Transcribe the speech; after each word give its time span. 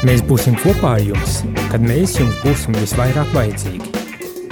Mēs 0.00 0.22
būsim 0.24 0.54
kopā 0.56 0.94
ar 0.96 1.02
jums, 1.04 1.42
kad 1.68 1.82
mēs 1.84 2.14
jums 2.16 2.38
būsim 2.40 2.72
visvairāk 2.72 3.34
vajadzīgi. 3.36 3.90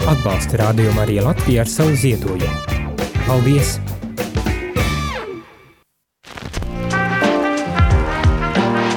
Atbalsta 0.05 0.59
rādījumu 0.61 1.01
arī 1.01 1.15
Latviju 1.25 1.63
ar 1.63 1.71
savu 1.73 1.95
ziedojumu. 1.97 2.83
Paldies! 3.25 3.79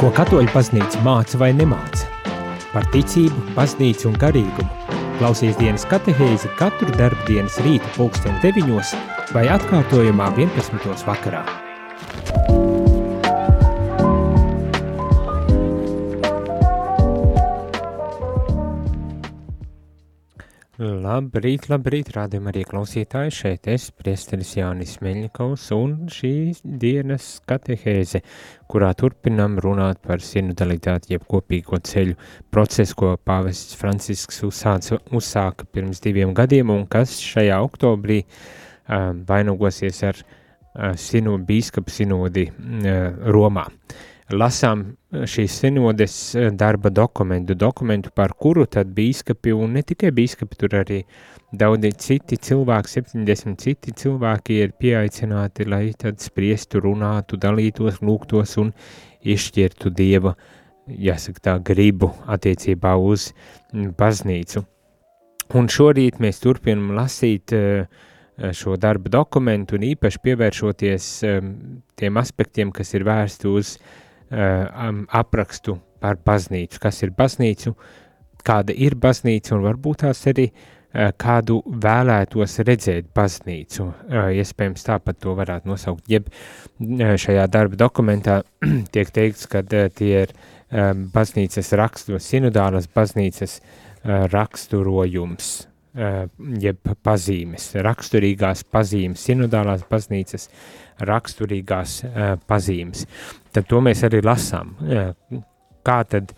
Ko 0.02 0.12
katoļu 0.20 0.52
paznīca 0.52 1.00
māca 1.08 1.40
vai 1.40 1.54
nemāca? 1.56 2.12
Par 2.76 2.92
ticību, 2.92 3.56
paznīcu 3.56 4.12
un 4.12 4.20
garīgumu. 4.20 5.00
Klausies 5.22 5.56
dienas 5.56 5.88
katehēzi 5.88 6.52
katru 6.60 6.92
darbu 7.00 7.32
dienas 7.32 7.62
rīta 7.64 7.96
pulksten 7.96 8.36
9 8.44 8.96
vai 9.32 9.48
atkārtojumā 9.56 10.34
11. 10.36 11.06
vakarā. 11.08 11.61
Labrīt, 21.12 21.66
labrīt, 21.68 22.12
rādījumā 22.16 22.52
arī 22.54 22.62
klausītāji, 22.68 23.34
šeit 23.36 23.66
es, 23.72 23.90
priesteris 23.96 24.54
Jānis 24.56 24.94
Meļņikaus, 25.04 25.66
un 25.76 25.96
šīs 26.14 26.62
dienas 26.64 27.26
katehēze, 27.50 28.22
kurā 28.72 28.94
turpinam 28.96 29.58
runāt 29.60 30.00
par 30.06 30.24
sinodalitāti 30.24 31.12
jeb 31.16 31.26
kopīgo 31.28 31.82
ceļu 31.90 32.16
procesu, 32.54 32.96
ko 33.02 33.10
pāvests 33.28 33.76
Francisks 33.80 34.40
uzsāca, 34.48 35.02
uzsāka 35.12 35.68
pirms 35.68 36.00
diviem 36.06 36.32
gadiem, 36.38 36.72
un 36.72 36.86
kas 36.92 37.18
šajā 37.26 37.60
oktobrī 37.66 38.22
uh, 38.24 39.12
vainogosies 39.28 40.04
ar 40.08 40.22
uh, 40.22 40.94
sinu, 40.96 41.36
bīskapu 41.50 41.92
sinodi 41.92 42.48
uh, 42.54 43.28
Romā. 43.36 43.68
Lasām 44.32 44.94
šīs 45.12 45.58
sinodes 45.60 46.16
eh, 46.40 46.50
darba 46.56 46.90
dokumentu, 46.90 47.56
dokumentu, 47.56 48.12
par 48.16 48.32
kuru 48.40 48.66
tad 48.66 48.94
bīskapi, 48.96 49.52
un 49.52 49.76
ne 49.76 49.84
tikai 49.84 50.12
bīskapi, 50.16 50.58
tur 50.60 50.76
arī 50.80 51.02
daudzi 51.52 51.92
citi 52.00 52.38
cilvēki, 52.40 52.94
70 52.96 53.60
citi 53.60 53.92
cilvēki 54.04 54.62
ir 54.64 54.76
pieaicināti, 54.80 55.68
lai 55.68 55.90
tad 56.00 56.24
spriestu, 56.24 56.80
runātu, 56.86 57.40
dalītos, 57.42 58.00
lūgtos 58.00 58.56
un 58.62 58.72
izšķirtu 59.22 59.92
Dieva, 59.96 60.36
jāsaka 60.88 61.44
tā, 61.44 61.58
gribu 61.60 62.14
attiecībā 62.32 62.96
uz 62.96 63.32
mm, 63.74 63.92
baznīcu. 64.00 64.64
Un 65.60 65.68
šorīt 65.68 66.22
mēs 66.24 66.40
turpinam 66.40 66.94
lasīt 66.96 67.52
uh, 67.52 67.84
šo 68.56 68.78
darba 68.80 69.12
dokumentu 69.12 69.76
un 69.76 69.84
īpaši 69.90 70.22
pievēršoties 70.24 71.10
um, 71.28 71.52
tiem 72.00 72.22
aspektiem, 72.22 72.72
kas 72.72 72.96
ir 72.96 73.04
vērsti 73.04 73.52
uz 73.52 73.74
uh, 73.76 74.01
aprakstu 74.32 75.78
par 76.02 76.18
baznīcu, 76.26 76.80
kas 76.82 77.02
ir 77.04 77.12
baznīcu, 77.18 77.76
kāda 78.48 78.74
ir 78.74 78.96
baznīca 78.98 79.54
un 79.58 79.66
varbūt 79.68 80.06
tās 80.06 80.24
arī 80.32 80.48
uh, 80.50 80.72
kādu 81.18 81.62
vēlētos 81.66 82.58
redzēt 82.68 83.12
baznīcu. 83.16 83.86
Uh, 83.88 84.32
iespējams 84.42 84.88
tāpat 84.88 85.22
to 85.24 85.36
varētu 85.38 85.72
nosaukt, 85.72 86.04
jeb 86.12 86.28
šajā 86.82 87.46
darba 87.52 87.80
dokumentā 87.80 88.42
tiek 88.94 89.14
teikts, 89.14 89.48
ka 89.52 89.64
tie 89.64 90.12
ir 90.26 90.36
baznīcas 91.12 91.74
raksturos, 91.76 92.24
sinodālas 92.24 92.86
baznīcas 92.88 93.58
raksturojums, 94.32 95.50
jeb 95.92 96.94
pazīmes, 97.04 97.66
raksturīgās 97.84 98.64
pazīmes, 98.72 99.26
sinodālās 99.28 99.82
baznīcas 99.90 100.48
raksturīgās 101.04 101.98
uh, 102.06 102.36
pazīmes 102.48 103.04
tad 103.54 103.68
to 103.70 103.82
mēs 103.84 104.04
arī 104.08 104.22
lasām. 104.26 104.74
Kā 105.86 106.00
tad 106.10 106.34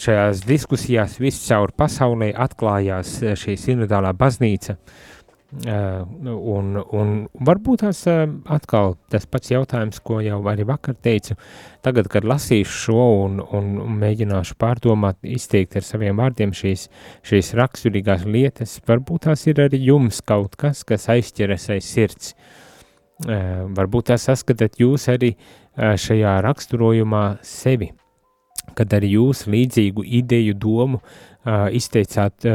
šajās 0.00 0.42
diskusijās 0.46 1.18
viscaur 1.22 1.72
pasaulē 1.76 2.32
atklājās 2.46 3.16
šī 3.40 3.56
sinodālā 3.60 4.14
baznīca, 4.18 4.76
un, 5.62 6.76
un 6.82 7.12
varbūt 7.46 7.84
tās 7.84 8.02
atkal 8.08 8.96
tas 9.12 9.26
pats 9.30 9.52
jautājums, 9.52 10.00
ko 10.04 10.18
jau 10.24 10.40
arī 10.50 10.66
vakar 10.66 10.96
teicu, 10.98 11.36
tagad, 11.84 12.08
kad 12.10 12.26
lasīšu 12.26 12.74
šo 12.74 13.06
un, 13.24 13.40
un 13.40 13.98
mēģināšu 14.00 14.58
pārdomāt, 14.60 15.20
izteikt 15.22 15.76
ar 15.78 15.86
saviem 15.86 16.18
vārdiem 16.18 16.54
šīs, 16.54 16.88
šīs 17.26 17.54
raksturīgās 17.58 18.26
lietas, 18.26 18.80
varbūt 18.88 19.28
tās 19.28 19.46
ir 19.46 19.62
arī 19.66 19.82
jums 19.86 20.20
kaut 20.26 20.56
kas, 20.60 20.84
kas 20.84 21.08
aizķeras 21.14 21.70
aiz 21.74 21.90
sirds. 21.90 22.34
Varbūt 23.24 24.10
tās 24.10 24.26
saskatāt 24.26 24.80
jūs 24.82 25.06
arī 25.12 25.36
šajā 25.78 26.40
raksturojumā 26.42 27.26
sevi, 27.46 27.92
kad 28.74 28.90
arī 28.96 29.12
jūs 29.14 29.44
līdzīgu 29.50 30.02
ideju 30.18 30.56
domu 30.58 30.98
uh, 30.98 31.33
izteicāt, 31.44 32.46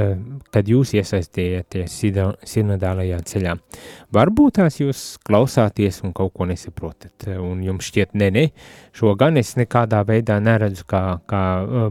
kad 0.54 0.70
jūs 0.70 0.96
iesaistījāties 0.98 1.98
sinodālajā 2.50 3.20
ceļā. 3.32 3.56
Varbūt 4.16 4.58
tās 4.58 4.80
jūs 4.82 5.04
klausāties 5.26 6.02
un 6.08 6.14
kaut 6.18 6.34
ko 6.38 6.48
nesaprotat, 6.50 7.28
un 7.38 7.62
jums 7.66 7.92
šķiet, 7.92 8.16
ne, 8.18 8.32
ne, 8.34 8.46
šo 8.98 9.14
gan 9.20 9.38
es 9.38 9.54
nekādā 9.60 10.02
veidā 10.08 10.40
neredzu 10.42 10.88
kā, 10.90 11.04
kā 11.30 11.44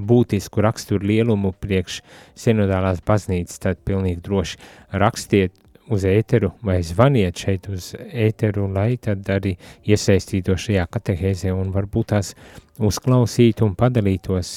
būtisku 0.03 0.65
raksturu 0.65 1.07
lielumu 1.07 1.55
priekš 1.61 2.03
sinodālās 2.39 3.05
baznīcas, 3.07 3.63
tad 3.63 3.83
pilnīgi 3.87 4.25
droši 4.27 4.61
rakstiet 4.99 5.55
uz 5.89 6.05
ēteru 6.05 6.53
vai 6.65 6.81
zvaniet 6.85 7.39
šeit 7.39 7.69
uz 7.73 7.93
ēteru, 7.97 8.67
lai 8.73 8.97
tad 9.01 9.29
arī 9.33 9.55
iesaistīto 9.89 10.57
šajā 10.59 10.85
katehēzē 10.93 11.55
un 11.55 11.71
varbūt 11.75 12.11
tās 12.13 12.35
uzklausītu 12.79 13.67
un 13.67 13.77
padalītos, 13.79 14.53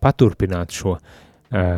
paturpināt 0.00 0.72
šo 0.74 0.96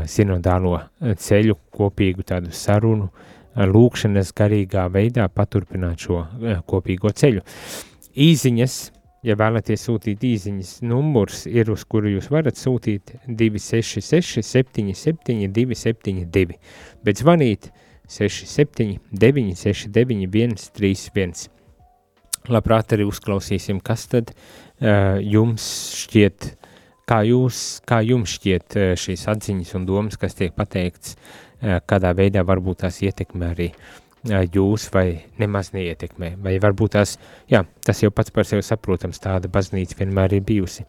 sinodālo 0.06 0.78
ceļu, 1.00 1.56
kopīgu 1.72 2.24
tādu 2.28 2.52
sarunu, 2.52 3.06
uh, 3.08 3.66
lūkšanas 3.72 4.32
garīgā 4.36 4.88
veidā 4.92 5.28
paturpināt 5.32 6.06
šo 6.06 6.24
kopīgo 6.68 7.12
ceļu. 7.16 7.44
Īziņas, 8.12 8.76
ja 9.24 9.36
vēlaties 9.40 9.86
sūtīt 9.88 10.24
īziņas, 10.28 10.74
numurs 10.84 11.46
ir, 11.48 11.70
uz 11.72 11.86
kuru 11.88 12.12
jūs 12.16 12.28
varat 12.32 12.60
sūtīt 12.60 13.14
266 13.28 14.44
77 14.44 15.48
272, 15.52 16.60
bet 17.04 17.24
zvanīt 17.24 17.70
266 17.72 17.90
67, 18.12 18.98
969, 19.10 20.58
131. 20.58 21.48
Labprāt, 22.50 22.92
arī 22.92 23.06
uzklausīsim, 23.06 23.78
kas 23.84 24.08
tad 24.10 24.32
uh, 24.34 25.20
jums 25.22 25.64
šķiet, 26.02 26.48
kā, 27.12 27.22
jūs, 27.28 27.64
kā 27.88 28.00
jums 28.06 28.38
šķiet 28.38 28.78
uh, 28.78 28.92
šīs 28.98 29.26
atziņas 29.32 29.74
un 29.78 29.88
domas, 29.88 30.20
kas 30.20 30.38
tiek 30.38 30.54
pateikts, 30.56 31.16
uh, 31.16 31.80
kādā 31.88 32.14
veidā 32.16 32.44
varbūt 32.48 32.86
tās 32.86 33.02
ietekmē 33.04 33.50
arī 33.52 33.68
uh, 33.74 34.00
jūs 34.22 34.86
vai 34.94 35.06
nemaz 35.42 35.72
neietekmē. 35.74 36.36
Vai 36.42 36.54
varbūt 36.62 36.94
tās, 36.94 37.16
jā, 37.50 37.64
tas 37.84 38.02
jau 38.02 38.12
pats 38.14 38.30
par 38.30 38.46
sevi 38.48 38.64
saprotams, 38.64 39.20
tāda 39.22 39.50
baznīca 39.52 39.98
vienmēr 39.98 40.36
ir 40.38 40.44
bijusi. 40.46 40.86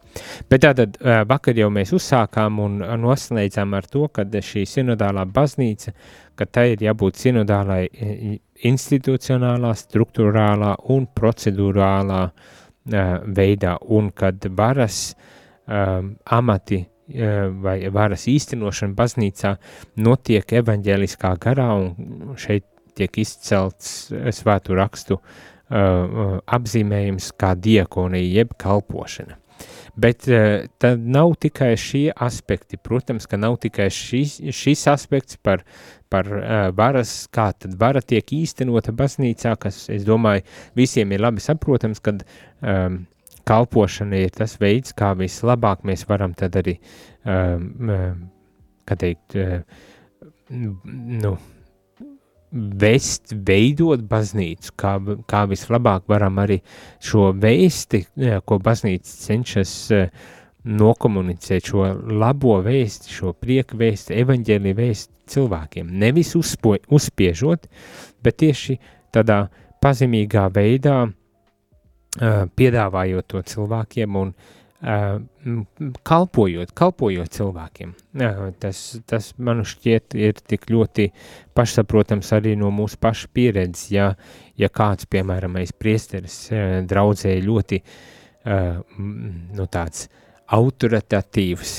Bet 0.50 0.62
tātad 0.64 0.96
vakar 1.28 1.58
jau 1.58 1.70
mēs 1.74 1.92
uzsākām 1.96 2.60
un 2.62 2.78
noslēdzām 3.02 3.74
ar 3.74 3.90
to, 3.90 4.06
ka 4.14 4.22
šī 4.24 4.64
sinodālā 4.70 5.26
baznīca, 5.26 5.92
ka 6.38 6.46
tai 6.46 6.68
ir 6.76 6.86
jābūt 6.86 7.18
sinodālai 7.18 7.82
institucionālā, 8.70 9.74
struktūrālā 9.82 10.76
un 10.94 11.10
procedurālā 11.10 12.22
veidā, 13.34 13.78
un 13.98 14.12
kad 14.14 14.46
varas 14.54 15.14
um, 15.66 16.14
amati 16.24 16.84
vai 17.60 17.74
varas 17.92 18.22
īstenošana 18.32 18.96
baznīcā 18.96 19.50
notiek 20.00 20.54
evaņģēliskā 20.56 21.34
garā, 21.42 21.66
un 21.76 22.32
šeit 22.40 22.64
tiek 22.96 23.18
izcelts 23.20 24.12
svēto 24.38 24.76
rakstu 24.78 25.18
uh, 25.18 26.36
apzīmējums 26.46 27.32
kā 27.38 27.54
diekonija 27.58 28.40
jeb 28.40 28.54
kalpošana. 28.60 29.38
Bet 29.94 30.26
uh, 30.26 30.66
tad 30.82 31.02
nav 31.06 31.36
tikai 31.42 31.74
šie 31.78 32.08
aspekti, 32.26 32.78
protams, 32.80 33.28
ka 33.30 33.38
nav 33.38 33.60
tikai 33.62 33.90
šis, 33.94 34.40
šis 34.54 34.86
aspekts 34.90 35.38
par, 35.38 35.62
par 36.10 36.30
uh, 36.30 36.52
varas, 36.74 37.24
kā 37.34 37.50
tad 37.58 37.76
vara 37.78 38.02
tiek 38.02 38.34
īstenota 38.34 38.94
baznīcā, 38.96 39.54
kas, 39.60 39.84
es 39.92 40.06
domāju, 40.06 40.46
visiem 40.78 41.14
ir 41.14 41.22
labi 41.22 41.44
saprotams, 41.44 42.02
kad 42.02 42.24
um, 42.60 43.04
kalpošana 43.48 44.24
ir 44.24 44.34
tas 44.34 44.56
veids, 44.60 44.94
kā 44.96 45.12
vislabāk 45.18 45.84
mēs 45.86 46.06
varam 46.08 46.34
tad 46.36 46.56
arī, 46.60 46.78
um, 47.28 47.90
kā 48.88 48.96
teikt, 49.00 49.36
uh, 49.38 49.60
nu, 50.50 51.34
vest, 52.84 53.34
veidot 53.46 54.04
baznīcu, 54.08 54.74
kā, 54.78 54.94
kā 55.30 55.42
vislabāk 55.50 56.06
varam 56.10 56.38
arī 56.42 56.60
šo 57.02 57.32
vēsti, 57.40 58.04
ko 58.46 58.60
baznīca 58.62 59.18
cenšas 59.26 59.74
uh, 59.94 60.30
nokomunicēt, 60.64 61.72
šo 61.72 61.90
labo 62.20 62.60
vēsti, 62.64 63.12
šo 63.12 63.34
prieku 63.36 63.76
vēsti, 63.80 64.16
evaņģēlī 64.22 64.72
vēsti 64.78 65.34
cilvēkiem. 65.34 65.90
Nevis 66.00 66.32
uzpo, 66.38 66.78
uzspiežot, 66.88 67.68
bet 68.24 68.40
tieši 68.40 68.78
tādā 69.12 69.42
pazemīgā 69.84 70.46
veidā 70.54 71.02
uh, 71.04 71.12
piedāvājot 72.18 73.32
to 73.32 73.42
cilvēkiem 73.54 74.20
un 74.20 74.34
kalpojot, 76.04 76.72
kalpojot 76.76 77.32
cilvēkiem. 77.32 77.94
Tas, 78.60 78.80
tas 79.08 79.30
man 79.40 79.62
šķiet 79.64 80.16
ir 80.20 80.40
tik 80.44 80.66
ļoti 80.72 81.08
pašsaprotams 81.56 82.32
arī 82.36 82.52
no 82.60 82.68
mūsu 82.74 82.98
paša 83.00 83.30
pieredzes, 83.32 83.86
ja, 83.94 84.10
ja 84.60 84.68
kāds, 84.68 85.08
piemēram, 85.10 85.56
mēs 85.56 85.72
priesteris 85.72 86.36
draudzē 86.90 87.38
ļoti 87.46 87.80
nu, 88.44 89.66
tāds 89.72 90.08
autoritatīvs, 90.54 91.70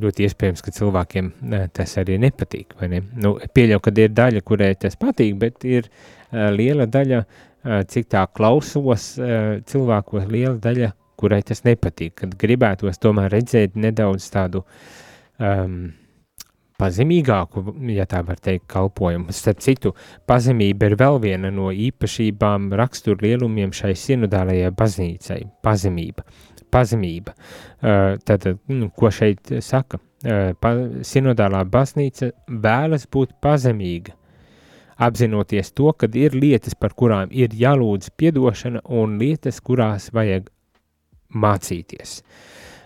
ļoti 0.00 0.28
iespējams, 0.28 0.62
ka 0.62 0.72
cilvēkiem 0.76 1.32
tas 1.74 1.96
arī 1.98 2.20
nepatīk, 2.22 2.76
vai 2.78 2.92
ne? 2.92 3.00
Nu, 3.18 3.34
pieļauju, 3.42 3.82
ka 3.82 3.92
ir 3.98 4.12
daļa, 4.14 4.44
kurai 4.46 4.74
tas 4.78 4.94
patīk, 4.96 5.34
bet 5.40 5.66
ir 5.66 5.90
liela 6.30 6.86
daļa, 6.86 7.24
cik 7.62 8.10
tā 8.10 8.26
klausos 8.34 9.12
cilvēkos, 9.70 10.28
liela 10.30 10.58
daļa, 10.62 10.92
kurai 11.22 11.42
tas 11.46 11.62
nepatīk, 11.66 12.16
kad 12.22 12.36
gribētos 12.38 12.98
tomēr 13.02 13.30
redzēt 13.30 13.76
nedaudz 13.78 14.26
tādu 14.34 14.64
um, 15.38 15.92
pazemīgāku, 16.82 17.62
ja 17.94 18.06
tā 18.10 18.22
var 18.26 18.40
teikt, 18.42 18.66
kalpojumu. 18.72 19.34
Starp 19.36 19.62
citu, 19.62 19.92
pazemība 20.26 20.90
ir 20.90 20.96
vēl 20.98 21.20
viena 21.22 21.52
no 21.54 21.70
īpašībām 21.70 22.72
raksturlielumiem 22.78 23.74
šai 23.76 23.94
sinodālajai 23.98 24.72
baznīcai– 24.78 25.42
pazemība. 25.66 26.26
Pazemība. 26.72 27.36
Uh, 27.36 28.16
tad, 28.26 28.48
nu, 28.72 28.88
ko 28.96 29.12
šeit 29.12 29.54
saka? 29.62 30.00
Sinodālā 30.22 31.64
baznīca 31.66 32.28
vēlas 32.46 33.08
būt 33.10 33.32
pazemīga, 33.42 34.14
apzinoties 34.96 35.72
to, 35.76 35.92
ka 35.92 36.08
ir 36.14 36.34
lietas, 36.36 36.74
par 36.74 36.94
kurām 36.98 37.30
ir 37.30 37.54
jālūdz 37.56 38.12
piedošana 38.16 38.82
un 38.88 39.18
lietas, 39.20 39.60
kurās 39.60 40.10
vajag 40.12 40.50
mācīties. 41.32 42.20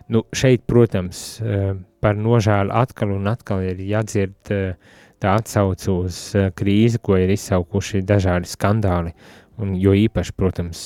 Nu, 0.09 0.23
šeit, 0.35 0.67
protams, 0.71 1.41
eh, 1.41 1.75
par 2.01 2.15
nožēlu 2.15 2.71
atkal 2.71 3.17
un 3.17 3.27
atkal 3.27 3.65
ir 3.67 3.81
jādzird 3.83 4.53
eh, 4.55 4.77
tā 5.19 5.35
atsauce 5.41 5.91
uz 5.91 6.21
eh, 6.37 6.53
krīzi, 6.55 7.01
ko 7.03 7.19
ir 7.19 7.33
izsaukuši 7.35 8.05
dažādi 8.07 8.47
skandāli, 8.47 9.13
un 9.59 9.73
jo 9.81 9.95
īpaši, 9.97 10.33
protams, 10.37 10.81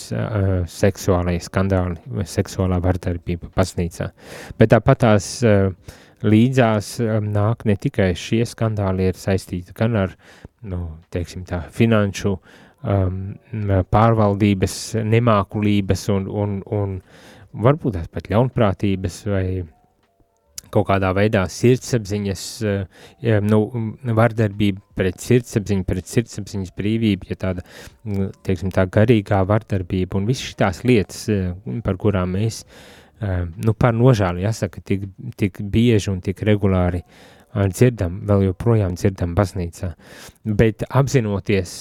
seksuālai 0.70 1.40
skandāli, 1.43 1.99
seksuālā 2.22 2.78
vardarbība 2.78 3.49
baznīcā. 3.56 4.06
Bet 4.56 4.70
tāpat 4.70 5.00
tās 5.02 5.26
līdzās 6.26 6.99
nāk 7.25 7.64
ne 7.69 7.76
tikai 7.81 8.12
šie 8.19 8.43
skandāli 8.49 9.11
ir 9.11 9.19
saistīti 9.19 9.75
gan 9.76 9.96
ar, 9.96 10.17
nu, 10.62 10.81
teiksim 11.14 11.46
tā, 11.49 11.62
finanšu 11.72 12.34
um, 12.37 13.20
pārvaldības 13.93 14.78
nemākulības 15.05 16.08
un, 16.14 16.31
un, 16.31 16.56
un 16.76 16.96
varbūt 17.67 17.99
tās 17.99 18.11
pat 18.12 18.31
ļaunprātības 18.32 19.22
vai 19.31 19.44
kaut 20.70 20.87
kādā 20.87 21.11
veidā 21.17 21.43
sirdsapziņas, 21.50 22.44
ja, 23.25 23.40
nu, 23.43 23.61
vardarbība 24.17 24.82
pret 24.99 25.19
sirdsapziņu, 25.22 25.87
pret 25.88 26.11
sirdsapziņas 26.11 26.75
brīvību, 26.78 27.31
ja 27.31 27.38
tāda, 27.40 27.64
teiksim, 28.46 28.72
tā 28.75 28.87
garīgā 28.87 29.43
vardarbība 29.50 30.20
un 30.20 30.28
visas 30.31 30.52
šīs 30.52 30.84
lietas, 30.87 31.25
par 31.87 31.99
kurām 32.00 32.37
mēs, 32.38 32.62
nu, 33.20 33.75
par 33.76 33.94
nožēlu 33.96 34.40
jāsaka, 34.44 34.81
tik, 34.84 35.05
tik 35.37 35.61
bieži 35.61 36.11
un 36.12 36.22
tik 36.25 36.40
regulāri 36.46 37.02
dzirdam, 37.50 38.20
vēl 38.28 38.46
joprojām 38.50 38.94
dzirdam 38.99 39.34
baznīcā, 39.38 39.93
bet 40.46 40.84
apzinoties, 40.88 41.76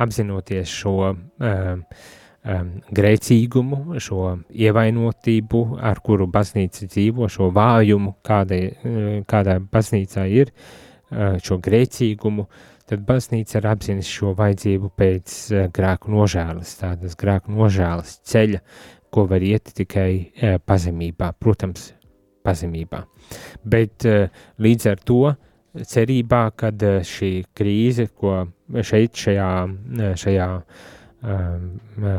apzinoties 0.00 0.72
šo 0.72 0.96
grēcīgumu, 2.44 3.98
šo 4.04 4.24
ievainotību, 4.52 5.62
ar 5.80 6.00
kuru 6.04 6.26
baznīca 6.28 6.88
dzīvo, 6.92 7.28
šo 7.32 7.48
vājumu, 7.54 8.16
kāda, 8.24 8.58
kādā 9.28 9.58
baznīcā 9.72 10.26
ir, 10.28 10.52
šo 11.44 11.58
grēcīgumu, 11.64 12.46
tad 12.90 13.04
baznīca 13.08 13.60
ir 13.60 13.68
apzinis 13.70 14.10
šo 14.12 14.34
vajadzību 14.36 14.92
pēc 14.98 15.38
grēku 15.72 16.12
nožēlas, 16.12 16.74
tādas 16.82 17.16
grēku 17.16 17.54
nožēlas 17.56 18.18
ceļa, 18.28 18.60
ko 19.14 19.26
var 19.30 19.44
iet 19.46 19.70
tikai 19.78 20.10
uh, 20.18 20.56
pazemībā, 20.58 21.30
protams, 21.38 21.92
pazemībā. 22.44 23.04
Bet 23.64 24.08
uh, 24.10 24.26
līdz 24.58 24.90
ar 24.90 25.06
to 25.06 25.20
cerībā, 25.94 26.48
kad 26.58 26.82
uh, 26.82 26.98
šī 27.06 27.32
krīze, 27.54 28.10
ko 28.14 28.42
šeit 28.82 29.16
šajā, 29.24 29.52
šajā 30.20 30.50
uh, 30.58 30.90
Um, 31.24 31.78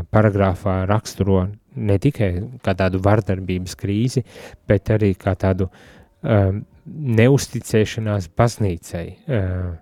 paragrāfā 0.09 0.79
raksturo 0.89 1.43
ne 1.77 1.97
tikai 2.01 2.29
kā 2.65 2.73
tādu 2.73 2.97
vardarbības 3.05 3.75
krīzi, 3.77 4.23
bet 4.65 4.89
arī 4.95 5.11
kā 5.13 5.35
tādu 5.37 5.67
um, 5.69 6.63
neusticēšanās 7.19 8.31
baznīcai 8.33 9.03
uh, 9.29 9.75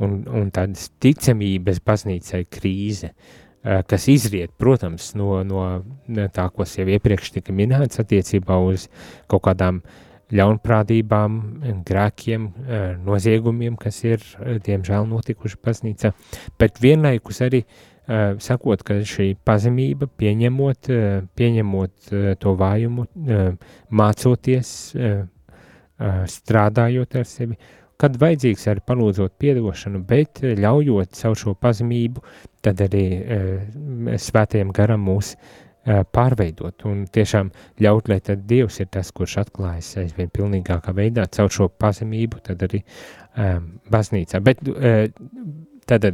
un, 0.00 0.14
un 0.24 0.48
tādas 0.56 0.86
ticamības 1.04 1.82
baznīcai 1.84 2.40
krīze, 2.48 3.12
uh, 3.12 3.45
kas 3.90 4.08
izriet, 4.12 4.52
protams, 4.60 5.12
no, 5.18 5.40
no 5.46 5.66
tā, 6.34 6.48
kas 6.54 6.76
jau 6.78 6.86
iepriekš 6.86 7.32
tika 7.38 7.54
minēts 7.56 8.02
attiecībā 8.02 8.58
uz 8.68 8.88
kaut 9.30 9.46
kādām 9.48 9.82
ļaunprātībām, 10.34 11.34
grēkiem, 11.86 12.46
uh, 12.46 12.86
noziegumiem, 13.06 13.76
kas 13.78 14.00
ir, 14.06 14.24
diemžēl, 14.66 15.06
notikuši 15.10 15.60
baznīcā, 15.62 16.10
bet 16.58 16.82
vienlaikus 16.82 17.44
arī 17.46 17.62
sakot, 18.38 18.82
ka 18.86 19.00
šī 19.02 19.32
pazemība, 19.46 20.06
pieņemot, 20.06 20.90
pieņemot 21.38 22.12
to 22.38 22.52
vājumu, 22.60 23.06
mācoties, 23.90 24.70
strādājot 26.36 27.16
ar 27.18 27.26
sevi, 27.26 27.58
kad 28.00 28.16
vajadzīgs 28.20 28.66
arī 28.72 28.82
palūdzot 28.86 29.36
piedošanu, 29.40 30.02
bet 30.08 30.42
ļaujot 30.42 31.14
savu 31.16 31.38
šo 31.40 31.54
pazemību, 31.60 32.24
tad 32.64 32.82
arī 32.84 33.04
svētajam 34.20 34.72
garam 34.76 35.06
mūs 35.06 35.34
pārveidot 35.86 36.82
un 36.90 37.04
tiešām 37.14 37.52
ļaut, 37.80 38.10
lai 38.10 38.18
tad 38.26 38.42
Dievs 38.50 38.80
ir 38.82 38.90
tas, 38.92 39.12
kurš 39.14 39.36
atklājas 39.44 39.92
aizvien 40.02 40.32
pilnīgākā 40.34 40.92
veidā 40.96 41.28
caur 41.30 41.52
šo 41.54 41.68
pazemību, 41.70 42.42
tad 42.48 42.64
arī 42.66 42.82
um, 42.82 43.68
baznīcā. 43.94 44.42
Bet 44.42 44.64
tad, 45.86 46.08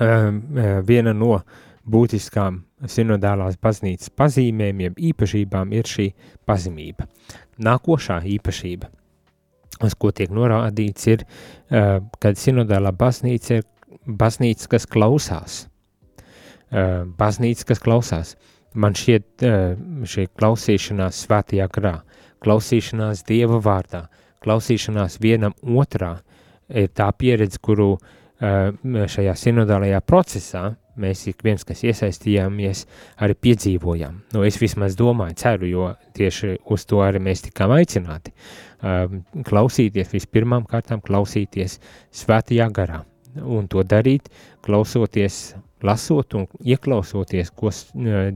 Ehm, 0.00 0.40
eh, 0.56 0.80
viena 0.86 1.12
no 1.12 1.42
būtiskām 1.84 2.62
sinodālās 2.88 3.58
baznīcas 3.60 4.12
pazīmēm, 4.16 4.80
jeb 4.86 4.98
īpašībām 5.10 5.72
ir 5.76 5.88
šī 5.90 6.08
pazemība. 6.48 7.06
Nākošā 7.62 8.22
īpašība, 8.36 8.88
uz 9.80 9.94
ko 9.98 10.12
tiek 10.12 10.30
norādīts, 10.30 11.06
ir, 11.08 11.24
eh, 11.70 12.00
kad 12.20 12.36
sinodālā 12.36 12.92
baznīca 12.92 13.60
ir 13.60 13.64
baznīca, 14.06 14.68
kas 14.68 14.86
klausās. 14.86 15.66
Eh, 16.70 17.04
baznīca, 17.04 17.64
kas 17.66 17.78
klausās. 17.78 18.36
Man 18.74 18.94
šķiet, 18.94 19.42
šī 20.08 20.28
klausīšanās 20.32 21.26
svētajā 21.26 21.68
grā, 21.68 22.00
klausīšanās 22.40 23.20
Dieva 23.28 23.60
vārdā, 23.60 24.06
klausīšanās 24.40 25.18
vienam 25.20 25.52
otrā 25.62 26.22
ir 26.70 26.88
tā 26.88 27.12
pieredze, 27.12 27.58
kuru 27.60 27.92
uh, 27.92 28.00
šajā 28.42 29.34
sinodālajā 29.38 30.00
procesā 30.02 30.72
mēs 30.98 31.24
ik 31.30 31.44
viens, 31.46 31.64
kas 31.64 31.84
iesaistījāmies, 31.86 32.84
arī 33.22 33.36
piedzīvojām. 33.46 34.18
Nu, 34.34 34.42
es 34.44 34.58
vismaz 34.60 34.96
domāju, 34.98 35.38
ceru, 35.40 35.68
jo 35.70 35.86
tieši 36.16 36.58
uz 36.74 36.84
to 36.88 37.00
arī 37.04 37.22
mēs 37.22 37.46
tikām 37.46 37.72
aicināti. 37.78 38.34
Klausīties 38.82 40.10
vispirmām 40.10 40.66
kārtām, 40.66 41.02
klausīties 41.04 41.78
svētajā 42.22 42.66
garā 42.74 43.04
un 43.40 43.68
to 43.70 43.82
darīt, 43.86 44.28
klausoties, 44.64 45.54
lasot 45.82 46.34
un 46.38 46.46
ieklausoties, 46.62 47.50
ko 47.56 47.72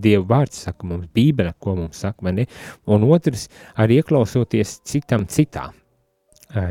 Dieva 0.00 0.25
vārds 0.31 0.65
saka 0.67 0.87
mums, 0.88 1.11
Bībele, 1.15 1.53
ko 1.62 1.76
mums 1.79 2.00
saka, 2.03 2.33
ne? 2.33 2.47
Un 2.87 3.05
otrs, 3.07 3.49
arī 3.79 4.00
ieklausoties 4.00 4.81
citam 4.88 5.26
citā, 5.31 5.69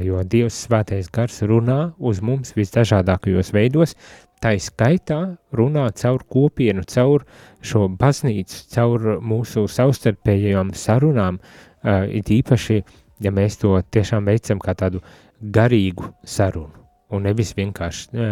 jo 0.03 0.23
Dievs 0.23 0.57
svētais 0.65 1.11
gars 1.13 1.41
runā 1.45 1.93
uz 1.99 2.21
mums 2.23 2.55
visdažādākajos 2.57 3.53
veidos, 3.55 3.95
tā 4.43 4.55
skaitā 4.59 5.37
runā 5.55 5.87
caur 5.95 6.25
kopienu, 6.27 6.83
caur 6.89 7.23
šo 7.65 7.87
baznīcu, 7.99 8.65
caur 8.73 9.07
mūsu 9.23 9.67
savstarpējām 9.71 10.73
sarunām, 10.75 11.39
it 11.85 12.31
īpaši, 12.33 12.81
ja 13.23 13.31
mēs 13.31 13.59
to 13.61 13.77
tiešām 13.91 14.25
veicam 14.27 14.59
kā 14.63 14.75
tādu 14.77 15.01
garīgu 15.39 16.11
sarunu, 16.23 16.73
un 17.13 17.27
nevis 17.27 17.53
vienkārši 17.57 18.27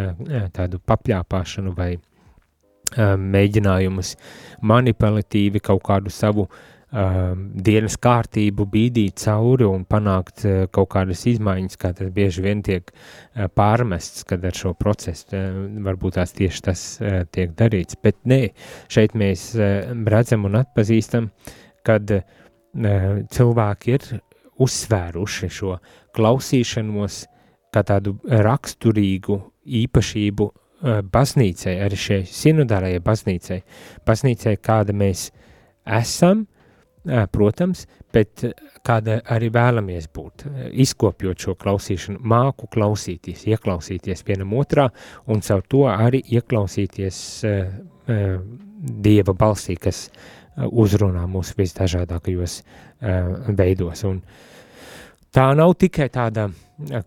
tādu 0.55 0.81
papļāpāšanu 0.83 1.73
vai 1.77 1.95
mēģinājumus 2.93 4.15
manipulatīvi 4.61 5.61
kaut 5.63 5.81
kādu 5.87 6.11
savu 6.13 6.47
dienas 6.93 7.95
kārtību 7.97 8.67
bīdīt 8.69 9.17
cauri 9.23 9.65
un 9.65 9.81
panākt 9.89 10.43
kaut 10.75 10.91
kādas 10.93 11.23
izmaiņas, 11.31 11.79
kā 11.81 11.89
tas 11.97 12.11
bieži 12.13 12.43
vien 12.45 12.61
tiek 12.61 12.91
pārmests, 13.57 14.21
kad 14.29 14.45
ar 14.45 14.53
šo 14.53 14.75
procesu 14.77 15.39
varbūt 15.87 16.19
tās 16.19 16.35
tieši 16.37 16.61
tas 16.67 16.83
tiek 17.33 17.55
darīts. 17.57 17.97
Bet 17.97 18.19
nē, 18.29 18.43
šeit 18.93 19.17
mēs 19.17 19.55
redzam 19.57 20.45
un 20.45 20.59
atpazīstam, 20.61 21.31
kad 21.81 22.13
cilvēki 22.73 23.97
ir 23.97 24.07
uzsvēruši 24.63 25.49
šo 25.51 25.77
klausīšanos 26.15 27.23
kā 27.73 27.83
tādu 27.87 28.17
raksturīgu 28.23 29.39
īpašību 29.83 30.49
baznīcai, 30.83 31.77
arī 31.85 31.99
šai 31.99 32.19
sinodālajai 32.27 33.01
baznīcai, 33.03 33.59
baznīcai, 34.07 34.57
kāda 34.61 34.95
mēs 34.95 35.29
esam, 35.87 36.45
protams, 37.31 37.85
bet 38.13 38.43
kāda 38.83 39.17
arī 39.31 39.49
vēlamies 39.53 40.09
būt, 40.15 40.45
izkopjot 40.83 41.47
šo 41.47 41.55
klausīšanu, 41.59 42.19
māku 42.19 42.67
klausīties, 42.71 43.45
ieklausīties 43.51 44.23
vienam 44.27 44.53
otrā 44.59 44.89
un 45.27 45.43
caur 45.43 45.63
to 45.67 45.85
arī 45.91 46.23
ieklausīties 46.37 47.17
uh, 47.47 47.73
uh, 48.07 48.37
Dieva 48.83 49.31
balsī, 49.31 49.77
kas 49.79 50.09
uzrunā 50.59 51.21
mūs 51.31 51.53
visdažādākajos 51.55 52.57
uh, 52.59 53.53
veidos. 53.55 54.03
Un 54.03 54.17
tā 55.33 55.49
nav 55.57 55.75
tikai 55.81 56.09
tāda, 56.13 56.47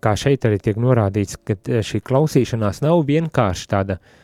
kā 0.03 0.15
šeit 0.19 0.45
arī 0.49 0.61
tiek 0.63 0.79
norādīts, 0.81 1.39
ka 1.47 1.83
šī 1.87 2.03
klausīšanās 2.07 2.83
nav 2.85 3.05
vienkārši 3.09 3.69
tāda 3.73 3.99
uh, 3.99 4.15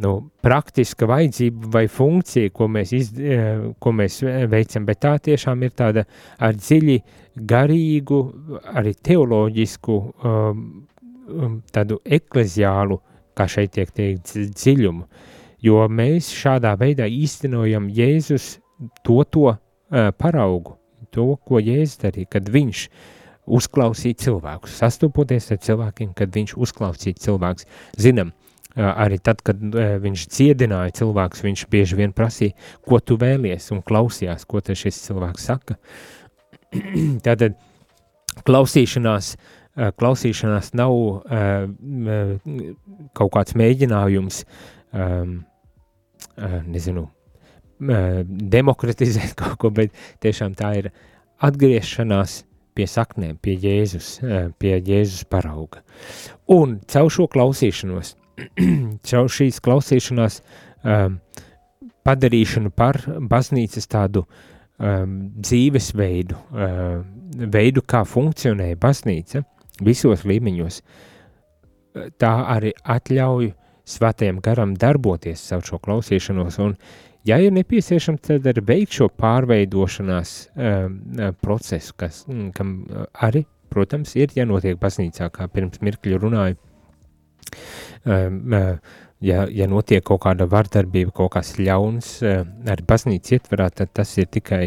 nu, 0.00 0.12
praktiska 0.40 1.06
vajadzība 1.06 1.70
vai 1.72 1.84
funkcija, 1.90 2.50
ko 2.54 2.68
mēs, 2.72 2.92
iz, 2.96 3.12
e, 3.18 3.38
ko 3.82 3.92
mēs 3.96 4.20
veicam, 4.50 4.86
bet 4.88 5.02
tā 5.04 5.16
tiešām 5.28 5.62
ir 5.66 5.74
tāda 5.76 6.04
ar 6.40 6.56
dziļi 6.56 6.98
garīgu, 7.36 8.20
arī 8.72 8.94
teoloģisku, 8.94 9.98
um, 10.24 10.64
um, 11.28 11.56
tādu 11.72 12.00
ekleziālu, 12.04 13.00
kā 13.36 13.48
šeit 13.48 13.74
tiek 13.76 13.92
teikt, 13.92 14.34
dziļumu, 14.36 15.06
jo 15.64 15.80
mēs 15.88 16.32
šādā 16.36 16.74
veidā 16.80 17.08
īstenojam 17.08 17.88
Jēzus 17.92 18.56
to, 19.04 19.22
to 19.24 19.48
uh, 19.52 19.58
paraugu, 20.18 20.78
to, 21.12 21.34
ko 21.44 21.60
Jēzus 21.60 22.00
darīja, 22.06 22.32
kad 22.36 22.48
viņš 22.52 22.86
uzklausīja 23.46 24.20
cilvēkus, 24.22 24.76
sastopoties 24.78 25.50
ar 25.52 25.60
cilvēkiem, 25.62 26.12
kad 26.18 26.32
viņš 26.34 26.54
uzklausīja 26.62 27.18
cilvēkus. 27.24 27.66
Zinām, 27.98 28.30
arī 28.76 29.18
tad, 29.18 29.42
kad 29.44 29.60
viņš 30.02 30.26
ciedināja 30.32 30.94
cilvēkus, 31.02 31.42
viņš 31.44 31.64
bieži 31.72 31.98
vien 31.98 32.14
prasīja, 32.16 32.54
ko 32.86 33.00
tu 33.00 33.18
vēlies, 33.20 33.70
un 33.74 33.82
klausījās, 33.82 34.46
ko 34.46 34.62
šis 34.62 35.02
cilvēks 35.08 35.48
saka. 35.50 35.78
Tātad 37.26 37.58
klausīšanās, 38.46 39.34
klausīšanās 39.98 40.72
nav 40.78 40.94
kaut 43.18 43.34
kāds 43.34 43.58
mēģinājums, 43.58 44.44
nezinu, 46.70 47.08
demokratizēt 47.82 49.34
kaut 49.40 49.58
ko, 49.58 49.74
bet 49.74 49.92
tiešām 50.22 50.54
tā 50.56 50.74
ir 50.78 50.92
atgriešanās 51.42 52.44
pie 52.74 52.86
saknēm, 52.88 53.36
pie 53.42 53.56
Jēzus, 53.60 54.14
pie 54.58 54.74
Jēzus 54.78 55.26
parauga. 55.30 55.82
Un 56.52 56.78
caur 56.90 57.10
šo 57.12 57.28
klausīšanos 57.32 58.14
caur 59.08 59.30
šīs 59.32 59.60
klausīšanās 59.64 60.40
um, 60.84 61.18
padarīšanu 62.06 62.72
par 62.74 62.98
baznīcas 63.30 63.88
tādu 63.92 64.24
um, 64.24 65.18
dzīvesveidu, 65.38 66.38
um, 66.50 67.06
veidu, 67.52 67.84
kā 67.86 68.02
funkcionē 68.08 68.72
baznīca 68.80 69.44
visos 69.82 70.26
līmeņos, 70.28 70.82
tā 72.20 72.32
arī 72.54 72.72
atļauj 72.94 73.52
svētajam 73.88 74.38
garam 74.44 74.76
darboties 74.78 75.42
caur 75.48 75.64
šo 75.66 75.80
klausīšanos, 75.82 76.58
un, 76.64 76.76
ja 77.28 77.38
ir 77.42 77.54
nepieciešams, 77.54 78.22
tad 78.28 78.48
arī 78.50 78.64
veikt 78.68 78.98
šo 78.98 79.08
pārveidošanās 79.20 80.34
um, 80.56 80.98
procesu, 81.44 81.94
kas, 82.00 82.24
kam 82.56 82.74
arī, 83.24 83.44
protams, 83.72 84.16
ir 84.20 84.34
jānotiek 84.36 84.80
baznīcā, 84.80 85.30
kā 85.32 85.48
pirms 85.52 85.80
mirkļa 85.84 86.20
runāju, 86.22 86.58
ja, 89.22 89.44
ja 89.50 89.68
notiek 89.70 90.02
kaut 90.06 90.22
kāda 90.24 90.46
vardarbība, 90.50 91.12
kaut 91.16 91.32
kas 91.36 91.54
ļauns 91.60 92.10
ar 92.22 92.82
baznīcu 92.88 93.36
ietverā, 93.36 93.68
tad 93.74 93.92
tas 93.96 94.12
ir 94.18 94.28
tikai 94.32 94.62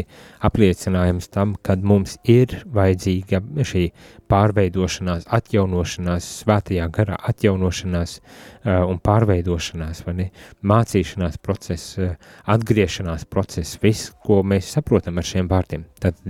apliecinājums 0.46 1.28
tam, 1.32 1.54
kad 1.66 1.84
mums 1.84 2.16
ir 2.24 2.56
vajadzīga 2.74 3.42
šī 3.66 3.84
pārveidošanās, 4.30 5.28
atjaunošanās, 5.38 6.26
svētajā 6.42 6.88
garā 6.94 7.20
atjaunošanās 7.30 8.18
un 8.64 9.00
pārveidošanās, 9.04 10.02
vai 10.08 10.16
ne, 10.18 10.28
mācīšanās 10.66 11.38
process, 11.44 12.00
atgriešanās 12.56 13.28
process, 13.30 13.78
viss, 13.82 14.10
ko 14.24 14.42
mēs 14.42 14.72
saprotam 14.78 15.20
ar 15.20 15.28
šiem 15.28 15.48
vārdiem. 15.52 15.86
Tad 16.02 16.20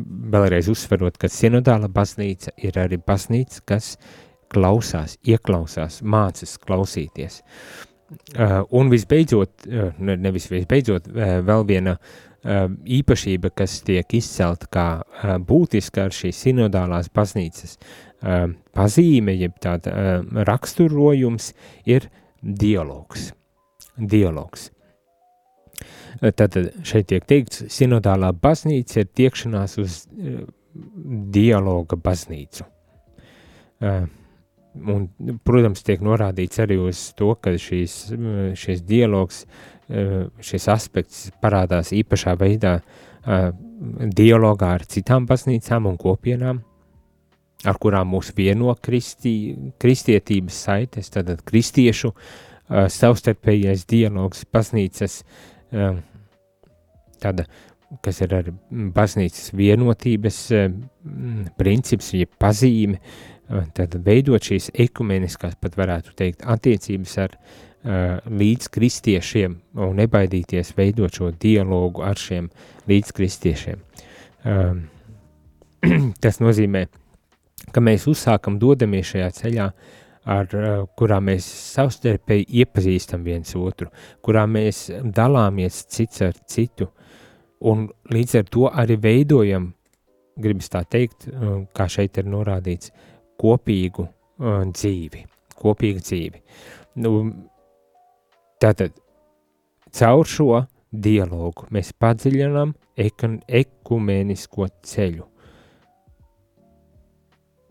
vēlreiz 0.00 0.70
uzsverot, 0.72 1.18
ka 1.20 1.28
sinodāla 1.28 1.90
baznīca 1.92 2.54
ir 2.62 2.78
arī 2.80 3.00
baznīca, 3.02 3.64
kas 3.68 3.96
klausās, 4.50 5.16
ieklausās, 5.26 6.00
mācās 6.02 6.56
klausīties. 6.64 7.40
Uh, 8.10 8.60
un 8.74 8.90
visbeidzot, 8.90 9.66
uh, 9.68 9.92
nevis 10.00 10.48
visbeidzot, 10.50 11.06
uh, 11.12 11.38
vēl 11.46 11.66
viena 11.68 11.96
īpašība, 12.40 13.50
kas 13.52 13.82
tiek 13.84 14.14
izcelta 14.16 14.64
kā 14.72 14.84
būtiska 15.44 16.06
ar 16.06 16.14
šīs 16.16 16.38
sinodālās 16.46 17.10
baznīcas 17.12 17.74
pazīme, 18.72 19.34
jeb 19.36 19.58
tāda 19.60 20.22
raksturojums, 20.48 21.50
ir 21.84 22.06
dialogs. 22.40 23.34
Dialogs. 24.00 24.70
Tad 26.20 26.56
šeit 26.80 27.10
tiek 27.12 27.28
teikts, 27.28 27.66
sinodālā 27.76 28.32
baznīca 28.32 29.02
ir 29.02 29.12
tiekšanās 29.20 29.76
uz 29.84 29.98
dialoga 31.36 32.00
baznīcu. 32.00 32.64
Uh, 33.84 34.08
Un, 34.70 35.08
protams, 35.42 35.82
tiek 35.82 36.02
norādīts 36.04 36.60
arī 36.62 36.76
uz 36.78 37.08
to, 37.18 37.32
ka 37.42 37.56
šīs, 37.58 37.94
šis 38.58 38.82
dialogs, 38.86 39.42
eh, 39.90 40.28
šis 40.46 40.68
aspekts 40.70 41.24
parādās 41.42 41.90
īpašā 41.96 42.36
veidā 42.38 42.76
eh, 42.78 43.48
dialogā 44.14 44.74
ar 44.78 44.84
citām 44.86 45.26
baznīcām 45.26 45.88
un 45.90 45.96
kopienām, 45.98 46.60
ar 47.66 47.80
kurām 47.82 48.12
mūs 48.14 48.30
vieno 48.36 48.76
kristī, 48.78 49.56
kristietības 49.82 50.60
saites, 50.68 51.10
tātad 51.10 51.42
kristiešu 51.42 52.12
eh, 52.14 52.86
savstarpējais 52.86 53.88
dialogs, 53.90 54.46
baznīcas, 54.54 55.24
tāda, 57.20 57.44
kas 58.02 58.22
ir 58.22 58.32
ar 58.34 58.48
baznīcas 58.70 59.52
vienotības 59.54 60.38
princips, 61.58 62.14
ja 62.14 62.26
pazīme, 62.42 62.98
tad 63.74 63.96
veidot 64.04 64.44
šīs 64.46 64.70
ekumeniskās, 64.86 65.56
pat 65.60 65.76
varētu 65.78 66.14
teikt, 66.18 66.44
attiecības 66.46 67.16
ar 67.24 67.34
uh, 67.34 68.20
līdzkristiešiem 68.30 69.56
un 69.80 69.98
nebaidīties 69.98 70.74
veidot 70.78 71.18
šo 71.18 71.32
dialogu 71.34 72.04
ar 72.06 72.20
šiem 72.20 72.50
līdzkristiešiem. 72.90 73.82
Um, 74.46 74.84
tas 76.22 76.40
nozīmē, 76.42 76.86
ka 77.74 77.82
mēs 77.82 78.06
uzsākam 78.10 78.60
dodamies 78.62 79.10
šajā 79.14 79.32
ceļā, 79.40 79.66
ar 80.30 80.54
uh, 80.54 80.70
kurā 80.98 81.18
mēs 81.24 81.46
savstarpēji 81.74 82.46
iepazīstam 82.62 83.26
viens 83.26 83.56
otru, 83.58 83.90
kurā 84.22 84.46
mēs 84.46 84.88
dalāmies 85.02 85.84
cits 85.90 86.22
ar 86.28 86.38
citu, 86.46 86.90
un 87.66 87.88
līdz 88.12 88.40
ar 88.40 88.50
to 88.52 88.70
arī 88.70 88.96
veidojam, 89.00 89.72
gribas 90.40 90.70
tā 90.72 90.84
teikt, 90.86 91.26
uh, 91.32 91.64
kā 91.74 91.88
šeit 91.90 92.20
ir 92.20 92.30
norādīts, 92.30 92.92
kopīgu 93.40 94.04
uh, 94.06 94.60
dzīvi, 94.68 95.24
kopīgu 95.60 96.04
dzīvi. 96.04 96.42
Nu, 97.00 97.14
tātad 98.62 98.94
caur 99.96 100.28
šo 100.28 100.62
dialogu 100.90 101.68
mēs 101.74 101.92
padziļinām 102.00 102.74
ekumenisko 103.00 104.68
ceļu. 104.92 105.26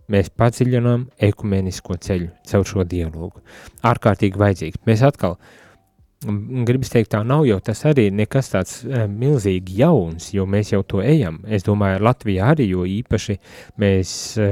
Mēs 0.10 0.32
padziļinām 0.34 1.06
ekumenisko 1.22 2.00
ceļu 2.02 2.32
caur 2.50 2.66
šo 2.66 2.86
dialogu. 2.90 3.44
Ārkārtīgi 3.86 4.42
vajadzīgi. 4.42 4.82
Mēs 4.90 5.04
atkal 5.06 5.36
uh, 5.36 5.69
Gribas 6.20 6.90
teikt, 6.92 7.14
tā 7.14 7.22
nav 7.24 7.46
jau 7.48 7.62
tas 7.64 7.80
arī 7.88 8.10
nekas 8.12 8.50
tāds 8.52 8.74
e, 8.84 9.06
milzīgi 9.08 9.78
jauns, 9.80 10.26
jo 10.36 10.44
mēs 10.52 10.74
jau 10.74 10.82
to 10.84 11.00
ejam. 11.00 11.38
Es 11.48 11.64
domāju, 11.64 12.02
Latvijā 12.04 12.50
arī, 12.52 12.66
jo 12.74 12.84
īpaši 12.84 13.38
mēs 13.80 14.12
e, 14.36 14.50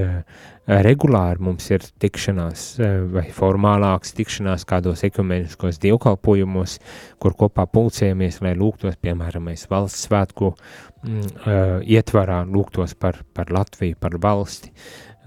regulāri 0.88 1.44
mums 1.44 1.68
ir 1.76 1.84
tikšanās 2.00 2.64
e, 2.80 2.88
vai 3.12 3.26
formālāks 3.36 4.16
tikšanās 4.16 4.64
kādos 4.70 5.04
ekumeniskos 5.10 5.82
dievkalpojumos, 5.84 6.78
kur 7.20 7.36
kopā 7.36 7.66
pulcējamies, 7.74 8.40
lai 8.48 8.54
lūgtos, 8.56 8.96
piemēram, 9.04 9.50
mēs 9.52 9.68
valsts 9.68 10.08
svētku 10.08 10.54
mm, 10.54 11.84
ietvarā 11.84 12.46
lūgtos 12.48 12.96
par, 12.96 13.20
par 13.36 13.52
Latviju, 13.52 14.00
par 14.00 14.16
valsti? 14.24 14.72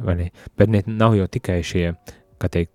Bet 0.00 0.72
ne, 0.72 0.80
nav 0.88 1.18
jau 1.20 1.28
tikai 1.28 1.60
šie 1.60 1.90
kā 1.92 2.19
teikt, 2.48 2.72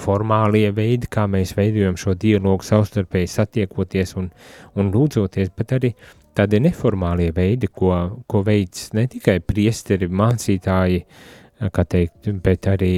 formālie 0.00 0.70
veidi, 0.74 1.06
kā 1.10 1.28
mēs 1.30 1.54
veidojam 1.56 1.98
šo 2.00 2.16
dialogu 2.18 2.66
savstarpēji 2.66 3.30
satiekoties 3.30 4.16
un, 4.18 4.30
un 4.74 4.90
lūdzoties, 4.94 5.52
bet 5.56 5.74
arī 5.76 5.92
tādi 6.38 6.60
neformālie 6.62 7.30
veidi, 7.34 7.70
ko, 7.70 7.92
ko 8.26 8.42
veids 8.46 8.92
ne 8.98 9.06
tikai 9.10 9.38
priesteri, 9.44 10.08
mācītāji, 10.08 11.04
kā 11.74 11.84
teikt, 11.84 12.30
bet 12.42 12.66
arī 12.70 12.92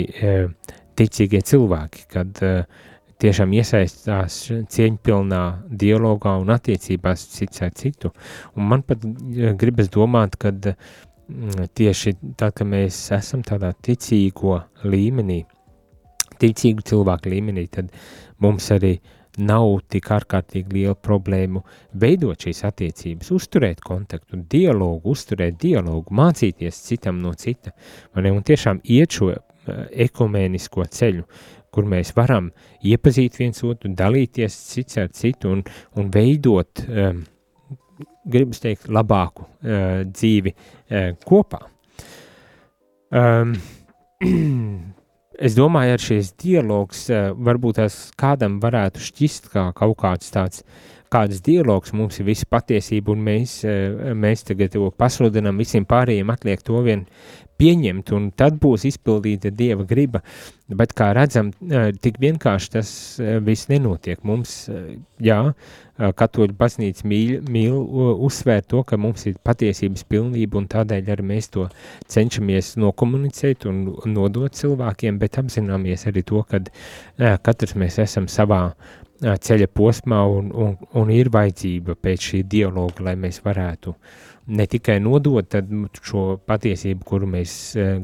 ticīgie 0.97 1.41
cilvēki, 1.49 2.07
kad 2.13 2.41
tiešām 3.21 3.53
iesaistās 3.57 4.41
cieņpilnā 4.73 5.43
dialogā 5.83 6.35
un 6.41 6.53
attiecībās 6.55 7.27
cits 7.35 7.65
ar 7.65 7.73
citu. 7.77 8.13
Un 8.57 8.69
man 8.73 8.85
pat 8.87 9.05
gribas 9.61 9.93
domāt, 9.93 10.37
kad 10.41 10.73
tieši 11.77 12.17
tā, 12.41 12.51
ka 12.53 12.67
mēs 12.67 12.99
esam 13.17 13.45
tādā 13.47 13.73
ticīgo 13.87 14.59
līmenī, 14.85 15.43
ticīgu 16.41 16.85
cilvēku 16.91 17.33
līmenī, 17.33 17.67
tad 17.73 17.91
mums 18.41 18.71
arī 18.75 18.97
nav 19.39 19.79
tik 19.91 20.09
ārkārtīgi 20.11 20.75
liela 20.75 20.97
problēmu 20.99 21.63
veidot 22.03 22.47
šīs 22.47 22.65
attiecības, 22.69 23.31
uzturēt 23.37 23.83
kontaktu, 23.85 24.41
dialogu, 24.51 25.15
uzturēt 25.15 25.59
dialogu, 25.61 26.15
mācīties 26.17 26.83
citam 26.89 27.21
no 27.23 27.33
cita, 27.39 27.73
ne, 28.19 28.33
un 28.33 28.43
tiešām 28.47 28.83
iet 28.85 29.19
šo 29.19 29.31
uh, 29.33 29.41
ekumēnisko 30.09 30.87
ceļu, 30.99 31.27
kur 31.71 31.87
mēs 31.87 32.13
varam 32.17 32.51
iepazīt 32.83 33.39
viens 33.39 33.63
otru, 33.67 33.93
dalīties 33.95 34.57
cits 34.73 34.99
ar 34.99 35.13
citu 35.15 35.53
un, 35.55 35.63
un 35.97 36.11
veidot, 36.13 36.83
um, 36.89 37.23
gribas 38.31 38.63
teikt, 38.63 38.91
labāku 38.91 39.47
uh, 39.47 40.01
dzīvi 40.11 40.55
uh, 40.57 41.13
kopā. 41.27 41.63
Um, 43.11 43.55
es 45.41 45.57
domāju, 45.57 45.97
ar 45.97 46.05
šīs 46.05 46.33
dialogs 46.41 47.07
eh, 47.13 47.31
varbūt 47.35 47.81
tās 47.81 47.99
kādam 48.21 48.61
varētu 48.63 49.03
šķist 49.03 49.51
kā 49.55 49.69
kaut 49.77 49.99
kāds 50.03 50.33
tāds, 50.35 50.65
kāds 51.11 51.43
dialogs 51.45 51.95
mums 51.97 52.21
ir 52.21 52.29
visa 52.29 52.49
patiesība, 52.51 53.15
un 53.15 53.25
mēs, 53.27 53.61
eh, 53.69 54.13
mēs 54.15 54.45
tagad 54.49 54.75
to 54.77 54.91
pasludinām, 55.01 55.61
visiem 55.61 55.89
pārējiem 55.89 56.33
atliek 56.35 56.63
to 56.67 56.83
vien 56.87 57.07
pieņemt, 57.61 58.13
un 58.17 58.31
tad 58.33 58.57
būs 58.61 58.87
izpildīta 58.89 59.53
Dieva 59.53 59.85
griba, 59.89 60.23
bet 60.69 60.95
kā 60.97 61.11
redzam, 61.17 61.53
eh, 61.69 61.91
tik 61.93 62.21
vienkārši 62.21 62.73
tas 62.77 62.93
viss 63.45 63.69
nenotiek. 63.73 64.23
Mums, 64.25 64.69
jā, 65.21 65.41
katoļu 66.01 66.57
baznīca 66.59 67.07
mīl, 67.09 67.41
mīl 67.53 67.77
uzsvērt 68.27 68.71
to, 68.73 68.83
ka 68.89 68.99
mums 69.01 69.27
ir 69.29 69.37
patiesības 69.45 70.07
pilnība 70.09 70.61
un 70.61 70.69
tādēļ 70.71 71.13
arī 71.15 71.27
mēs 71.33 71.51
to 71.53 71.67
cenšamies 72.11 72.75
nokomunicēt 72.81 73.67
un 73.69 73.85
nodot 74.09 74.57
cilvēkiem, 74.57 75.21
bet 75.21 75.39
apzināmies 75.43 76.07
arī 76.11 76.25
to, 76.27 76.43
ka 76.49 76.63
katrs 77.45 77.77
mēs 77.79 78.01
esam 78.07 78.31
savā 78.33 78.63
ceļa 79.21 79.69
posmā 79.77 80.23
un, 80.33 80.51
un, 80.57 80.75
un 80.97 81.13
ir 81.13 81.29
vajadzība 81.33 81.99
pēc 82.01 82.29
šī 82.31 82.43
dialoga, 82.49 83.05
lai 83.11 83.17
mēs 83.21 83.43
varētu 83.45 83.95
ne 84.51 84.67
tikai 84.67 84.97
nodot 85.05 85.55
šo 86.01 86.25
patiesību, 86.49 87.05
kuru 87.07 87.29
mēs 87.31 87.55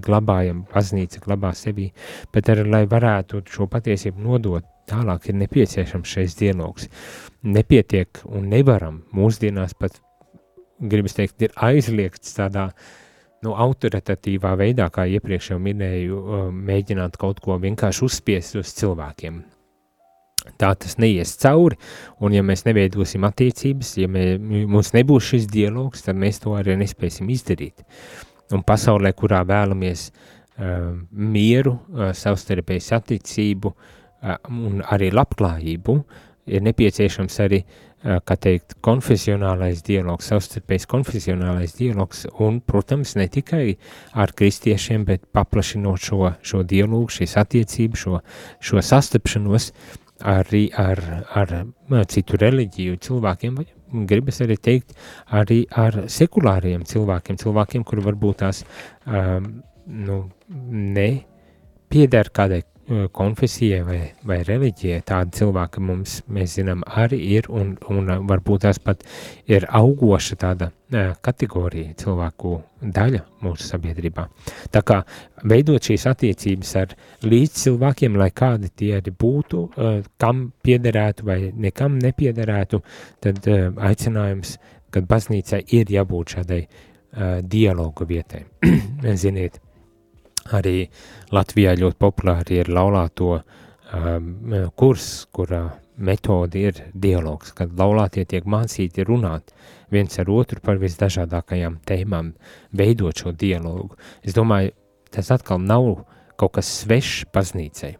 glabājam, 0.04 0.66
baznīca 0.70 1.24
glabā 1.24 1.54
sevī, 1.56 1.88
bet 2.34 2.52
arī, 2.52 2.68
lai 2.70 2.84
varētu 2.90 3.42
šo 3.50 3.66
patiesību 3.72 4.22
nodot 4.28 4.68
tālāk, 4.90 5.30
ir 5.30 5.40
nepieciešams 5.42 6.12
šis 6.16 6.36
dialogs 6.38 6.90
nepietiek 7.46 8.22
un 8.26 8.50
nevaram 8.50 9.00
mūsdienās 9.14 9.74
pat, 9.78 9.98
gribas 10.80 11.16
teikt, 11.16 11.40
ir 11.46 11.54
aizliegts 11.68 12.36
tādā 12.36 12.68
nu, 13.44 13.54
autoritatīvā 13.54 14.54
veidā, 14.58 14.88
kā 14.92 15.06
iepriekš 15.16 15.52
jau 15.52 15.60
minēju, 15.62 16.22
mēģināt 16.52 17.18
kaut 17.20 17.42
ko 17.44 17.58
vienkārši 17.62 18.04
uzspiest 18.06 18.58
uz 18.60 18.72
cilvēkiem. 18.78 19.42
Tā 20.60 20.70
tas 20.78 20.94
neies 21.02 21.32
cauri, 21.42 21.74
un 22.22 22.34
ja 22.36 22.42
mēs 22.46 22.62
neveidosim 22.68 23.24
attiecības, 23.26 23.96
ja 23.98 24.06
mē, 24.10 24.24
mums 24.70 24.92
nebūs 24.94 25.32
šis 25.32 25.48
dialogs, 25.50 26.04
tad 26.06 26.18
mēs 26.18 26.38
to 26.44 26.54
arī 26.54 26.76
nespēsim 26.78 27.30
izdarīt. 27.34 27.82
Un 28.54 28.62
pasaulē, 28.62 29.10
kurā 29.18 29.40
vēlamies 29.42 30.06
uh, 30.12 30.92
mieru, 31.10 31.74
uh, 31.74 32.12
savstarpējas 32.14 32.92
atticību 33.00 33.72
uh, 33.72 33.95
un 34.50 34.82
arī 34.84 35.12
labklājību, 35.14 35.96
uh, 35.96 36.24
ir 36.46 36.62
nepieciešams 36.66 37.38
arī, 37.44 37.60
kā 38.26 38.36
teikt, 38.38 38.76
konfesionālais 38.84 39.82
dialogs, 39.86 40.28
savstarpējs 40.30 40.86
konfesionālais 40.90 41.74
dialogs, 41.78 42.24
un, 42.44 42.60
protams, 42.62 43.16
ne 43.18 43.26
tikai 43.32 43.76
ar 44.14 44.32
kristiešiem, 44.36 45.06
bet 45.08 45.24
paplašinot 45.34 46.02
šo, 46.02 46.32
šo 46.46 46.62
dialogu, 46.68 47.10
šīs 47.18 47.36
attiecības, 47.42 48.04
šo, 48.04 48.20
šo 48.62 48.84
sastapšanos 48.84 49.72
arī 50.26 50.68
ar, 50.80 51.02
ar 51.36 51.56
citu 52.08 52.38
reliģiju 52.40 53.00
cilvēkiem, 53.04 53.58
vai 53.58 54.06
gribas 54.08 54.40
arī 54.44 54.56
teikt, 54.60 54.94
arī 55.34 55.64
ar 55.70 56.04
sekulāriem 56.10 56.86
cilvēkiem, 56.88 57.40
cilvēkiem, 57.42 57.84
kuri 57.86 58.06
varbūt 58.06 58.40
tās 58.44 58.62
um, 59.06 59.50
nu, 59.86 60.22
ne 60.70 61.10
pieder 61.90 62.30
kādai 62.34 62.62
konfesijai 63.12 63.82
vai, 63.86 64.00
vai 64.26 64.40
reliģijai. 64.46 65.02
Tādi 65.06 65.40
cilvēki 65.40 65.82
mums, 65.82 66.20
mēs 66.30 66.56
zinām, 66.60 66.84
arī 66.86 67.18
ir, 67.36 67.50
un, 67.50 67.74
un 67.90 68.12
varbūt 68.28 68.66
tās 68.66 68.78
pat 68.82 69.02
ir 69.50 69.66
augoša 69.74 70.38
tāda 70.44 70.70
uh, 70.70 71.14
kategorija 71.20 71.96
cilvēku 71.98 72.52
daļa 72.80 73.22
mūsu 73.42 73.66
sabiedrībā. 73.66 74.26
Tā 74.70 74.82
kā 74.86 75.00
veidot 75.48 75.82
šīs 75.82 76.06
attiecības 76.12 76.72
ar 76.78 76.94
līdz 77.26 77.62
cilvēkiem, 77.64 78.18
lai 78.20 78.30
kādi 78.30 78.70
tie 78.70 78.92
arī 79.00 79.10
būtu, 79.10 79.66
kam 80.20 80.46
piederētu 80.62 81.26
vai 81.26 81.38
nekam 81.52 81.98
nepiederētu, 82.02 82.82
tad 83.24 83.48
aicinājums, 83.48 84.56
kad 84.94 85.08
baznīcai 85.08 85.64
ir 85.74 85.90
jābūt 85.90 86.36
šādai 86.36 86.62
dialogu 87.42 88.06
vietai. 88.08 88.44
Ziniet, 89.22 89.60
Arī 90.54 90.86
Latvijā 91.34 91.74
ļoti 91.78 91.98
populāri 91.98 92.60
ir 92.60 92.70
laulāto 92.70 93.32
um, 93.40 94.30
kurs, 94.78 95.26
kurā 95.34 95.64
metode 95.96 96.60
ir 96.60 96.80
dialogs, 96.92 97.54
kad 97.56 97.72
laulātie 97.78 98.26
tiek 98.28 98.44
mācīti 98.44 99.06
runāt 99.08 99.54
viens 99.92 100.18
ar 100.20 100.30
otru 100.30 100.60
par 100.62 100.80
visdažādākajām 100.82 101.80
tēmām, 101.88 102.34
veidot 102.76 103.16
šo 103.16 103.32
dialogu. 103.32 103.96
Es 104.22 104.36
domāju, 104.36 104.74
tas 105.10 105.30
atkal 105.32 105.62
nav 105.62 106.04
kaut 106.36 106.56
kas 106.58 106.70
svešs 106.82 107.26
baznīcai. 107.32 107.96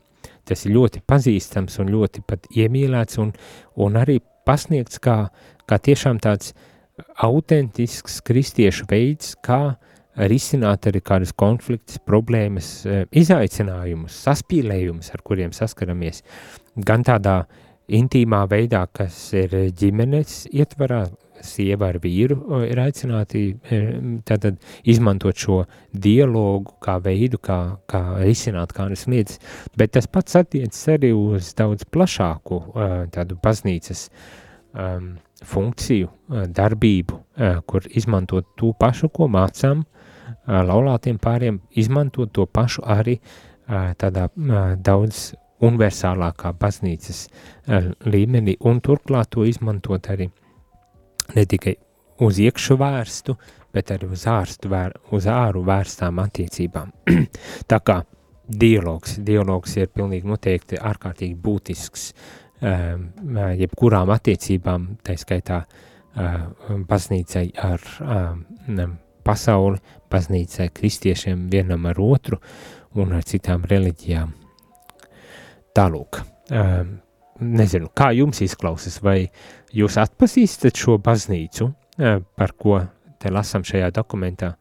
Tas 0.47 0.63
ir 0.67 0.77
ļoti 0.77 1.03
pazīstams 1.09 1.81
un 1.83 1.91
ļoti 1.91 2.23
pat 2.29 2.47
iemīlēts 2.55 3.19
un, 3.23 3.33
un 3.83 3.99
arī 3.99 4.21
pasniegts 4.47 5.01
kā, 5.03 5.17
kā 5.67 5.79
tiešām 5.83 6.21
tāds 6.23 6.53
autentisks 7.23 8.21
kristiešu 8.25 8.87
veids, 8.91 9.35
kā 9.43 9.77
risināt 10.17 10.89
arī 10.89 11.03
kādus 11.05 11.35
konfliktus, 11.37 11.99
problēmas, 11.99 12.71
eh, 12.87 13.05
izaicinājumus, 13.13 14.17
saspīlējumus, 14.27 15.13
ar 15.13 15.23
kuriem 15.23 15.53
saskaramies. 15.53 16.23
Gan 16.77 17.05
tādā 17.05 17.45
intīmā 17.89 18.47
veidā, 18.49 18.87
kas 18.93 19.33
ir 19.35 19.49
ģimenes 19.73 20.49
ietvarā, 20.53 21.07
sieva 21.43 21.91
ar 21.93 21.99
vīru 22.01 22.65
ir 22.65 22.77
aicināti 22.81 23.61
tātad 24.25 24.57
izmantot 24.89 25.37
šo 25.37 25.67
dialogu 25.93 26.73
kā 26.81 26.97
veidu, 26.99 27.39
kā, 27.39 27.77
kā 27.87 28.17
risināt 28.25 28.73
kādas 28.73 29.07
lietas, 29.07 29.39
bet 29.77 29.93
tas 29.93 30.07
pats 30.07 30.35
attiecas 30.41 30.81
arī 30.89 31.13
uz 31.13 31.53
daudz 31.55 31.85
plašāku 31.85 32.63
eh, 32.75 33.07
tādu 33.13 33.37
baznīcas 33.37 34.09
um, 34.73 35.19
funkciju, 35.45 36.09
darbību, 36.57 37.19
kur 37.69 37.85
izmantot 37.93 38.47
to 38.57 38.71
pašu, 38.81 39.11
ko 39.13 39.29
mācām, 39.29 39.83
laulātiem 40.47 41.19
pāriem 41.23 41.61
izmantot 41.75 42.33
to 42.33 42.47
pašu 42.47 42.85
arī 42.87 43.19
tādā 43.67 44.29
daudz 44.79 45.33
universālākā 45.67 46.53
baznīcas 46.61 47.27
līmenī 48.07 48.57
un 48.69 48.81
turklāt 48.85 49.33
to 49.35 49.47
izmantot 49.49 50.11
arī 50.13 50.29
ne 51.35 51.45
tikai 51.45 51.75
uz 52.23 52.39
iekšu 52.41 52.77
vērstu, 52.81 53.35
bet 53.75 53.91
arī 53.93 54.09
uz, 54.13 54.25
ārstu 54.31 54.71
vēr, 54.73 54.95
uz 55.13 55.27
āru 55.29 55.65
vērstām 55.67 56.21
attiecībām. 56.23 56.93
Tā 57.71 57.81
kā 57.85 58.01
dialogs, 58.47 59.19
dialogs 59.27 59.77
ir 59.77 59.91
pilnīgi 59.93 60.29
noteikti 60.29 60.81
ārkārtīgi 60.81 61.37
būtisks 61.43 62.13
jebkurām 63.61 64.11
attiecībām, 64.15 64.87
tā 65.05 65.17
skaitā 65.21 65.59
baznīcai 66.89 67.51
ar 67.61 67.83
pasauli, 69.27 69.81
baznīcai, 70.13 70.71
kristiešiem 70.75 71.49
vienam 71.53 71.87
ar 71.91 72.01
otru 72.03 72.39
un 72.97 73.15
ar 73.17 73.27
citām 73.27 73.67
reliģijām. 73.69 74.33
Tālūk, 75.77 76.21
um, 76.57 76.93
nezinu, 77.43 77.91
kā 77.97 78.13
jums 78.17 78.41
izklausas, 78.47 79.01
vai 79.05 79.27
jūs 79.77 79.99
atpazīstat 80.01 80.79
šo 80.81 80.97
baznīcu, 81.05 81.69
uh, 81.69 82.21
par 82.39 82.55
ko 82.57 82.81
te 83.21 83.33
lasam 83.33 83.65
šajā 83.67 83.91
dokumentā, 83.97 84.55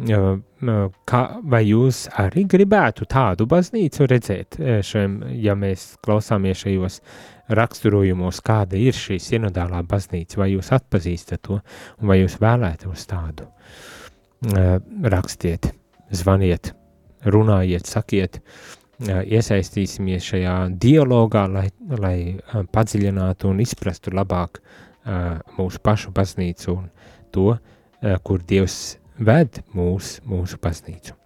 kā, 0.00 1.20
vai 1.42 1.60
jūs 1.66 2.06
arī 2.20 2.44
gribētu 2.48 3.06
tādu 3.10 3.46
baznīcu 3.50 4.06
redzēt, 4.08 4.58
šiem, 4.86 5.20
ja 5.42 5.54
mēs 5.58 5.96
klausāmies 6.04 6.62
šajos 6.64 7.00
raksturojumos, 7.50 8.40
kāda 8.46 8.78
ir 8.78 8.96
šī 8.96 9.18
sinodālā 9.20 9.82
baznīca, 9.88 10.38
vai 10.40 10.52
jūs 10.54 10.70
atpazīstat 10.76 11.42
to, 11.46 11.60
un 12.00 12.10
vai 12.12 12.20
jūs 12.20 12.38
vēlētos 12.40 13.06
tādu? 13.10 13.48
Rakstiet, 15.14 15.72
zvaniet, 16.14 16.72
runājiet, 17.26 17.88
sakiet, 17.90 18.40
iesaistīsimies 19.00 20.30
šajā 20.32 20.54
dialogā, 20.80 21.46
lai, 21.50 21.66
lai 22.00 22.16
padziļinātu 22.72 23.50
un 23.50 23.60
izprastu 23.64 24.14
labāk 24.14 24.62
mūsu 25.58 25.80
pašu 25.82 26.12
baznīcu 26.16 26.72
un 26.76 26.88
to, 27.32 27.54
kur 28.24 28.42
Dievs 28.48 28.96
ved 29.20 29.60
mūs, 29.76 30.18
mūsu 30.26 30.58
baznīcu. 30.62 31.16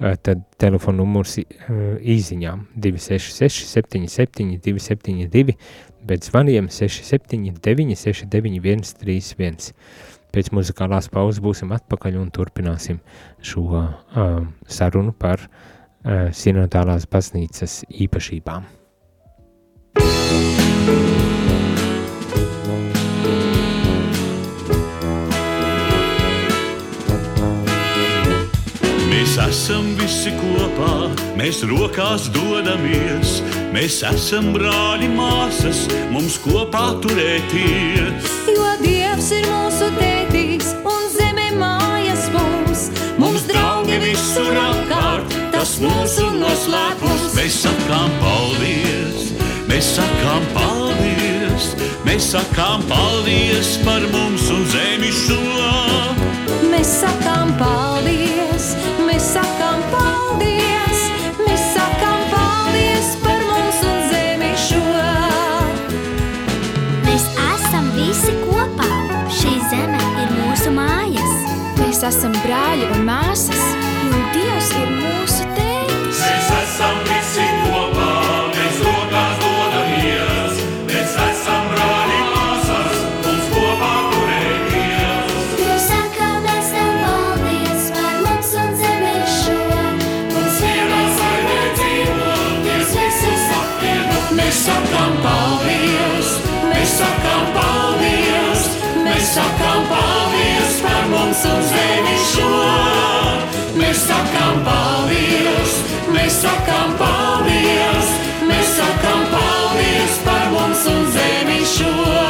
Tad 0.00 0.46
telefona 0.60 1.02
numurs 1.02 1.34
īziņām 1.40 2.62
266 2.72 3.66
77 3.68 4.56
272, 4.64 5.56
bet 6.08 6.24
zvaniem 6.24 6.70
679 6.72 7.98
691 8.00 8.94
31. 9.02 9.74
Pēc 10.30 10.52
muzikālās 10.54 11.10
pauzes 11.10 11.42
būsim 11.42 11.74
atpakaļ 11.74 12.20
un 12.20 12.30
turpināsim 12.30 13.00
šo 13.42 13.66
uh, 13.74 14.44
sarunu 14.70 15.12
par 15.12 15.42
uh, 15.42 16.30
sinodālās 16.30 17.08
baznīcas 17.10 17.80
īpašībām. 17.90 18.76
Thank 19.92 20.54
you. 20.54 20.59
Mēs 29.10 29.32
esam 29.42 29.88
visi 29.98 30.30
kopā, 30.38 31.08
mēs 31.34 31.64
rokās 31.66 32.28
dodamies. 32.30 33.40
Mēs 33.74 33.96
esam 34.06 34.52
brāļi, 34.54 35.08
māsas, 35.16 35.80
mums 36.14 36.36
kopā 36.44 36.92
turēties. 37.02 38.28
Jo 38.54 38.68
Dievs 38.84 39.32
ir 39.34 39.48
mūsu 39.50 39.90
tētīs 39.96 40.70
un 40.86 41.08
zeme 41.10 41.48
mājas 41.58 42.28
mums. 42.36 42.86
Mums 43.18 43.48
draugi 43.50 43.98
visur 44.04 44.54
apkārt, 44.62 45.34
tas 45.56 45.74
mūsu 45.82 46.30
noslēpums. 46.38 47.34
Mēs 47.34 47.60
sakām 47.66 48.14
paldies, 48.22 49.32
mēs 49.66 49.94
sakām 49.98 50.46
paldies, 50.54 51.72
mēs 52.06 52.30
sakām 52.36 52.86
paldies 52.86 53.74
par 53.82 54.06
mums 54.14 54.46
un 54.54 54.62
zemi 54.70 55.10
šo. 55.24 55.42
Mēs 56.70 57.00
sakām 57.02 57.56
paldies 57.58 58.39
Mēs 72.00 72.16
esam 72.16 72.32
brāļi 72.32 72.86
un 72.94 73.02
māsas, 73.04 73.58
jo 74.08 74.20
Dievs 74.32 74.68
ir 74.72 74.86
mūsu 74.88 75.44
tētis. 75.52 76.16
Mēs 76.16 76.46
esam 76.56 76.94
visi 77.04 77.44
kopā, 77.66 78.06
mēs 78.54 78.78
rokās 78.86 79.34
dodamies, 79.42 80.62
mēs 80.88 81.18
esam 81.26 81.66
brāļi 81.74 82.22
māsas, 82.30 83.02
mums 83.26 83.50
kopā 83.52 83.90
turēties. 84.14 85.34
Mēs 85.58 85.84
sakām, 85.90 86.38
mēs 86.46 86.70
tev 86.72 86.94
paldies 87.02 87.90
par 87.98 88.16
mums 88.24 88.52
un 88.62 88.72
zemi 88.80 89.12
šo. 89.34 89.58
Mums 90.32 90.62
Vienā 90.64 91.02
saimē 91.18 91.58
dzīvoties, 91.82 92.94
visus 92.96 93.44
apvienot. 93.58 94.32
Mēs 94.40 94.62
sakām 94.70 95.20
paldies, 95.26 96.32
mēs 96.64 96.96
sakām 97.02 97.52
paldies, 97.58 98.64
mēs 99.04 99.34
sakām 99.36 99.84
paldies 99.92 100.09
un 101.44 101.62
zemi 101.72 102.16
šo. 102.30 102.48
Mēs 103.78 104.02
sakām 104.06 104.64
paldies, 104.66 105.76
mēs 106.14 106.40
sakām 106.42 106.96
paldies, 107.00 108.10
mēs 108.48 108.74
sakām 108.80 109.24
paldies 109.32 110.18
par 110.26 110.50
mums 110.56 110.84
un 110.90 111.06
zemi 111.14 111.62
šo. 111.76 112.29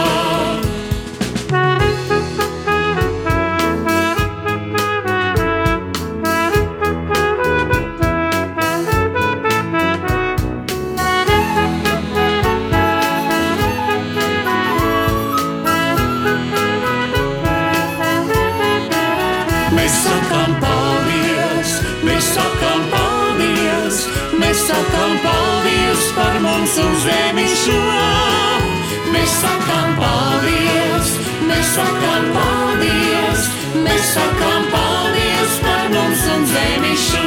Sakām 29.40 29.96
paldies, 29.98 31.12
mēs 31.48 31.74
sakām 31.76 32.30
paldies, 32.36 33.50
mēs 33.84 34.14
sakām 34.14 34.66
paldies 34.72 35.58
par 35.64 35.92
mums 35.94 36.24
un 36.36 36.48
zemi 36.54 36.96
šo. 37.08 37.26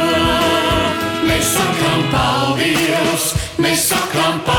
Mēs 1.27 1.53
sakām 1.57 2.09
paldies, 2.13 3.29
mēs 3.57 3.87
sakām 3.91 4.41
paldies, 4.41 4.52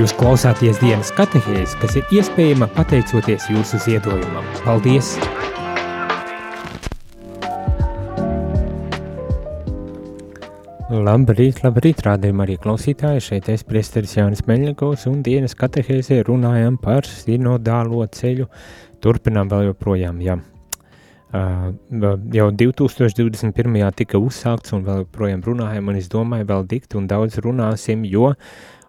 Jūs 0.00 0.14
klausāties 0.16 0.78
dienas 0.80 1.10
katehēs, 1.12 1.74
kas 1.76 1.92
ir 1.98 2.12
iespējama 2.16 2.70
pateicoties 2.72 3.50
jūsu 3.52 3.76
ziedojumam. 3.84 4.46
Paldies! 4.64 5.10
Labrīt, 10.88 11.60
labrīt, 11.66 12.00
rādījumā 12.06 12.46
arī 12.46 12.56
klausītāji. 12.64 13.26
Šeit 13.26 13.52
es 13.52 13.66
priesteris 13.68 14.16
Jānis 14.16 14.46
Meļņakovs 14.48 15.04
un 15.12 15.20
dienas 15.26 15.58
katehēzē 15.60 16.22
runājam 16.30 16.80
par 16.80 17.04
sinodālo 17.04 18.00
ceļu. 18.08 18.48
Turpinām 19.04 19.52
vēl 19.52 19.68
joprojām, 19.68 20.24
jā. 20.24 20.40
Uh, 21.30 21.70
jau 22.40 22.48
2021. 22.56 23.80
tika 24.00 24.18
uzsākts 24.18 24.72
un 24.72 24.88
vēl 24.88 25.04
joprojām 25.04 25.44
runājam, 25.44 25.92
un 25.92 26.00
es 26.00 26.08
domāju, 26.08 26.48
vēl 26.48 26.68
dikt 26.72 26.96
un 26.96 27.04
daudz 27.10 27.36
runāsim, 27.44 28.08
jo 28.08 28.32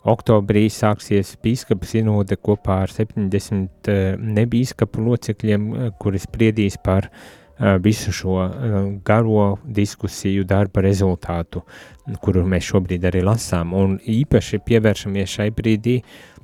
oktobrī 0.07 0.65
sāksies 0.71 1.35
bīskapa 1.43 1.85
sinode 1.85 2.37
kopā 2.41 2.81
ar 2.85 2.93
70 2.93 3.91
uh, 3.91 4.17
nebīskapu 4.17 5.03
locekļiem, 5.05 5.69
uh, 5.71 5.93
kuri 6.01 6.21
spriedīs 6.21 6.79
par 6.81 7.09
uh, 7.11 7.77
visu 7.83 8.13
šo 8.15 8.37
garo 9.05 9.57
diskusiju 9.65 10.43
darba 10.49 10.81
rezultātu, 10.81 11.61
kuru 12.21 12.45
mēs 12.49 12.71
šobrīd 12.71 13.05
arī 13.05 13.21
lasām, 13.25 13.75
un 13.77 13.99
īpaši 13.99 14.61
pievēršamies 14.65 15.37
šai 15.37 15.49
brīdī 15.53 15.99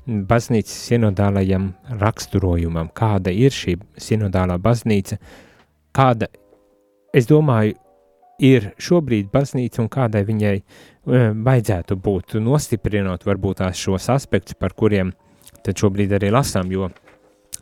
baznīcas 0.07 0.77
sinodālajam 0.87 1.71
raksturojumam, 1.99 2.91
kāda 2.95 3.33
ir 3.33 3.51
šī 3.51 3.75
sinodālā 3.99 4.59
baznīca, 4.61 5.17
kāda, 5.95 6.29
es 7.13 7.27
domāju, 7.27 7.75
ir 8.37 8.71
šobrīd 8.77 9.31
baznīca 9.33 9.81
un 9.81 9.89
kādai 9.89 10.21
viņai 10.27 10.57
vajadzētu 11.07 11.97
būt, 12.03 12.37
nostiprinot 12.43 13.25
varbūt 13.27 13.61
tās 13.61 13.79
šos 13.79 14.09
aspektus, 14.13 14.57
par 14.59 14.75
kuriem 14.77 15.13
tad 15.63 15.79
šobrīd 15.79 16.13
arī 16.17 16.31
lasām, 16.33 16.71
jo, 16.71 16.89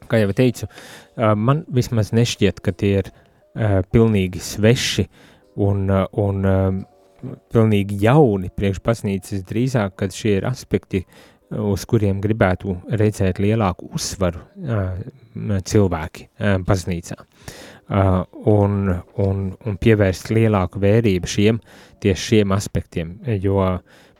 kā 0.09 0.21
jau 0.21 0.33
teicu, 0.35 0.69
man 1.17 1.63
vismaz 1.73 2.11
nešķiet, 2.15 2.61
ka 2.65 2.73
tie 2.73 2.91
ir 3.03 3.11
pilnīgi 3.93 4.41
sveši 4.43 5.07
un, 5.65 5.87
un 5.89 6.49
pilnīgi 7.53 7.99
jauni 8.03 8.51
priekš 8.53 8.81
baznīcas 8.85 9.45
drīzāk, 9.47 9.95
kad 10.01 10.13
šie 10.13 10.39
ir 10.39 10.49
aspekti, 10.49 11.05
uz 11.61 11.85
kuriem 11.89 12.21
gribētu 12.23 12.77
redzēt 12.91 13.39
lielāku 13.43 13.89
uzsvaru 13.95 14.43
cilvēki 15.65 16.29
baznīcā. 16.67 17.19
Un, 18.49 18.79
un, 19.21 19.43
un 19.53 19.77
pievērst 19.77 20.31
lielāku 20.33 20.81
vērību 20.81 21.29
šiem, 21.29 21.59
tieši 22.01 22.29
šiem 22.31 22.55
aspektiem, 22.55 23.19
jo 23.43 23.61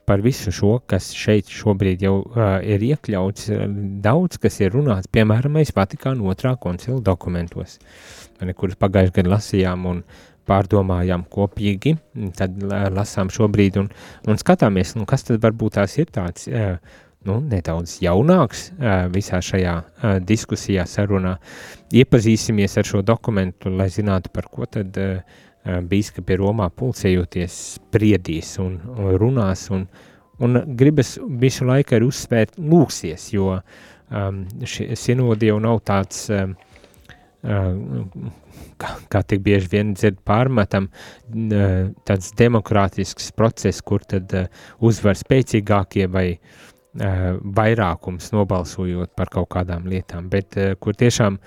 par 0.06 0.22
visu 0.22 0.54
šo, 0.54 0.78
kas 0.90 1.10
šeit 1.18 1.50
šobrīd 1.52 2.06
jau 2.06 2.20
uh, 2.22 2.60
ir 2.62 2.84
iekļauts, 2.86 3.50
daudz 4.06 4.40
kas 4.42 4.60
ir 4.62 4.76
runāts, 4.76 5.10
piemēram, 5.12 5.58
mēs 5.58 5.74
Vatikāna 5.76 6.26
otrā 6.30 6.54
koncila 6.62 7.02
dokumentos, 7.04 7.80
kurus 8.56 8.78
pagājušajā 8.82 9.18
gadā 9.18 9.34
lasījām 9.34 9.88
un 9.90 10.04
pārdomājām 10.46 11.24
kopīgi, 11.34 11.96
tad 12.38 12.62
lasām 12.94 13.32
šobrīd 13.34 13.80
un, 13.82 13.90
un 14.30 14.38
skatāmies, 14.38 14.94
nu, 15.00 15.08
kas 15.10 15.26
tad 15.26 15.42
varbūt 15.42 15.80
tās 15.80 15.98
ir 15.98 16.14
tāds, 16.14 16.46
uh, 16.52 16.78
nu, 17.26 17.40
nedaudz 17.42 17.98
jaunāks 18.04 18.70
visā 19.14 19.42
šajā 19.44 19.76
diskusijā, 20.26 20.86
sarunā. 20.90 21.36
Iepazīsimies 21.96 22.78
ar 22.80 22.88
šo 22.88 23.02
dokumentu, 23.06 23.72
lai 23.74 23.90
zinātu, 23.94 24.32
par 24.34 24.50
ko 24.52 24.68
tad 24.70 24.98
bīskapi 25.66 26.38
Romā 26.38 26.70
pulcējoties 26.78 27.58
spriedīs 27.80 28.56
un, 28.62 28.78
un 28.94 29.16
runās, 29.22 29.68
un, 29.74 29.88
un 30.44 30.62
gribas 30.78 31.16
visu 31.42 31.66
laiku 31.66 31.98
arī 31.98 32.10
uzsvērt 32.12 32.60
lūksies, 32.62 33.32
jo 33.34 33.58
sinodi 35.02 35.50
jau 35.50 35.58
nav 35.64 35.82
tāds, 35.88 36.28
kā, 37.42 38.92
kā 39.10 39.24
tik 39.26 39.42
bieži 39.46 39.72
vien 39.74 39.96
dzird 39.98 40.22
pārmetam, 40.28 40.92
tāds 42.06 42.30
demokrātisks 42.38 43.32
process, 43.34 43.82
kur 43.82 44.06
tad 44.06 44.38
uzvar 44.86 45.18
spēcīgākie 45.18 46.06
vai 46.14 46.28
uh, 46.36 46.72
vairākums 46.96 48.32
nobalsojot 48.32 49.16
par 49.16 49.32
kaut 49.34 49.50
kādām 49.52 49.88
lietām, 49.92 50.30
bet 50.32 50.56
kur 50.80 50.96
tiešām 50.96 51.40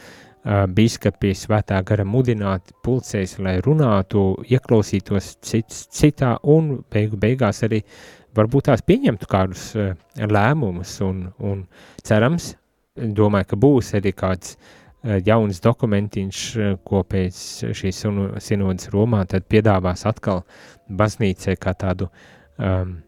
biskupi 0.72 1.32
svētā 1.36 1.80
gara 1.84 2.04
mudināti 2.04 2.76
pulcēs, 2.84 3.38
lai 3.42 3.58
runātu, 3.64 4.38
ieklausītos 4.48 5.36
cits, 5.44 5.86
citā 5.92 6.36
un 6.42 6.78
beigu 6.92 7.18
beigās 7.20 7.62
arī 7.66 7.82
varbūt 8.36 8.68
tās 8.68 8.84
pieņemtu 8.86 9.28
kādus 9.28 9.72
lēmumus 10.16 10.98
un, 11.04 11.26
un 11.40 11.64
cerams, 12.04 12.52
domāju, 12.96 13.50
ka 13.50 13.60
būs 13.60 13.94
arī 13.98 14.12
kāds 14.16 14.56
jauns 15.26 15.60
dokumentiņš, 15.62 16.44
ko 16.84 17.02
pēc 17.06 17.42
šīs 17.76 18.00
sinodas 18.42 18.90
Romā 18.92 19.24
tad 19.30 19.46
piedāvās 19.50 20.04
atkal 20.10 20.42
baznīcai 20.88 21.54
kā 21.60 21.74
tādu 21.78 22.08
um, 22.58 22.98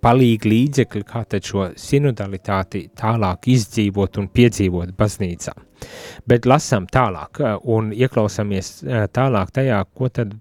palīgi 0.00 0.50
līdzekļi, 0.50 1.02
kā 1.06 1.24
šo 1.44 1.66
sinodalitāti 1.76 2.88
tālāk 2.96 3.48
izdzīvot 3.52 4.18
un 4.18 4.28
piedzīvot 4.32 4.94
baznīcā. 4.98 5.52
Bet 6.28 6.46
lasām 6.48 6.86
tālāk 6.90 7.40
un 7.64 7.92
ieklausāmies 7.92 8.84
tālāk 9.12 9.52
tajā, 9.56 9.84
ko 9.94 10.08
tad 10.08 10.34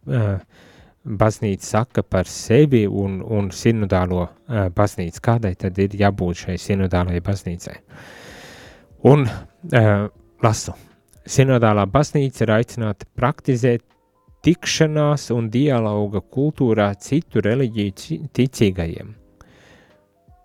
baznīca 1.03 1.65
saka 1.65 2.03
par 2.03 2.27
sevi 2.27 2.85
un, 2.87 3.21
un 3.23 3.51
sinodālo 3.55 4.27
baznīcu. 4.75 5.21
Kādai 5.23 5.55
tad 5.59 5.79
ir 5.79 5.95
jābūt 5.99 6.45
šai 6.45 6.57
sinodālajai 6.59 7.23
baznīcai? 7.23 7.77
Un 9.09 9.27
lasu. 10.43 10.75
Sinodālā 11.29 11.85
baznīca 11.85 12.43
ir 12.45 12.51
aicināta 12.55 13.05
praktizēt 13.15 13.83
tikšanās 14.45 15.29
un 15.35 15.49
dialoga 15.51 16.21
kultūrā 16.21 16.91
citu 17.01 17.43
reliģiju 17.43 18.29
ticīgajiem, 18.35 19.11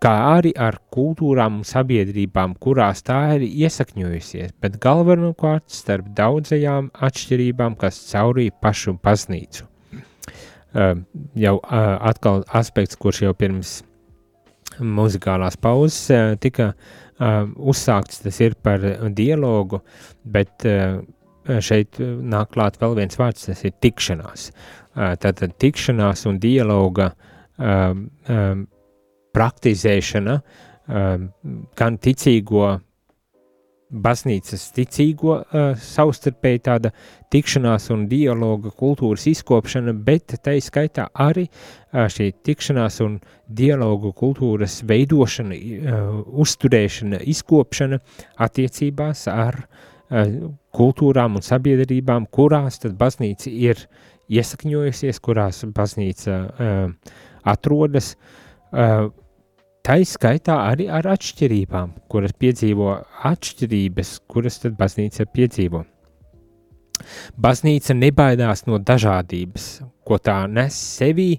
kā 0.03 0.13
arī 0.35 0.51
ar 0.59 0.77
kultūrām 0.93 1.61
un 1.61 1.67
sabiedrībām, 1.67 2.57
kurās 2.61 3.05
tā 3.07 3.19
ir 3.37 3.47
iesakņojusies, 3.47 4.53
bet 4.61 4.77
galvenokārt 4.83 5.69
starp 5.71 6.11
daudzajām 6.17 6.91
atšķirībām, 7.07 7.79
kas 7.79 8.01
caurīja 8.11 8.55
pašu 8.61 8.97
baznīcu. 9.03 9.69
Uh, 10.75 10.97
jau 11.39 11.55
uh, 11.61 11.95
atkal 12.03 12.43
aspekts, 12.51 12.97
kurš 12.99 13.21
jau 13.23 13.31
pirms 13.37 13.77
muzikālās 14.83 15.55
pauzes 15.55 16.01
uh, 16.11 16.35
tika 16.35 16.73
uzsākts, 17.15 18.17
tas 18.25 18.37
ir 18.43 18.57
par 18.59 18.81
dialogu, 19.15 19.77
bet 20.27 20.65
Eh, 20.67 20.99
šeit 21.45 21.99
eh, 21.99 22.15
nāk 22.21 22.53
klāt 22.55 22.79
vēl 22.81 22.97
viens 22.99 23.19
vārds, 23.19 23.47
tas 23.49 23.65
ir 23.67 23.75
tikšanās. 23.83 24.49
Eh, 24.49 25.13
tātad 25.21 25.55
tikšanās 25.61 26.25
un 26.29 26.39
dialoga 26.41 27.11
um, 27.57 28.07
um, 28.31 28.65
praktizēšana 29.35 30.39
um, 30.39 31.29
gan 31.77 32.01
ticīgo 32.01 32.75
baznīcas 33.95 34.63
ticīgo 34.75 35.35
uh, 35.37 35.67
savstarpēji 35.79 36.61
tāda 36.65 36.89
tikšanās 37.31 37.85
un 37.93 38.07
dialoga 38.11 38.71
kultūras 38.73 39.27
izkopšana, 39.29 39.93
bet 39.93 40.33
tai 40.43 40.57
skaitā 40.63 41.05
arī 41.21 41.45
uh, 41.45 42.07
šī 42.11 42.31
tikšanās 42.47 42.97
un 43.05 43.19
dialogu 43.45 44.11
kultūras 44.17 44.81
veidošana, 44.89 45.59
uh, 45.59 46.15
uzturēšana, 46.43 47.21
izkopšana 47.35 48.01
attiecībās 48.47 49.27
ar 49.31 49.61
uh, 49.61 49.83
Eh, 50.05 50.33
kultūrām 50.75 51.39
un 51.39 51.45
sabiedrībām, 51.45 52.27
kurās 52.31 52.81
tad 52.83 52.97
baznīca 52.99 53.51
ir 53.51 53.85
iesakņojusies, 54.31 55.21
kurās 55.23 55.63
baznīca 55.75 56.35
uh, 56.35 57.15
atrodas, 57.47 58.15
uh, 58.15 59.09
tai 59.85 59.99
skaitā 60.09 60.57
arī 60.71 60.87
ar 60.89 61.07
atšķirībām, 61.13 61.91
kuras 62.09 62.33
piedzīvo 62.41 62.95
atšķirības, 63.29 64.15
kuras 64.31 64.57
tad 64.63 64.77
baznīca 64.79 65.27
piedzīvo. 65.29 65.83
Baznīca 67.37 67.93
nebaidās 67.93 68.65
no 68.69 68.79
dažādības, 68.79 69.67
ko 70.07 70.17
tā 70.17 70.39
nes 70.49 70.73
sevī, 70.73 71.35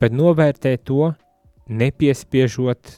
bet 0.00 0.12
novērtē 0.12 0.76
to, 0.84 1.12
nepiespiežot 1.66 2.96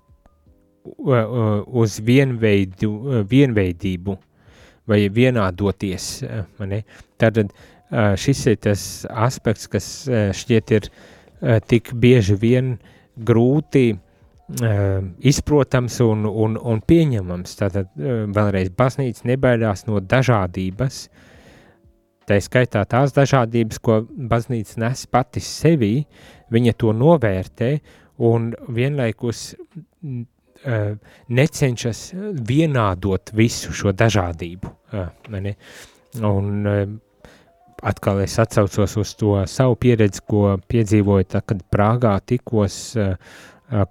uz 0.88 1.98
vienveidu, 2.04 2.90
vienveidību, 3.28 4.16
vai 4.88 5.04
vienādoties. 5.12 6.08
Mani. 6.58 6.82
Tātad 7.20 7.52
šis 8.20 8.44
ir 8.52 8.58
tas 8.68 8.82
aspekts, 9.08 9.68
kas 9.70 9.88
šķiet 10.08 10.76
ir 10.76 10.90
tik 11.70 11.92
bieži 11.94 12.36
vien 12.40 12.76
grūti 13.16 13.92
izprotams 15.28 15.98
un, 16.04 16.24
un, 16.24 16.56
un 16.56 16.82
pieņemams. 16.88 17.56
Tātad 17.60 17.90
vēlreiz 17.96 18.72
baznīca 18.76 19.28
nebaidās 19.28 19.84
no 19.88 20.00
dažādības, 20.00 21.06
tā 22.28 22.40
skaitā 22.44 22.84
tās 22.88 23.14
dažādības, 23.16 23.80
ko 23.80 24.02
baznīca 24.08 24.80
nes 24.84 25.06
pati 25.10 25.44
sevī, 25.44 25.94
viņa 26.52 26.76
to 26.80 26.92
novērtē 26.96 27.72
un 28.24 28.52
vienlaikus 28.72 29.52
uh, 30.64 30.94
necenšas 31.28 32.12
vienādot 32.48 33.34
visu 33.36 33.74
šo 33.74 33.92
dažādību. 33.92 34.72
Uh, 34.92 35.52
un 36.24 36.66
uh, 36.66 36.80
atkal 37.82 38.22
es 38.24 38.38
atcaucos 38.38 38.96
uz 38.96 39.14
to 39.18 39.34
savu 39.46 39.76
pieredzi, 39.80 40.24
ko 40.26 40.56
piedzīvoju, 40.70 41.28
tad, 41.34 41.46
kad 41.48 41.62
Prāgā 41.70 42.16
tikos 42.26 42.96
uh, 42.98 43.14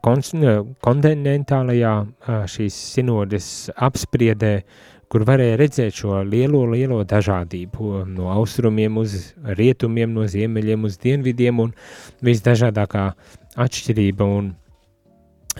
kontinentālajā 0.04 1.96
uh, 2.04 2.44
šīs 2.50 2.78
sinodes 2.98 3.50
apspriedē, 3.76 4.54
kur 5.08 5.24
varēja 5.28 5.58
redzēt 5.62 6.02
šo 6.02 6.22
lielo, 6.28 6.66
lielo 6.68 7.00
dažādību 7.08 8.04
no 8.12 8.32
austrumiem 8.34 8.98
uz 9.00 9.34
rietumiem, 9.56 10.12
no 10.12 10.28
ziemeļiem 10.28 10.84
uz 10.84 10.98
dienvidiem 11.00 11.62
un 11.64 11.76
visdažādākā 12.26 13.12
atšķirība 13.56 14.28
un 14.28 14.52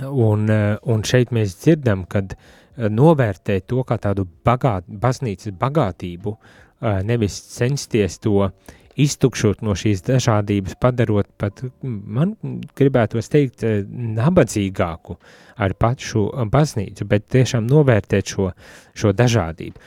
Un, 0.06 0.50
eh, 0.50 0.78
un 0.86 1.04
šeit 1.08 1.34
mēs 1.36 1.58
dzirdam, 1.62 2.06
kad 2.10 2.36
eh, 2.36 2.88
novērtē 2.90 3.60
to 3.66 3.84
kā 3.88 3.98
tādu 4.02 4.28
bagāt, 4.46 4.88
baznīcas 4.88 5.56
bagātību, 5.58 6.36
eh, 6.38 7.02
nevis 7.04 7.40
censties 7.56 8.20
to 8.20 8.52
iztukšot 8.98 9.62
no 9.62 9.76
šīs 9.78 10.02
dažādības, 10.06 10.78
padarot 10.82 11.28
pat, 11.38 11.62
man 11.84 12.34
gribētos 12.78 13.30
teikt, 13.30 13.62
nabadzīgāku 13.94 15.20
ar 15.62 15.76
pašu 15.78 16.24
baznīcu, 16.50 17.06
bet 17.06 17.28
tiešām 17.30 17.70
novērtēt 17.70 18.34
šo, 18.34 18.50
šo 18.98 19.14
dažādību. 19.14 19.78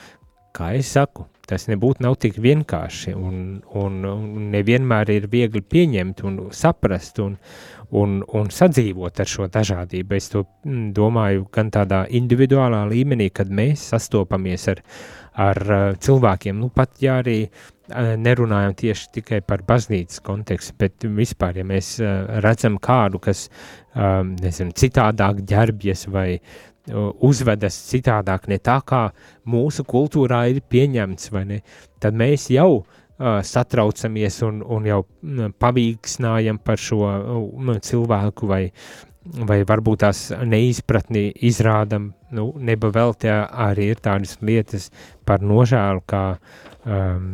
Kā 0.55 0.71
es 0.79 0.93
saku, 0.95 1.25
tas 1.47 1.67
nebūtu 1.67 2.05
nav 2.05 2.15
tik 2.23 2.39
vienkārši 2.39 3.11
un, 3.15 3.35
un, 3.75 3.99
un 4.07 4.47
nevienmēr 4.53 5.11
ir 5.11 5.27
viegli 5.31 5.59
pieņemt 5.59 6.23
un 6.27 6.39
saprast 6.55 7.19
un, 7.23 7.35
un, 7.97 8.21
un 8.37 8.49
sadzīvot 8.53 9.19
ar 9.21 9.29
šo 9.29 9.47
dažādību. 9.51 10.15
Es 10.15 10.31
to 10.31 10.45
mm, 10.45 10.91
domāju 10.95 11.45
gan 11.53 11.71
tādā 11.73 12.05
individuālā 12.19 12.85
līmenī, 12.91 13.29
kad 13.35 13.51
mēs 13.51 13.89
sastopamies 13.91 14.67
ar, 14.71 14.81
ar 15.47 15.61
uh, 15.67 15.83
cilvēkiem, 15.99 16.59
nu 16.61 16.71
pat 16.75 17.01
ja 17.03 17.19
arī 17.21 17.37
uh, 17.45 18.13
nerunājam 18.19 18.75
tieši 18.83 19.11
tikai 19.19 19.41
par 19.47 19.65
baznīcas 19.67 20.23
kontekstu, 20.23 20.77
bet 20.79 21.07
vispār, 21.19 21.61
ja 21.61 21.67
mēs 21.67 21.93
uh, 21.99 22.39
redzam 22.43 22.79
kādu, 22.81 23.21
kas, 23.21 23.47
nezinu, 23.91 24.71
citādāk 24.71 25.41
ģerbjas 25.43 26.05
vai 26.07 26.37
uzvedas 27.27 27.75
citādāk, 27.89 28.45
ne 28.47 28.55
tā 28.63 28.77
kā 28.87 29.01
mūsu 29.51 29.83
kultūrā 29.83 30.45
ir 30.47 30.61
pieņemts, 30.71 31.27
vai 31.35 31.43
ne, 31.49 31.57
tad 31.99 32.15
mēs 32.17 32.47
jau 32.55 32.69
uh, 32.77 33.00
satraucamies 33.45 34.41
un, 34.47 34.61
un 34.65 34.89
jau 34.89 35.01
pavīksnājam 35.61 36.59
par 36.65 36.81
šo 36.81 37.03
cilvēku 37.85 38.49
vai, 38.49 38.63
vai 39.21 39.61
varbūt 39.67 40.01
tās 40.05 40.23
neizpratni 40.47 41.29
izrādam, 41.45 42.11
nu, 42.33 42.49
neba 42.57 42.89
vēl 42.93 43.13
tie 43.21 43.33
arī 43.35 43.91
ir 43.93 44.01
tādas 44.01 44.37
lietas 44.41 44.89
par 45.27 45.43
nožēlu, 45.45 46.01
kā 46.09 46.23
um, 46.85 47.27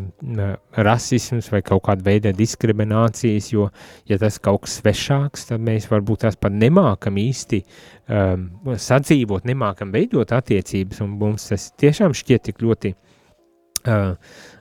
rasisms 0.76 1.47
vai 1.54 1.62
kaut 1.65 1.86
kāda 1.88 2.06
veida 2.06 2.34
diskriminācijas, 2.36 3.52
jo, 3.54 3.69
ja 4.10 4.19
tas 4.21 4.39
kaut 4.43 4.65
kas 4.65 4.80
svešāks, 4.82 5.47
tad 5.52 5.63
mēs 5.63 5.88
varbūt 5.91 6.26
tās 6.26 6.39
pat 6.39 6.56
nemākam 6.56 7.19
īsti 7.21 7.63
um, 7.63 8.50
sadzīvot, 8.67 9.47
nemākam 9.47 9.93
veidot 9.95 10.36
attiecības, 10.36 11.02
un 11.06 11.15
mums 11.21 11.50
tas 11.54 11.71
tiešām 11.80 12.15
šķiet 12.17 12.50
tik 12.50 12.63
ļoti 12.65 12.93
uh, 13.88 14.15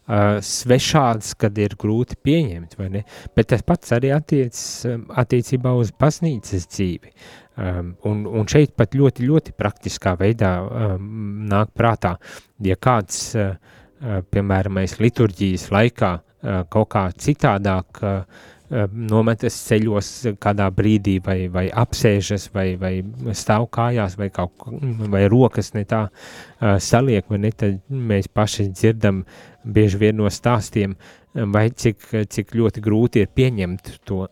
uh, 0.06 0.38
svešāds, 0.44 1.34
kad 1.38 1.58
ir 1.58 1.76
grūti 1.78 2.18
pieņemt, 2.22 2.76
vai 2.80 2.90
ne? 2.98 3.02
Bet 3.36 3.50
tas 3.52 3.64
pats 3.66 3.94
arī 3.96 4.12
attiec, 4.16 4.58
attiecībā 5.22 5.74
uz 5.76 5.92
baznīcas 5.96 6.68
dzīvi. 6.72 7.12
Um, 7.56 7.94
un, 8.04 8.26
un 8.28 8.48
šeit 8.52 8.74
pat 8.76 8.92
ļoti, 8.94 9.24
ļoti 9.24 9.54
praktiskā 9.56 10.12
veidā 10.20 10.52
um, 10.60 11.46
nāk 11.48 11.72
prātā, 11.76 12.16
ja 12.64 12.76
kāds 12.76 13.30
uh, 13.40 13.54
piemēram, 14.30 14.82
liturģijas 15.00 15.70
laikā 15.72 16.12
kaut 16.70 16.90
kā 16.92 17.06
citādāk 17.16 18.02
nometas 18.70 19.56
ceļos 19.68 20.08
kādā 20.42 20.66
brīdī 20.74 21.16
vai, 21.24 21.36
vai 21.52 21.66
apsēžas 21.70 22.48
vai, 22.54 22.66
vai 22.80 22.94
stāv 23.36 23.68
kājās 23.74 24.16
vai 24.18 24.30
kaut 24.34 24.66
vai 25.12 25.26
rokas 25.30 25.72
ne 25.76 25.84
tā 25.86 26.06
saliek, 26.82 27.28
vai 27.30 27.38
ne, 27.44 27.52
tad 27.52 27.78
mēs 27.90 28.26
paši 28.32 28.70
dzirdam 28.72 29.22
bieži 29.62 30.00
vien 30.02 30.18
no 30.18 30.30
stāstiem, 30.30 30.96
vai 31.34 31.68
cik, 31.70 32.10
cik 32.32 32.56
ļoti 32.58 32.82
grūti 32.82 33.22
ir 33.22 33.30
pieņemt 33.34 33.94
to 34.06 34.26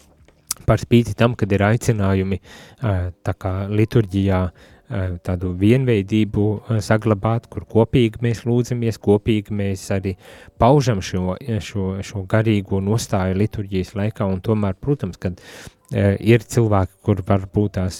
par 0.68 0.82
spīti 0.82 1.14
tam, 1.18 1.38
kad 1.38 1.52
ir 1.52 1.66
aicinājumi 1.70 2.42
tā 2.80 3.38
kā 3.38 3.54
liturģijā 3.70 4.44
Eh, 4.50 4.79
tādu 5.24 5.52
vienveidību 5.58 6.46
eh, 6.58 6.80
saglabāt, 6.84 7.48
kur 7.52 7.66
kopīgi 7.70 8.22
mēs 8.24 8.44
lūdzamies, 8.48 9.00
kopīgi 9.02 9.54
mēs 9.56 9.86
arī 9.94 10.16
paužam 10.60 11.02
šo, 11.04 11.36
šo, 11.62 11.90
šo 12.06 12.24
garīgo 12.30 12.82
nostāju 12.84 13.38
liturģijas 13.38 13.94
laikā, 13.98 14.26
un 14.26 14.42
tomēr, 14.44 14.78
protams, 14.80 15.20
kad 15.20 15.38
ir 15.90 16.44
cilvēki, 16.46 16.92
kur 17.02 17.18
varbūt 17.26 17.72
tās 17.74 17.96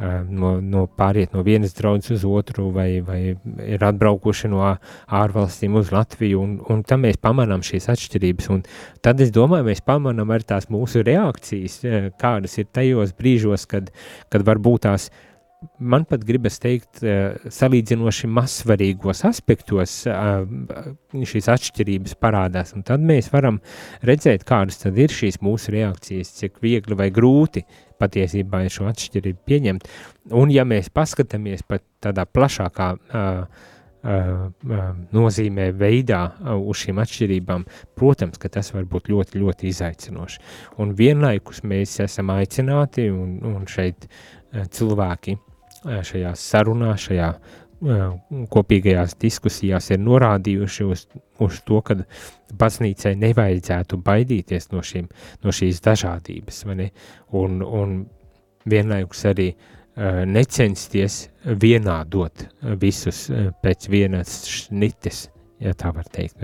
no, 0.00 0.54
no 0.64 0.86
pāriet 0.88 1.34
no 1.36 1.42
vienas 1.44 1.74
draudzes 1.76 2.14
uz 2.16 2.24
otru, 2.24 2.70
vai, 2.72 3.02
vai 3.04 3.18
ir 3.66 3.84
atbraukuši 3.84 4.48
no 4.48 4.62
ārvalstīm 4.64 5.76
uz 5.76 5.92
Latviju, 5.92 6.40
un, 6.40 6.54
un 6.72 6.80
tam 6.88 7.04
mēs 7.04 7.20
pamanām 7.20 7.60
šīs 7.60 7.90
atšķirības, 7.92 8.48
un 8.54 8.64
tad 9.04 9.20
es 9.20 9.34
domāju, 9.34 9.68
mēs 9.68 9.84
pamanām 9.84 10.32
arī 10.32 10.48
tās 10.54 10.70
mūsu 10.72 11.04
reakcijas, 11.04 11.82
kādas 12.16 12.56
ir 12.62 12.72
tajos 12.72 13.12
brīžos, 13.18 13.68
kad, 13.68 13.92
kad 14.32 14.48
varbūt 14.48 14.86
tās 14.88 15.10
uh, 15.10 15.33
man 15.78 16.04
pat 16.08 16.24
gribas 16.26 16.58
teikt, 16.62 17.02
eh, 17.02 17.36
salīdzinoši 17.52 18.30
mazsvarīgos 18.30 19.24
aspektos 19.28 19.96
eh, 20.10 20.46
šīs 21.14 21.50
atšķirības 21.54 22.16
parādās, 22.20 22.74
un 22.76 22.86
tad 22.86 23.04
mēs 23.04 23.30
varam 23.32 23.60
redzēt, 24.06 24.46
kādas 24.48 24.82
tad 24.82 24.98
ir 24.98 25.12
šīs 25.12 25.40
mūsu 25.44 25.74
reakcijas, 25.74 26.32
cik 26.40 26.62
viegli 26.64 26.98
vai 26.98 27.10
grūti 27.14 27.64
patiesībā 28.00 28.64
ir 28.64 28.74
šo 28.74 28.88
atšķirību 28.90 29.44
pieņemt, 29.46 29.86
un 30.34 30.50
ja 30.52 30.66
mēs 30.68 30.90
paskatāmies 30.94 31.62
pat 31.68 31.84
tādā 32.02 32.26
plašākā 32.26 32.90
uh, 32.98 33.70
nozīmē 34.04 35.70
veidā 35.80 36.18
uz 36.58 36.82
šīm 36.82 36.98
atšķirībām, 37.00 37.64
protams, 37.96 38.36
ka 38.36 38.50
tas 38.52 38.68
var 38.74 38.84
būt 38.90 39.08
ļoti, 39.08 39.40
ļoti 39.40 39.70
izaicinoši. 39.70 40.42
Un 40.82 40.92
vienlaikus 40.98 41.62
mēs 41.64 41.96
esam 42.04 42.34
aicināti, 42.34 43.08
un, 43.08 43.38
un 43.48 43.64
šeit 43.70 44.04
cilvēki 44.52 45.38
šajā 45.84 46.32
sarunā, 46.38 46.94
šajā 47.00 47.28
kopīgajās 48.54 49.16
diskusijās 49.20 49.90
ir 49.92 50.00
norādījuši 50.00 50.84
uz, 50.88 51.06
uz 51.42 51.60
to, 51.66 51.80
ka 51.84 51.98
baznīcai 52.56 53.14
nevajadzētu 53.20 53.98
baidīties 54.04 54.70
no, 54.72 54.80
šīm, 54.84 55.08
no 55.44 55.52
šīs 55.52 55.82
dažādības, 55.84 56.62
un, 57.36 57.60
un 57.62 57.96
vienlaikus 58.70 59.24
arī 59.28 59.50
necensties 60.26 61.28
vienādot 61.44 62.46
visus 62.80 63.26
pēc 63.62 63.88
vienas 63.90 64.40
šnites, 64.50 65.28
ja 65.62 65.74
tā 65.78 65.92
var 65.94 66.08
teikt. 66.10 66.42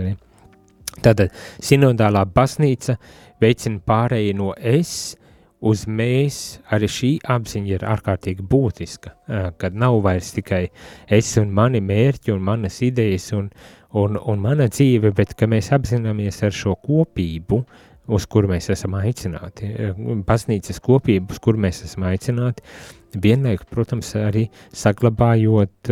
Tātad 1.01 1.33
sinodālā 1.63 2.23
baznīca 2.35 2.97
veicina 3.41 3.81
pārēju 3.87 4.37
no 4.37 4.53
es 4.55 5.15
uz 5.61 5.83
mēs, 5.85 6.37
arī 6.73 6.89
šī 6.89 7.11
apziņa 7.29 7.75
ir 7.75 7.85
ārkārtīgi 7.85 8.45
būtiska, 8.49 9.13
kad 9.61 9.77
nav 9.77 9.99
vairs 10.05 10.33
tikai 10.35 10.63
es 11.09 11.35
un 11.41 11.53
mani 11.53 11.81
mērķi 11.85 12.33
un 12.33 12.41
manas 12.45 12.81
idejas 12.85 13.29
un, 13.37 13.51
un, 13.97 14.17
un 14.17 14.41
mana 14.41 14.67
dzīve, 14.71 15.13
bet 15.17 15.35
ka 15.37 15.49
mēs 15.51 15.71
apzināmies 15.75 16.41
ar 16.47 16.55
šo 16.55 16.75
kopību, 16.81 17.61
uz 18.11 18.25
kuru 18.27 18.49
mēs 18.51 18.71
esam 18.73 18.97
aicināti, 18.97 19.69
baznīcas 20.27 20.81
kopību, 20.83 21.31
uz 21.31 21.39
kuru 21.43 21.61
mēs 21.61 21.83
esam 21.85 22.07
aicināti, 22.09 22.65
vienlaikus, 23.21 23.69
protams, 23.69 24.11
arī 24.17 24.47
saglabājot, 24.75 25.91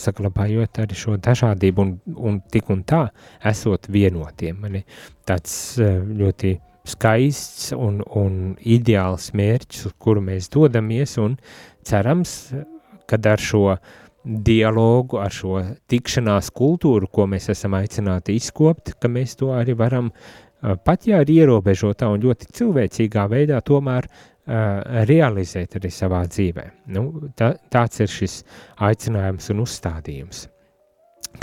saglabājot 0.00 0.82
arī 0.82 0.98
šo 0.98 1.16
dažādību 1.22 1.84
un, 1.84 1.96
un 2.16 2.38
tik 2.50 2.70
un 2.74 2.82
tā 2.88 3.06
esot 3.46 3.88
vienotiem. 3.92 4.64
Tāds 5.28 5.58
ļoti 5.78 6.56
skaists 6.84 7.72
un, 7.76 8.02
un 8.16 8.54
ideāls 8.60 9.30
mērķis, 9.36 9.86
uz 9.88 9.96
kuru 9.98 10.22
mēs 10.24 10.50
dodamies, 10.52 11.16
un 11.22 11.36
cerams, 11.86 12.52
kad 13.08 13.26
ar 13.26 13.40
šo 13.40 13.76
dialogu, 14.24 15.18
ar 15.20 15.32
šo 15.32 15.60
tikšanās 15.90 16.48
kultūru, 16.56 17.08
ko 17.12 17.26
mēs 17.28 17.50
esam 17.52 17.76
aicināti 17.76 18.36
izkopt, 18.38 18.94
ka 19.00 19.10
mēs 19.12 19.36
to 19.40 19.52
arī 19.56 19.76
varam 19.76 20.12
pat 20.84 21.08
ja 21.08 21.20
arī 21.22 21.40
ierobežotā 21.42 22.08
un 22.12 22.22
ļoti 22.24 22.48
cilvēcīgā 22.56 23.26
veidā 23.28 23.60
tomēr 23.64 24.06
uh, 24.08 25.04
realizēt 25.08 25.76
arī 25.78 25.90
savā 25.92 26.22
dzīvē. 26.30 26.64
Nu, 26.94 27.30
tā, 27.36 27.54
tāds 27.72 28.00
ir 28.00 28.12
šis 28.12 28.38
aicinājums 28.88 29.50
un 29.52 29.64
uzstādījums. 29.64 30.46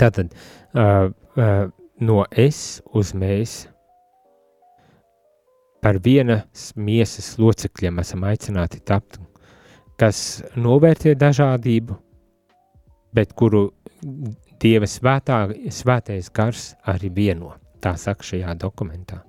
Tātad 0.00 0.32
uh, 0.32 1.12
uh, 1.36 1.68
no 2.02 2.24
es 2.30 2.82
uz 2.98 3.12
mēs 3.14 3.62
par 5.82 5.98
vienas 5.98 6.70
miesas 6.78 7.34
locekļiem 7.42 7.98
esam 8.02 8.24
aicināti 8.28 8.80
tapt, 8.86 9.18
kas 9.98 10.42
novērtē 10.56 11.16
dažādību, 11.18 11.98
bet 13.14 13.34
kuru 13.38 13.68
Dieva 14.62 14.86
svētā, 14.86 15.48
svētais 15.74 16.28
gars 16.30 16.72
arī 16.86 17.10
vieno. 17.10 17.56
Tā 17.82 17.96
saka 17.98 18.22
šajā 18.22 18.54
dokumentā. 18.54 19.24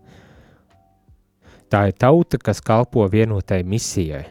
Tā 1.74 1.88
ir 1.90 1.96
tauta, 1.98 2.38
kas 2.38 2.62
kalpo 2.62 3.08
vienotai 3.10 3.64
misijai. 3.66 4.28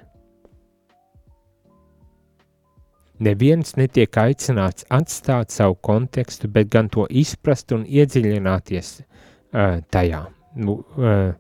Neviens 3.23 3.75
netiek 3.79 4.15
aicināts 4.19 4.87
atstāt 4.91 5.51
savu 5.51 5.75
kontekstu, 5.83 6.47
bet 6.51 6.71
gan 6.71 6.91
to 6.91 7.09
izprast 7.11 7.75
un 7.75 7.83
iedziļināties 7.83 8.95
uh, 9.03 9.83
tajā. 9.91 10.23
Nu, 10.63 10.79
uh, 10.99 11.35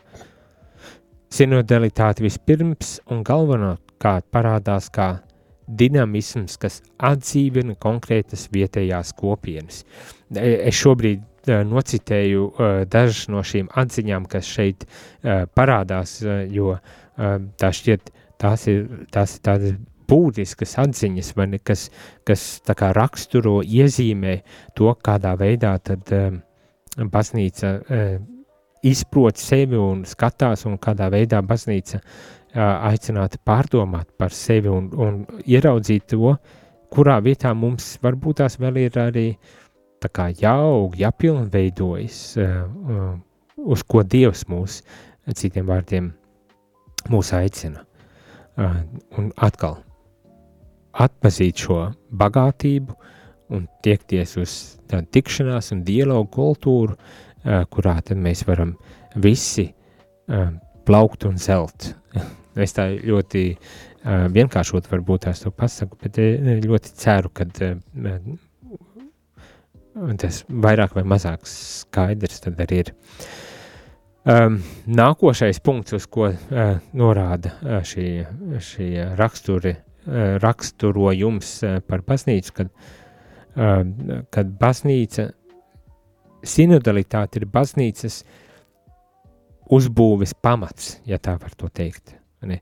Sinodalitāte 1.32 2.20
vispirms 2.20 2.98
un 3.08 3.22
galvenokārt 3.24 4.26
parādās 4.34 4.90
kā 4.92 5.14
dinamisms, 5.80 6.58
kas 6.60 6.80
atdzīvina 7.00 7.78
konkrētas 7.80 8.48
vietējās 8.52 9.14
kopienas. 9.16 9.84
E, 10.36 10.50
es 10.68 10.76
šobrīd 10.76 11.22
uh, 11.22 11.62
nocitēju 11.68 12.42
uh, 12.50 12.74
dažas 12.90 13.30
no 13.32 13.40
šīm 13.46 13.70
atziņām, 13.80 14.28
kas 14.28 14.50
šeit 14.50 14.84
parādās, 15.56 16.18
jo 16.52 16.76
tā 17.60 17.70
šķiet, 17.76 18.12
tās 18.40 18.66
ir, 18.70 18.84
tās 19.12 19.36
ir 19.36 19.42
tādas 19.46 19.74
būtiskas 20.12 20.76
atziņas, 20.82 21.32
ne, 21.48 21.60
kas, 21.64 21.86
kas 22.28 22.44
raksturo, 22.98 23.60
iezīmē 23.62 24.38
to, 24.76 24.92
kādā 25.04 25.34
veidā 25.40 25.76
tad 25.84 26.12
uh, 26.12 26.36
baznīca 26.98 27.72
uh, 27.80 28.16
izprot 28.82 29.38
sevi 29.38 29.78
un 29.78 30.02
skatās, 30.08 30.66
un 30.66 30.78
kādā 30.82 31.08
veidā 31.12 31.40
baznīca 31.46 32.00
aicināta 32.52 33.38
pārdomāt 33.46 34.10
par 34.18 34.34
sevi 34.34 34.68
un, 34.68 34.90
un 34.92 35.22
ieraudzīt 35.46 36.10
to, 36.12 36.34
kurā 36.92 37.18
vietā 37.24 37.54
mums 37.56 37.94
varbūt 38.02 38.42
tās 38.42 38.58
vēl 38.60 38.82
ir 38.82 38.98
arī 39.00 39.28
jāaug, 40.42 40.98
jāpilnveidojas, 40.98 42.18
uz 43.56 43.84
ko 43.86 44.02
Dievs 44.02 44.44
mūs, 44.50 44.82
citiem 45.38 45.70
vārdiem, 45.70 46.10
mūs 47.08 47.32
aicina. 47.38 47.86
Un 48.58 49.30
atkal 49.40 49.78
atpazīt 50.92 51.62
šo 51.62 51.78
bagātību 52.12 52.98
un 53.54 53.68
tiekties 53.84 54.36
uz 54.42 54.56
tādu 54.90 55.08
tikšanās 55.14 55.70
un 55.72 55.84
dialogu 55.86 56.28
kultūru, 56.34 56.98
uh, 56.98 57.31
kurā 57.42 57.96
tad 58.06 58.20
mēs 58.22 58.44
varam 58.46 58.76
visi 59.22 59.66
uh, 59.68 60.52
plaukt 60.86 61.26
un 61.28 61.38
zelt. 61.38 61.92
es 62.64 62.74
tā 62.76 62.88
ļoti 62.94 63.44
uh, 63.52 64.26
vienkāršot 64.32 64.90
varbūt 64.90 65.26
tās 65.26 65.42
to 65.44 65.52
pasaku, 65.54 65.98
bet 66.02 66.18
ļoti 66.66 66.96
ceru, 67.02 67.32
ka 67.34 67.46
tas 70.22 70.42
vairāk 70.48 70.96
vai 70.96 71.04
mazāk 71.04 71.46
skaidrs 71.48 72.44
tad 72.44 72.60
arī 72.64 72.84
ir. 72.84 72.92
Um, 74.22 74.60
nākošais 74.86 75.58
punkts, 75.66 75.96
uz 75.96 76.04
ko 76.06 76.28
uh, 76.30 76.76
norāda 76.94 77.56
uh, 77.58 77.80
šī, 77.82 78.06
šī 78.62 78.88
raksturi, 79.18 79.72
uh, 79.74 80.36
raksturojums 80.38 81.48
uh, 81.66 81.80
par 81.82 82.04
baznīcu, 82.06 82.54
kad, 82.54 82.70
uh, 83.58 83.80
kad 84.30 84.52
baznīca, 84.60 85.26
sinodalitāte 86.42 87.40
ir 87.40 87.46
baznīcas 87.50 88.22
uzbūves 89.72 90.34
pamats, 90.42 90.98
ja 91.06 91.18
tā 91.22 91.36
var 91.40 91.54
teikt. 91.70 92.16
Ne? 92.42 92.58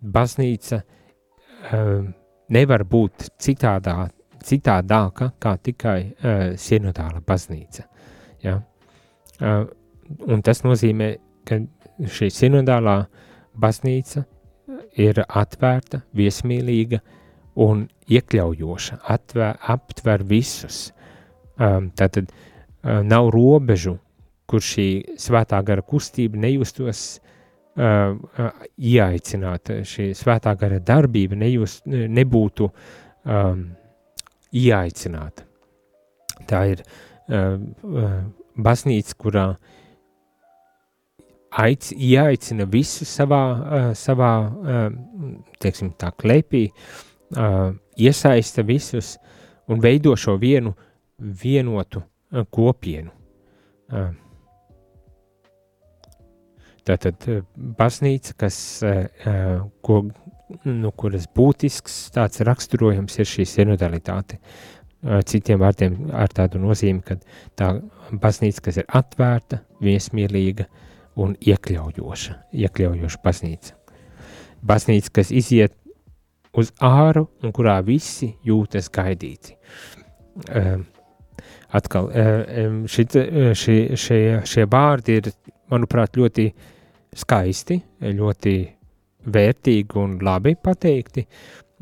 Baznīca 0.00 0.82
uh, 0.82 2.04
nevar 2.52 2.84
būt 2.84 3.30
citādā, 3.40 4.10
citādāka 4.44 5.32
kā 5.40 5.56
tikai 5.56 5.98
uh, 6.04 6.44
sinodāla 6.60 7.24
baznīca. 7.24 7.88
Ja? 8.44 8.60
Uh, 9.40 9.64
un 10.28 10.44
tas 10.44 10.62
nozīmē, 10.66 11.14
ka 11.48 11.62
šī 12.04 12.30
sinodālā 12.30 13.00
baznīca 13.60 14.26
ir 15.00 15.24
atvērta, 15.24 16.04
viesmīlīga 16.14 17.00
un 17.64 17.86
iekļaujoša, 18.10 19.00
atver, 19.14 19.56
aptver 19.72 20.24
visus. 20.28 20.90
Um, 21.54 21.92
tātad 21.94 22.28
uh, 22.28 22.43
nav 22.84 23.30
robežu, 23.32 23.98
kur 24.46 24.62
šī 24.64 25.16
svētā 25.20 25.60
gara 25.64 25.82
kustība 25.82 26.38
nejustos 26.40 27.04
uh, 27.78 28.16
ieaicināta, 28.76 29.80
šī 29.88 30.10
svētā 30.16 30.54
gara 30.60 30.80
darbība 30.84 31.38
nejust, 31.40 31.84
nebūtu 31.88 32.68
um, 32.68 33.64
ieaicināta. 34.52 35.46
Tā 36.50 36.64
ir 36.74 36.84
uh, 36.84 37.56
uh, 37.56 38.18
baznīca, 38.60 39.16
kurā 39.18 39.46
aic, 41.64 41.90
ieaicina 41.94 42.68
visu 42.68 43.08
savā, 43.08 43.42
uh, 43.50 43.90
savā 43.96 44.32
uh, 44.44 44.88
teiksim, 45.62 45.94
tā 45.98 46.12
klēpī, 46.12 46.66
uh, 46.68 47.70
iesaista 47.96 48.66
visus 48.66 49.14
un 49.70 49.80
veido 49.80 50.12
šo 50.20 50.36
vienu 50.36 50.74
vienotu 51.18 52.02
kopienu. 52.54 53.12
Uh, 53.92 54.12
Tātad 56.84 57.24
baznīca, 57.56 58.34
kas, 58.44 58.56
ko, 59.80 60.00
nu, 60.68 60.90
kuras 60.92 61.24
būtisks 61.32 61.94
tāds 62.12 62.42
raksturojums 62.44 63.16
ir 63.22 63.28
šī 63.30 63.46
sinodalitāte. 63.48 64.36
Citiem 65.28 65.60
vārdiem 65.60 65.96
ar 66.16 66.32
tādu 66.32 66.60
nozīmi, 66.60 67.00
ka 67.04 67.16
tā 67.56 67.70
baznīca, 68.12 68.66
kas 68.68 68.82
ir 68.82 68.88
atvērta, 69.00 69.62
viesmīlīga, 69.84 70.68
un 71.20 71.36
iekļaujoša, 71.40 72.36
iekļaujoša 72.52 73.20
baznīca. 73.24 73.74
Baznīca, 74.64 75.12
kas 75.20 75.32
iziet 75.32 75.76
uz 76.56 76.72
āru 76.84 77.28
un 77.44 77.52
kurā 77.54 77.78
visi 77.84 78.34
jūtas 78.44 78.90
gaidīti. 78.92 79.56
Um, 80.50 80.84
atkal, 81.74 82.10
um, 82.10 82.78
šit, 82.90 83.16
šie, 83.58 83.78
šie, 83.98 84.20
šie 84.46 84.66
vārdi 84.70 85.18
ir, 85.20 85.32
manuprāt, 85.72 86.18
ļoti 86.20 86.46
skaisti, 87.18 87.80
ļoti 88.14 88.54
vērtīgi 89.34 90.00
un 90.02 90.16
labi 90.22 90.54
pateikti. 90.60 91.26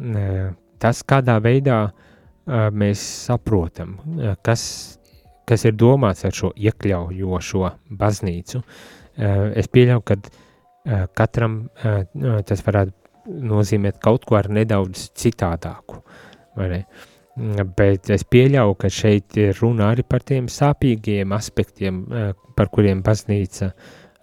Um, 0.02 0.56
tas, 0.80 1.04
kādā 1.06 1.36
veidā 1.44 1.82
uh, 1.88 2.66
mēs 2.72 3.04
saprotam, 3.28 3.98
uh, 4.16 4.34
kas, 4.42 4.64
kas 5.48 5.68
ir 5.68 5.76
domāts 5.78 6.24
ar 6.26 6.34
šo 6.36 6.50
iekļaujošo 6.56 7.70
baznīcu, 8.00 8.62
uh, 8.62 8.98
Eh, 9.12 9.52
es 9.60 9.68
pieļauju, 9.68 10.02
ka 10.08 10.16
eh, 10.16 11.06
katram 11.16 11.58
eh, 11.84 12.04
tas 12.48 12.62
varētu 12.64 13.34
nozīmēt 13.52 13.98
kaut 14.02 14.24
ko 14.26 14.38
ar 14.38 14.48
nedaudz 14.50 15.10
citādāku. 15.18 16.00
Mm, 16.56 16.84
bet 17.76 18.10
es 18.12 18.24
pieļauju, 18.28 18.76
ka 18.78 18.90
šeit 18.92 19.36
ir 19.40 19.56
runa 19.60 19.90
arī 19.92 20.04
par 20.04 20.24
tiem 20.26 20.48
sāpīgiem 20.52 21.32
aspektiem, 21.36 22.04
par 22.56 22.70
kuriem 22.72 23.02
baznīca, 23.04 23.72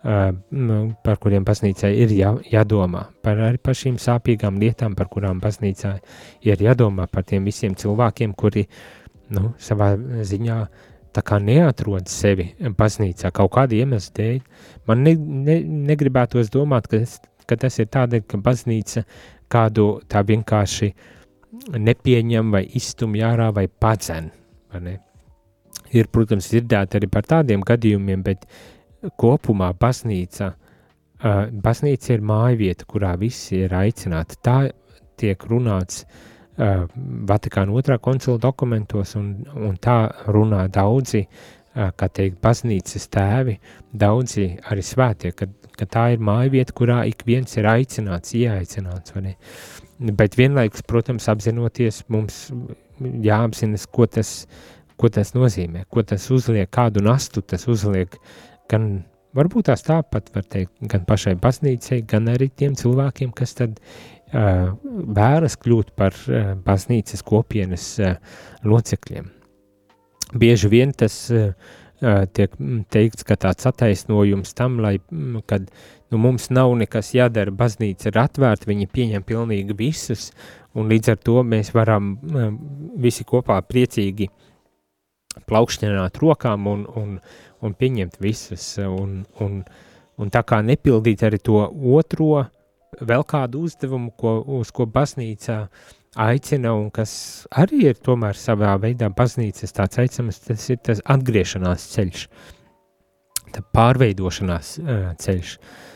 par 0.02 1.18
kuriem 1.20 1.48
baznīcai 1.48 1.90
ir 2.04 2.14
jā, 2.16 2.36
jādomā, 2.52 3.08
par 3.26 3.42
arī 3.50 3.60
par 3.64 3.76
šīm 3.76 3.98
sāpīgām 4.00 4.62
lietām, 4.62 4.96
par 4.96 5.10
kurām 5.12 5.42
baznīcā 5.44 5.96
ir 6.48 6.62
jādomā, 6.64 7.10
par 7.12 7.26
tiem 7.28 7.50
visiem 7.50 7.76
cilvēkiem, 7.76 8.38
kuri 8.38 8.68
nu, 9.36 9.54
savā 9.60 9.96
ziņā 9.98 10.62
uh, 10.62 10.88
tā 11.16 11.24
kā 11.26 11.40
neatrod 11.42 12.10
sevi 12.12 12.50
baznīcā. 12.78 13.32
Kaut 13.36 13.54
kāda 13.56 13.78
iemesla 13.78 14.16
dēļ, 14.20 14.40
man 14.90 15.04
ne, 15.06 15.16
ne, 15.18 15.60
negribētos 15.90 16.52
domāt, 16.54 16.90
ka, 16.92 17.02
ka 17.50 17.58
tas 17.66 17.80
ir 17.82 17.90
tādēļ, 17.94 18.26
ka 18.30 18.42
baznīca 18.46 19.06
kādu 19.50 19.90
tā 20.10 20.24
vienkārši 20.26 20.92
nepieņem 21.76 22.56
vai 22.56 22.64
izstumj 22.80 23.24
ārā 23.26 23.50
vai 23.56 23.68
padzen. 23.68 24.32
Vai 24.74 24.98
ir, 25.94 26.10
protams, 26.14 26.50
dzirdēti 26.52 27.00
arī 27.00 27.10
par 27.12 27.28
tādiem 27.28 27.66
gadījumiem, 27.66 28.24
bet 28.26 28.46
kopumā 29.20 29.72
baznīca, 29.80 30.54
uh, 30.54 31.46
baznīca 31.52 32.16
ir 32.16 32.26
mājvieta, 32.26 32.88
kurā 32.90 33.16
visi 33.20 33.64
ir 33.64 33.74
aicināti. 33.76 34.40
Tā 34.44 34.60
tiek 35.20 35.46
runāts 35.50 36.04
uh, 36.04 36.28
uh, 36.60 36.84
Vatikāna 37.30 37.76
otrā 37.76 37.98
koncila 38.02 38.40
dokumentos, 38.42 39.16
un, 39.20 39.32
un 39.56 39.78
tā 39.82 39.98
runā 40.32 40.66
daudzi, 40.74 41.24
uh, 41.26 41.92
kā 41.98 42.10
teikt, 42.14 42.40
baznīcas 42.44 43.10
tēvi, 43.14 43.58
daudzi 44.04 44.50
arī 44.72 44.86
svētie, 44.86 45.34
ka, 45.38 45.50
ka 45.78 45.90
tā 45.90 46.08
ir 46.16 46.26
māja 46.26 46.54
vieta, 46.58 46.76
kurā 46.76 47.04
ik 47.10 47.24
viens 47.28 47.58
ir 47.58 47.70
aicināts, 47.70 48.36
ieaicināts, 48.38 49.16
vai 49.16 49.30
ne? 49.30 49.36
Bet 50.00 50.38
vienlaikus, 50.40 50.86
protams, 50.88 51.28
apzinoties, 51.28 52.06
mums 52.08 52.46
jāapzinas, 53.00 53.84
ko 53.92 54.06
tas, 54.08 54.46
ko 55.00 55.10
tas 55.12 55.34
nozīmē, 55.36 55.84
ko 55.92 56.04
tas 56.08 56.30
uzliek, 56.32 56.70
kādu 56.72 57.04
nastu 57.04 57.44
tas 57.44 57.68
uzliek, 57.68 58.16
gan 58.72 59.02
varbūt 59.36 59.68
tās 59.68 59.84
tāpat 59.84 60.32
var 60.36 60.48
teikt, 60.48 60.72
gan 60.92 61.04
pašai 61.08 61.36
baznīcai, 61.44 62.00
gan 62.08 62.32
arī 62.32 62.48
tiem 62.48 62.80
cilvēkiem, 62.80 63.34
kas 63.36 63.58
tad 63.60 63.82
vēlas 64.32 65.58
kļūt 65.60 65.92
par 66.00 66.16
baznīcas 66.64 67.24
kopienas 67.26 67.92
locekļiem. 68.64 69.28
Bieži 70.40 70.70
vien 70.72 70.96
tas 70.96 71.26
tiek 72.00 72.60
teikts, 72.94 73.26
ka 73.28 73.36
tāds 73.36 73.68
attaisnojums 73.68 74.54
tam, 74.56 74.80
lai, 74.80 75.00
kad 75.50 75.68
nu, 76.12 76.20
mums 76.22 76.50
nav 76.54 76.74
nekas 76.80 77.14
jādara, 77.16 77.54
baznīca 77.56 78.10
ir 78.10 78.20
atvērta, 78.22 78.70
viņi 78.70 78.90
pieņem 78.94 79.26
pilnīgi 79.28 79.78
visus, 79.78 80.30
un 80.78 80.90
līdz 80.92 81.14
ar 81.14 81.20
to 81.24 81.44
mēs 81.44 81.74
varam 81.76 82.16
visi 83.00 83.26
kopā 83.28 83.60
priecīgi 83.66 84.30
plaukšķināt 85.50 86.18
rokām 86.22 86.68
un, 86.68 86.86
un, 87.00 87.18
un 87.62 87.76
pieņemt 87.78 88.18
visus, 88.22 88.72
un, 88.84 89.22
un, 89.44 89.60
un 90.20 90.32
tā 90.34 90.44
kā 90.44 90.64
nepildīt 90.66 91.24
arī 91.26 91.40
to 91.44 91.62
otro 91.96 92.32
uh, 92.40 92.50
vēl 92.98 93.24
kādu 93.28 93.64
uzdevumu, 93.68 94.12
ko, 94.18 94.40
uz 94.60 94.72
ko 94.76 94.88
baznīca 94.90 95.68
aicina, 96.20 96.74
un 96.76 96.90
kas 96.94 97.12
arī 97.52 97.86
ir 97.92 98.00
tomēr 98.04 98.38
savā 98.38 98.76
veidā 98.82 99.10
baznīcas 99.14 99.76
tāds 99.76 100.02
aicinājums, 100.02 100.42
tas 100.48 100.70
ir 100.74 100.82
tas 100.86 101.04
atgriešanās 101.06 101.86
ceļš, 101.94 102.26
tā 103.56 103.64
pārveidošanās 103.76 104.74
uh, 104.82 105.12
ceļš, 105.22 105.56
un 105.60 105.89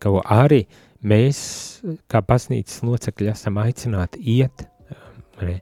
ko 0.00 0.18
arī 0.24 0.64
mēs, 1.06 1.38
kā 2.10 2.22
baznīcas 2.26 2.82
locekļi, 2.82 3.30
esam 3.32 3.60
aicināti 3.62 4.22
iet, 4.38 4.66
ne? 5.42 5.60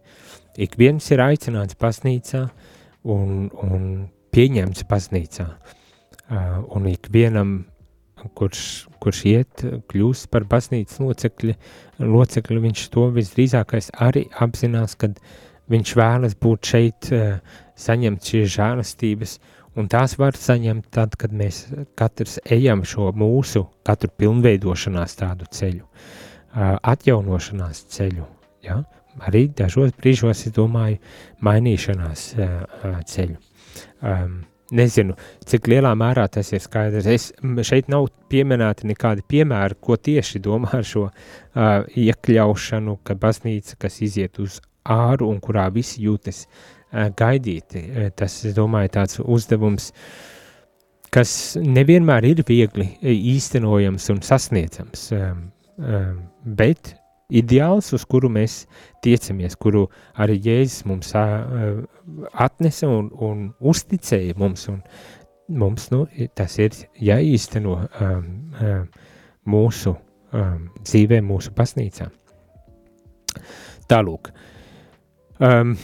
ik 0.57 0.77
viens 0.81 1.11
ir 1.13 1.21
aicināts 1.21 1.77
baznīcā 1.81 2.47
un, 3.05 3.49
un 3.63 3.89
pieņemts 4.33 4.87
baznīcā, 4.89 5.47
uh, 5.47 6.61
un 6.77 6.89
ik 6.91 7.11
vienam 7.13 7.59
kurš, 8.35 8.87
kurš 9.03 9.23
iet, 9.29 9.65
kļūst 9.91 10.31
par 10.33 10.47
baznīcas 10.49 11.01
locekļi, 11.03 11.57
locekļi, 12.03 12.63
viņš 12.65 12.87
to 12.95 13.09
visdrīzākais 13.15 13.93
arī 14.03 14.27
apzinās, 14.43 14.97
kad 14.99 15.21
viņš 15.73 15.95
vēlas 15.99 16.37
būt 16.41 16.73
šeit, 16.73 17.11
eh, 17.13 17.39
saņemt 17.77 18.25
šīs 18.31 18.55
žēlastības, 18.57 19.39
un 19.77 19.89
tās 19.93 20.17
var 20.21 20.37
saņemt 20.39 20.89
tad, 20.95 21.17
kad 21.21 21.35
mēs 21.37 21.67
katrs 21.99 22.39
ejam 22.45 22.85
šo 22.89 23.11
mūsu, 23.17 23.67
katru 23.87 24.11
pilnveidošanās 24.21 25.17
tādu 25.21 25.49
ceļu, 25.53 25.85
atjaunošanās 26.57 27.85
ceļu, 27.93 28.27
ja? 28.67 28.83
arī 29.27 29.47
dažos 29.57 29.95
brīžos, 29.97 30.45
es 30.49 30.53
domāju, 30.57 30.99
mainīšanās 31.45 32.29
ceļu. 33.13 33.39
Um, 34.05 34.39
nezinu, 34.77 35.17
cik 35.49 35.69
lielā 35.73 35.93
mērā 35.97 36.27
tas 36.33 36.53
ir 36.53 36.61
skaidrs. 36.65 37.09
Es, 37.09 37.27
šeit 37.69 37.89
nav 37.93 38.11
pieminēti 38.33 38.89
nekādi 38.91 39.25
piemēri, 39.29 39.79
ko 39.81 39.97
tieši 39.97 40.41
domā 40.45 40.73
ar 40.81 40.87
šo 40.87 41.07
uh, 41.09 41.85
iekļaušanu, 41.97 42.99
ka 43.05 43.17
baznīca, 43.21 43.79
kas 43.87 44.01
iziet 44.05 44.41
uz 44.43 44.61
āru 44.85 45.31
un 45.33 45.41
kurā 45.45 45.67
visi 45.73 46.05
jūtas 46.05 46.45
uh, 46.45 46.76
gaidīti. 46.93 47.83
Tas, 48.17 48.39
es 48.47 48.55
domāju, 48.57 48.93
tāds 48.99 49.21
uzdevums, 49.23 49.91
kas 51.15 51.57
nevienmēr 51.61 52.29
ir 52.33 52.45
viegli 52.47 52.91
īstenojams 53.03 54.11
un 54.15 54.23
sasniedzams, 54.27 55.09
bet 56.45 56.95
ideāls, 57.33 57.91
uz 57.97 58.05
kuru 58.07 58.31
mēs 58.33 58.65
tiecamies, 59.05 59.57
kuru 59.59 59.87
arī 60.15 60.39
Jēzus 60.45 60.87
mums 60.87 61.13
atnesa 61.17 62.91
un, 62.91 63.11
un 63.19 63.47
uzticēja 63.61 64.37
mums. 64.39 64.69
Un 64.71 64.83
mums 65.49 65.91
nu, 65.93 66.05
tas 66.35 66.59
ir 66.59 66.75
jāīsteno 67.03 67.77
mūsu 69.47 69.95
dzīvē, 70.83 71.21
mūsu 71.25 71.53
baznīcā. 71.57 72.09
Tālūk. 73.87 74.33
Um, 75.37 75.77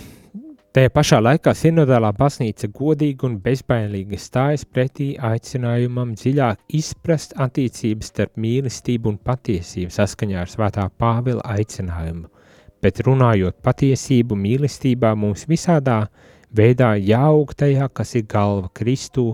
Tajā 0.73 0.89
pašā 0.89 1.19
laikā 1.21 1.53
sinodālā 1.53 2.09
baznīca 2.17 2.71
godīgi 2.73 3.27
un 3.29 3.35
bezbailīgi 3.45 4.17
stājas 4.17 4.63
pretī 4.65 5.11
aicinājumam 5.29 6.15
dziļāk 6.17 6.63
izprast 6.79 7.35
attiecības 7.45 8.09
starp 8.09 8.39
mīlestību 8.41 9.11
un 9.11 9.19
patiesību 9.21 9.93
saskaņā 9.93 10.39
ar 10.41 10.49
svētā 10.49 10.87
Pāvila 10.97 11.45
aicinājumu, 11.59 12.31
bet 12.81 13.03
runājot 13.05 13.59
patiesību 13.61 14.39
mīlestībā 14.47 15.11
mums 15.13 15.45
visādā 15.51 16.07
veidā 16.57 16.95
jāaug 16.97 17.53
tajā, 17.53 17.91
kas 17.93 18.15
ir 18.17 18.25
galva 18.33 18.71
Kristū, 18.73 19.27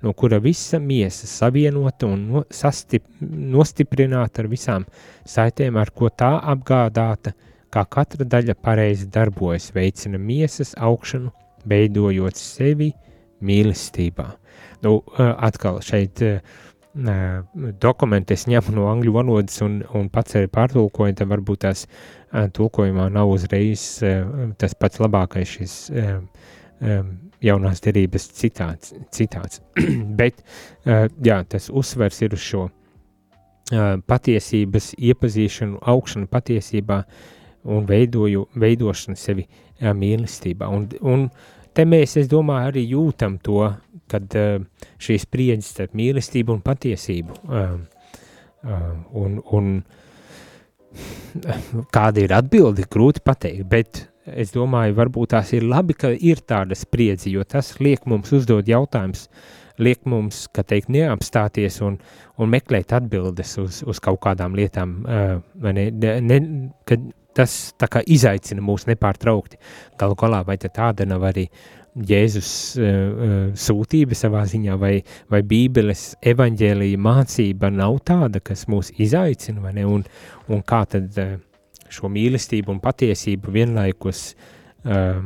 no 0.00 0.14
kura 0.16 0.38
visa 0.40 0.80
miesa 0.80 1.28
savienota 1.28 2.08
un 2.08 2.24
no, 2.30 2.44
sastip, 2.48 3.04
nostiprināta 3.20 4.46
ar 4.46 4.48
visām 4.48 4.88
saitēm, 5.28 5.76
ar 5.76 5.92
ko 5.92 6.08
tā 6.08 6.38
apgādāta– 6.54 7.36
kā 7.76 7.84
katra 7.98 8.24
daļa 8.24 8.56
pareizi 8.64 9.08
darbojas, 9.12 9.72
veicina 9.76 10.20
miesas 10.20 10.72
augšanu, 10.80 11.32
veidojot 11.68 12.38
sevi 12.38 12.92
mīlestībā. 13.44 14.30
Nu, 14.84 15.00
atkal 15.18 15.82
šeit 15.84 16.22
dokumenti 17.82 18.36
es 18.36 18.46
ņemu 18.48 18.72
no 18.78 18.86
angļu 18.88 19.12
valodas 19.12 19.60
un, 19.64 19.82
un 19.96 20.08
pats 20.12 20.38
arī 20.38 20.48
pārtulkoju, 20.52 21.18
tad 21.18 21.28
varbūt 21.28 21.64
tās 21.66 21.84
tulkojumā 22.56 23.10
nav 23.12 23.34
uzreiz 23.34 23.84
tas 24.60 24.76
pats 24.80 25.02
labākais 25.02 25.52
šis 25.58 25.76
jaunās 27.44 27.84
derības 27.84 28.30
citāts. 28.38 28.94
citāts. 29.12 29.60
Bet, 30.20 30.40
jā, 30.86 31.42
tas 31.44 31.68
uzsvers 31.68 32.22
ir 32.24 32.36
uz 32.36 32.44
šo 32.44 32.66
patiesības 34.08 34.92
iepazīšanu, 35.02 35.80
augšanu 35.90 36.28
patiesībā, 36.30 37.00
uh, 37.02 37.35
un 37.66 37.86
veidoju, 37.88 38.46
veidošanu 38.62 39.18
sevi 39.20 39.46
jā, 39.80 39.92
mīlestībā. 39.96 40.68
Un, 40.72 40.88
un 41.02 41.28
te 41.76 41.84
mēs, 41.88 42.16
es 42.20 42.30
domāju, 42.30 42.72
arī 42.72 42.86
jūtam 42.92 43.38
to, 43.42 43.66
kad 44.10 44.38
šīs 45.02 45.26
spriedzes 45.26 45.72
starp 45.74 45.96
mīlestību 45.98 46.54
un 46.54 46.64
patiesību. 46.64 47.38
Un, 49.16 49.40
un 49.58 49.72
kāda 51.94 52.22
ir 52.22 52.34
atbildi, 52.36 52.86
grūti 52.90 53.22
pateikt, 53.26 53.66
bet 53.68 54.06
es 54.26 54.54
domāju, 54.54 54.96
varbūt 54.96 55.34
tās 55.34 55.52
ir 55.54 55.66
labi, 55.68 55.94
ka 55.98 56.10
ir 56.14 56.40
tāda 56.48 56.78
spriedzi, 56.78 57.34
jo 57.36 57.44
tas 57.46 57.74
liek 57.82 58.06
mums 58.10 58.32
uzdot 58.34 58.66
jautājums, 58.68 59.26
liek 59.82 60.06
mums, 60.08 60.46
ka 60.56 60.64
teikt, 60.66 60.88
neapstāties 60.94 61.78
un, 61.84 61.98
un 62.40 62.50
meklēt 62.50 62.94
atbildes 62.96 63.56
uz, 63.60 63.82
uz 63.86 64.00
kaut 64.02 64.22
kādām 64.24 64.56
lietām, 64.56 64.98
ne, 65.62 65.86
ne, 66.24 66.40
kad 66.88 67.04
tas 67.36 67.74
izaicina 68.06 68.64
mūs 68.64 68.86
nepārtraukti. 68.88 69.60
Galu 70.00 70.16
galā, 70.18 70.42
vai 70.46 70.56
tāda 70.58 71.06
nav 71.08 71.26
arī 71.28 71.46
Jēzus 71.96 72.48
uh, 72.76 73.52
sūtība 73.56 74.16
savā 74.16 74.42
ziņā, 74.44 74.74
vai, 74.76 74.98
vai 75.32 75.40
Bībeles 75.40 76.10
evaņģēlīja 76.20 77.00
mācība 77.00 77.70
nav 77.72 78.02
tāda, 78.04 78.42
kas 78.44 78.66
mūs 78.68 78.92
izaicina, 79.00 79.62
vai 79.64 79.72
ne? 79.78 79.86
Un, 79.88 80.04
un 80.52 80.60
kā 80.60 80.82
tad 80.92 81.16
uh, 81.22 81.38
šo 81.88 82.10
mīlestību 82.12 82.74
un 82.74 82.82
patiesību 82.84 83.54
vienlaikus 83.54 84.26
uh, 84.84 85.22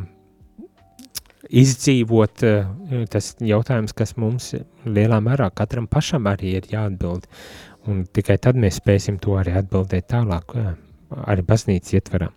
izdzīvot, 1.51 2.45
uh, 2.47 3.03
tas 3.11 3.33
jautājums, 3.43 3.97
kas 3.97 4.15
mums 4.15 4.53
lielā 4.87 5.19
mērā 5.27 5.51
katram 5.51 5.91
pašam 5.91 6.31
arī 6.31 6.55
ir 6.61 6.71
jāatbild. 6.71 7.27
Un 7.91 8.05
tikai 8.07 8.39
tad 8.39 8.61
mēs 8.61 8.79
spēsim 8.79 9.19
to 9.19 9.35
arī 9.41 9.59
atbildēt 9.59 10.07
tālāk. 10.15 10.55
Uh, 10.55 10.79
arī 11.27 11.45
baznīcas 11.47 11.97
ietverā. 11.99 12.31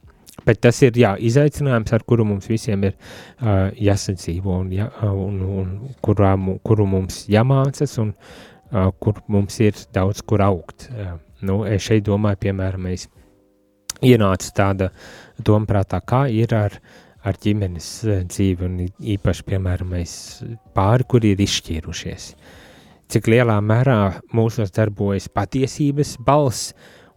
Bet 0.43 0.63
tas 0.65 0.79
ir 0.81 0.97
jā, 0.97 1.13
izaicinājums, 1.21 1.93
ar 1.93 2.03
kuru 2.09 2.25
mums 2.27 2.49
visiem 2.49 2.87
ir 2.89 2.95
uh, 2.95 3.69
jāsadzīvo 3.77 4.57
un, 4.63 4.71
jā, 4.73 4.87
un, 5.05 5.37
un 5.61 5.75
kurā, 6.03 6.33
kuru 6.65 6.87
mums 6.89 7.23
jāmācas 7.31 7.93
un 8.01 8.15
uh, 8.15 8.89
kur 8.99 9.21
mums 9.31 9.59
ir 9.61 9.77
daudz 9.93 10.23
kur 10.25 10.41
augt. 10.43 10.89
Uh, 10.89 11.13
nu, 11.45 11.61
es 11.69 11.85
šeit 11.85 12.07
domāju, 12.09 12.41
piemēram, 12.47 12.89
es 12.91 13.07
ienācu 14.03 14.51
tāda 14.57 14.89
domprātā, 15.37 16.01
kā 16.01 16.25
ir 16.33 16.55
ar, 16.57 16.79
ar 17.23 17.39
ģimenes 17.39 17.91
dzīvi 18.33 18.67
un 18.67 18.81
īpaši, 19.13 19.47
piemēram, 19.47 19.95
pāri, 20.75 21.07
kuri 21.07 21.35
ir 21.35 21.45
izšķīrušies. 21.45 22.33
Cik 23.13 23.29
lielā 23.29 23.59
mērā 23.61 23.99
mūsos 24.33 24.73
darbojas 24.73 25.29
patiesības 25.29 26.17
balss, 26.25 26.73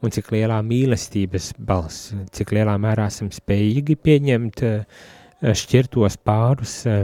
un 0.06 0.14
cik 0.14 0.30
lielā 0.34 0.60
mīlestības 0.66 1.52
balss, 1.66 2.12
cik 2.34 2.54
lielā 2.56 2.76
mērā 2.80 3.08
esam 3.10 3.32
spējīgi 3.34 3.98
pieņemt 4.06 4.62
eh, 4.66 5.02
šķirtos 5.62 6.18
pārus 6.26 6.78
eh, 6.90 7.02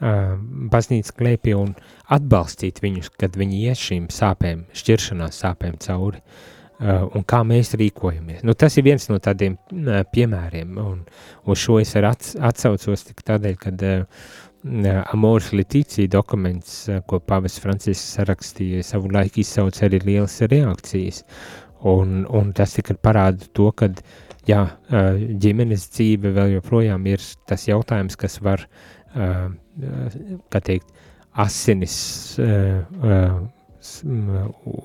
eh, 0.00 0.34
baznīcas 0.72 1.14
klēpī 1.16 1.54
un 1.58 1.72
atbalstīt 2.16 2.82
viņus, 2.82 3.12
kad 3.20 3.38
viņi 3.38 3.62
ies 3.70 3.86
šīm 3.88 4.10
sāpēm, 4.12 4.66
šķiršanās 4.76 5.42
sāpēm 5.44 5.80
cauri, 5.86 6.22
un 6.76 7.22
kā 7.24 7.38
mēs 7.48 7.70
rīkojamies. 7.80 8.42
Nu, 8.44 8.52
tas 8.52 8.74
ir 8.76 8.84
viens 8.84 9.06
no 9.08 9.16
tādiem 9.24 9.54
piemēriem, 10.12 10.74
un 10.76 10.98
uz 11.48 11.62
šo 11.62 11.78
es 11.80 11.94
arī 11.96 12.10
atsaucos 12.44 13.06
tik 13.08 13.22
tādēļ, 13.24 13.54
kad 13.62 13.84
Amoris 14.66 15.54
Leticija 15.54 16.10
dokuments, 16.10 16.82
ko 17.08 17.20
Pāvis 17.24 17.56
Francisks 17.62 18.18
sarakstīja, 18.18 18.84
savu 18.84 19.08
laiku 19.14 19.40
izsauca 19.40 19.86
arī 19.86 20.02
lielas 20.04 20.36
reakcijas, 20.42 21.22
Un, 21.86 22.24
un 22.26 22.52
tas 22.56 22.72
tikai 22.74 22.96
parāda 22.98 23.46
to, 23.54 23.68
ka 23.76 23.90
jā, 24.48 24.62
ģimenes 25.42 25.88
dzīve 25.94 26.32
vēl 26.34 26.56
joprojām 26.56 27.06
ir 27.10 27.22
tas 27.46 27.66
jautājums, 27.68 28.18
kas 28.18 28.40
var, 28.42 28.64
kā 29.14 30.62
teikt, 30.66 30.90
asinis 31.36 31.96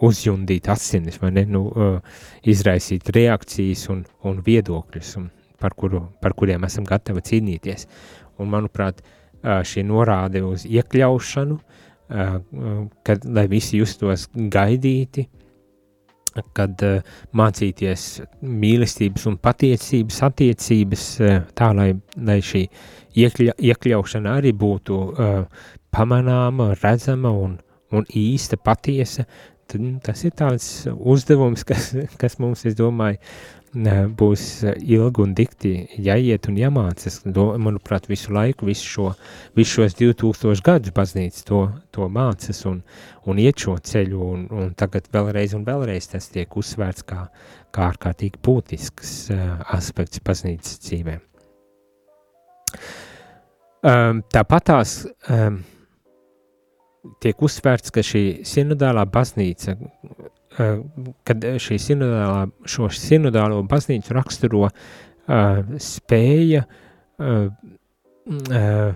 uzjundīt 0.09 0.69
asinis, 0.69 1.17
vai 1.21 1.31
ne, 1.33 1.45
nu, 1.49 1.63
izraisīt 2.45 3.09
reakcijas 3.15 3.87
un, 3.93 4.03
un 4.27 4.41
viedokļus, 4.45 5.15
un 5.21 5.29
par, 5.61 5.75
kuru, 5.77 6.03
par 6.21 6.35
kuriem 6.37 6.65
esam 6.67 6.85
gatavi 6.87 7.23
cīnīties. 7.31 7.87
Un, 8.37 8.51
manuprāt, 8.53 9.01
šī 9.41 9.85
norāde 9.87 10.43
uz 10.45 10.67
iekļaušanu, 10.69 11.57
kad, 13.07 13.25
lai 13.25 13.45
visi 13.49 13.79
justos 13.79 14.27
gaidīti, 14.35 15.27
kad 16.55 16.83
uh, 16.85 17.13
mācīties 17.37 18.05
mīlestības 18.41 19.27
un 19.31 19.37
patiesības 19.41 20.21
attiecības, 20.29 21.05
uh, 21.21 21.37
tā 21.57 21.71
lai, 21.77 21.91
lai 22.17 22.39
šī 22.45 22.65
iekļa, 23.19 23.57
iekļaušana 23.71 24.37
arī 24.39 24.53
būtu 24.57 24.99
uh, 25.11 25.65
pamanāma, 25.91 26.71
redzama 26.81 27.33
un, 27.45 27.57
un 27.91 28.07
īsta, 28.15 28.59
patiesa, 28.59 29.25
tad 29.71 29.83
nu, 29.83 29.95
tas 30.03 30.23
ir 30.27 30.35
tāds 30.39 30.69
uzdevums, 30.95 31.65
kas, 31.67 31.91
kas 32.21 32.39
mums, 32.39 32.65
es 32.69 32.77
domāju, 32.79 33.19
būs 33.73 34.63
ilgi 34.65 35.21
un 35.23 35.33
dikti 35.33 35.87
jāiet 35.95 36.47
un 36.49 36.57
jāmācas. 36.57 37.21
Manuprāt, 37.25 38.07
visu 38.07 38.33
laiku, 38.33 38.65
visu, 38.65 38.85
šo, 38.85 39.13
visu 39.55 39.81
šos 39.81 39.95
2000 39.95 40.61
gadus 40.61 40.91
baznīca 40.91 41.43
to, 41.45 41.61
to 41.91 42.07
mācas 42.09 42.65
un, 42.65 42.81
un 43.25 43.39
iet 43.39 43.57
šo 43.57 43.77
ceļu, 43.77 44.19
un, 44.19 44.47
un 44.51 44.73
tagad 44.73 45.07
vēlreiz 45.13 45.55
un 45.55 45.63
vēlreiz 45.63 46.09
tas 46.11 46.27
tiek 46.29 46.51
uzsvērts 46.51 47.03
kā, 47.03 47.29
kā 47.71 47.87
ārkārtīgi 47.93 48.41
būtisks 48.43 49.31
uh, 49.31 49.61
aspekts 49.71 50.19
baznīcas 50.19 50.79
dzīvē. 50.83 51.19
Um, 53.81 54.21
tāpatās 54.29 55.07
um, 55.31 55.63
tiek 57.23 57.39
uzsvērts, 57.41 57.89
ka 57.89 58.03
šī 58.05 58.43
sinodālā 58.45 59.07
baznīca 59.09 59.77
Eh, 59.77 60.40
kad 60.57 61.45
šī 61.63 61.77
sinodālā, 61.79 62.47
šo 62.67 62.89
sinodālo 62.91 63.61
baznīcu 63.69 64.15
raksturo 64.17 64.65
uh, 64.67 64.73
spēja 65.79 66.65
uh, 66.65 67.47
uh, 68.51 68.91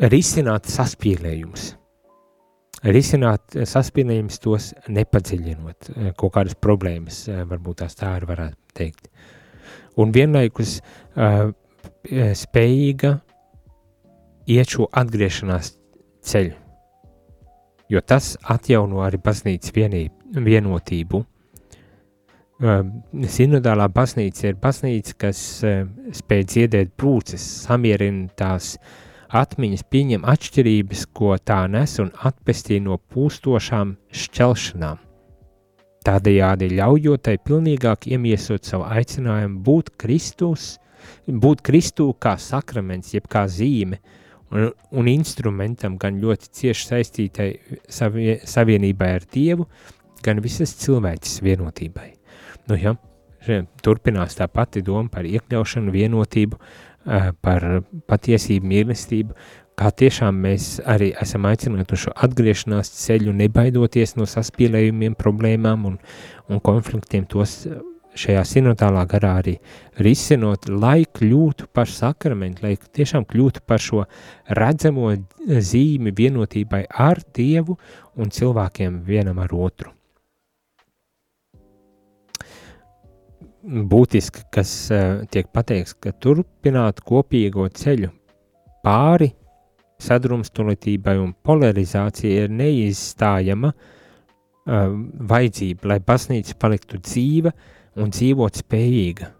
risināt 0.00 0.70
saspīlējumus. 0.70 1.74
Risināt 2.80 3.58
saspīlējumus 3.68 4.40
tos 4.40 4.70
nepadziļinot, 4.88 5.90
kaut 6.16 6.32
kādas 6.32 6.56
problēmas, 6.56 7.26
varbūt 7.28 7.82
tās 7.82 7.98
tā 7.98 8.14
arī 8.16 8.30
varētu 8.30 8.78
teikt. 8.78 9.10
Un 10.00 10.14
vienlaikus 10.16 10.78
uh, 10.80 11.50
spējīga 12.40 13.18
iet 14.50 14.72
šo 14.72 14.88
atgriešanās 14.96 15.74
ceļu, 16.24 16.56
jo 17.90 18.00
tas 18.00 18.36
atjauno 18.54 19.02
arī 19.04 19.20
baznīcas 19.22 19.74
vienību, 19.74 20.40
vienotību. 20.46 21.24
Sinodālā 23.34 23.86
baznīca 23.88 24.50
ir 24.50 24.58
baznīca, 24.60 25.14
kas 25.24 25.38
spēj 26.20 26.42
dziedēt 26.54 26.90
brūces, 27.00 27.44
samierina 27.66 28.28
tās 28.36 28.74
atmiņas, 29.30 29.86
pieņem 29.90 30.26
atšķirības, 30.28 31.06
ko 31.16 31.36
tā 31.38 31.62
nes 31.72 31.96
un 32.02 32.10
atpestī 32.28 32.80
no 32.84 32.98
pūstošām 33.12 33.94
šķelšanām. 34.22 35.00
Tādējādi 36.04 36.70
ļaujot 36.78 37.26
tai 37.26 37.36
pilnīgāk 37.44 38.06
iemiesot 38.08 38.64
savu 38.64 38.86
aicinājumu 38.88 39.60
būt 39.64 39.92
Kristus, 40.00 40.78
būt 41.26 41.60
Kristū 41.66 42.10
kā 42.20 42.36
sakraments, 42.40 43.12
jeb 43.14 43.28
kā 43.28 43.46
zīme, 43.48 44.00
un, 44.50 44.70
un 44.90 45.10
instrumentam 45.10 45.96
gan 46.00 46.20
ļoti 46.22 46.50
cieši 46.60 46.88
saistītai 46.92 47.50
savie, 47.88 48.38
savienībai 48.44 49.10
ar 49.18 49.26
Dievu, 49.32 49.66
gan 50.24 50.42
visas 50.44 50.74
cilvēces 50.82 51.40
vienotībai. 51.44 52.10
Nu, 52.68 52.76
ja, 52.78 52.94
turpinās 53.84 54.36
tā 54.38 54.48
pati 54.52 54.82
doma 54.84 55.08
par 55.12 55.28
iekļaušanu, 55.28 55.92
vienotību, 55.94 56.60
par 57.40 57.66
patiesību, 58.10 58.68
mīlestību, 58.68 59.36
kā 59.80 59.90
tiešām 59.96 60.42
mēs 60.44 60.74
arī 60.84 61.14
esam 61.22 61.46
aicināti 61.48 61.96
uz 61.96 62.04
šo 62.04 62.12
atgriešanās 62.26 62.92
ceļu, 62.98 63.32
nebaidoties 63.38 64.16
no 64.18 64.26
saspīlējumiem, 64.28 65.16
problēmām 65.18 65.86
un, 65.88 65.96
un 66.52 66.60
konfliktiem, 66.60 67.24
tos 67.24 67.62
šajā 68.18 68.42
sinodālā 68.46 69.04
garā 69.10 69.36
arī 69.42 69.56
risinot, 70.02 70.68
lai 70.68 71.04
kļūtu 71.04 71.70
par 71.74 71.90
sakramentu, 71.90 72.66
lai 72.66 72.74
tiešām 72.78 73.28
kļūtu 73.30 73.62
par 73.66 73.82
šo 73.82 74.04
redzamo 74.58 75.12
zīmi 75.46 76.14
vienotībai 76.16 76.84
ar 76.90 77.22
Dievu 77.36 77.78
un 78.16 78.34
cilvēkiem 78.34 79.00
vienam 79.06 79.38
ar 79.42 79.54
otru. 79.54 79.94
būtiski, 83.62 84.46
kas 84.52 84.70
uh, 84.94 85.22
tiek 85.30 85.50
pateikts, 85.52 85.94
ka 86.00 86.12
turpināt 86.16 87.02
kopīgo 87.04 87.68
ceļu 87.68 88.10
pāri 88.84 89.30
sadrumstalotībai 90.00 91.18
un 91.20 91.34
polarizācijai 91.44 92.46
ir 92.46 92.54
neizstājama 92.56 93.72
uh, 93.74 94.94
vajadzība, 95.32 95.92
lai 95.92 95.98
baznīca 96.00 96.56
paliktu 96.60 97.02
dzīva 97.04 97.52
un 98.00 98.12
dzīvot 98.14 98.60
spējīga, 98.62 99.30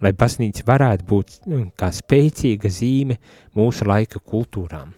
lai 0.00 0.12
baznīca 0.16 0.64
varētu 0.68 1.06
būt 1.08 1.36
kā 1.78 1.90
spēcīga 1.94 2.70
zīme 2.72 3.18
mūsu 3.56 3.88
laika 3.88 4.20
kultūrām. 4.20 4.94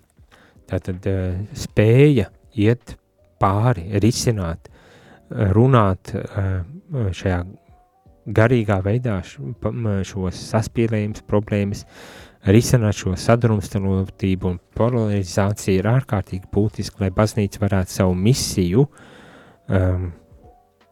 Tātad 0.70 1.08
uh, 1.10 1.40
spēja 1.58 2.28
iet 2.54 2.96
pāri, 3.42 3.88
risināt, 4.02 4.70
runāt 5.56 6.12
uh, 6.14 6.62
šajā 7.12 7.42
garīgā 8.22 8.78
veidā 8.84 9.18
šos 9.26 10.38
saspīlējumus, 10.52 11.24
problēmas, 11.26 11.82
risināt 12.46 13.00
šo 13.00 13.16
sadrumstalotību 13.18 14.50
un 14.52 14.60
polarizāciju 14.78 15.80
ir 15.80 15.90
ārkārtīgi 15.90 16.50
būtiski, 16.54 17.02
lai 17.02 17.10
baznīca 17.14 17.62
varētu 17.64 17.96
savu 17.96 18.14
misiju 18.18 18.86
um, 18.86 20.08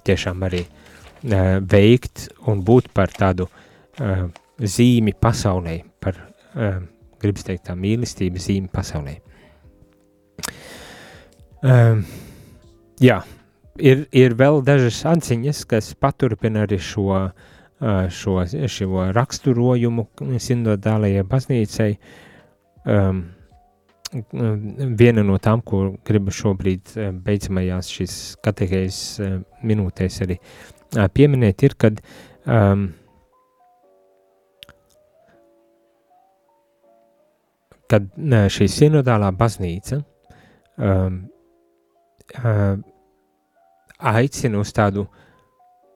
tiešām 0.06 0.46
arī 0.48 0.64
uh, 0.66 0.79
veikt 1.22 2.28
un 2.48 2.62
būt 2.64 2.90
par 2.94 3.12
tādu 3.12 3.46
uh, 3.48 4.28
zīmi 4.60 5.14
pasaulē, 5.20 5.80
par, 6.00 6.16
uh, 6.54 6.80
gribas 7.20 7.44
teikt, 7.44 7.66
tā 7.68 7.76
mīlestība 7.76 8.40
zīmi 8.40 8.70
pasaulē. 8.72 9.18
Jā, 13.00 13.18
ir, 13.76 14.06
ir 14.16 14.32
vēl 14.32 14.62
dažas 14.64 15.02
atziņas, 15.10 15.58
kas 15.68 15.90
paturpina 15.92 16.62
arī 16.64 16.78
šo, 16.80 17.18
šo, 18.16 18.36
šo 18.48 19.10
raksturojumu 19.12 20.06
sinodālajai 20.40 21.26
baznīcai. 21.28 21.90
Um, 22.88 23.20
viena 24.10 25.22
no 25.22 25.36
tām, 25.36 25.60
ko 25.60 25.98
gribu 26.08 26.32
šobrīd 26.32 26.96
beidzamajās 27.20 27.92
šīs 27.92 28.14
katehēzes 28.42 29.20
minūtēs 29.60 30.16
arī 30.24 30.40
pieminēt, 31.14 31.66
ir, 31.66 31.76
kad 31.78 32.00
um, 32.46 32.88
kad 37.90 38.06
šī 38.54 38.68
sinodālā 38.70 39.32
baznīca 39.34 39.98
um, 40.78 41.16
uh, 42.38 42.76
aicina 43.98 44.60
uz 44.60 44.70
tādu 44.76 45.06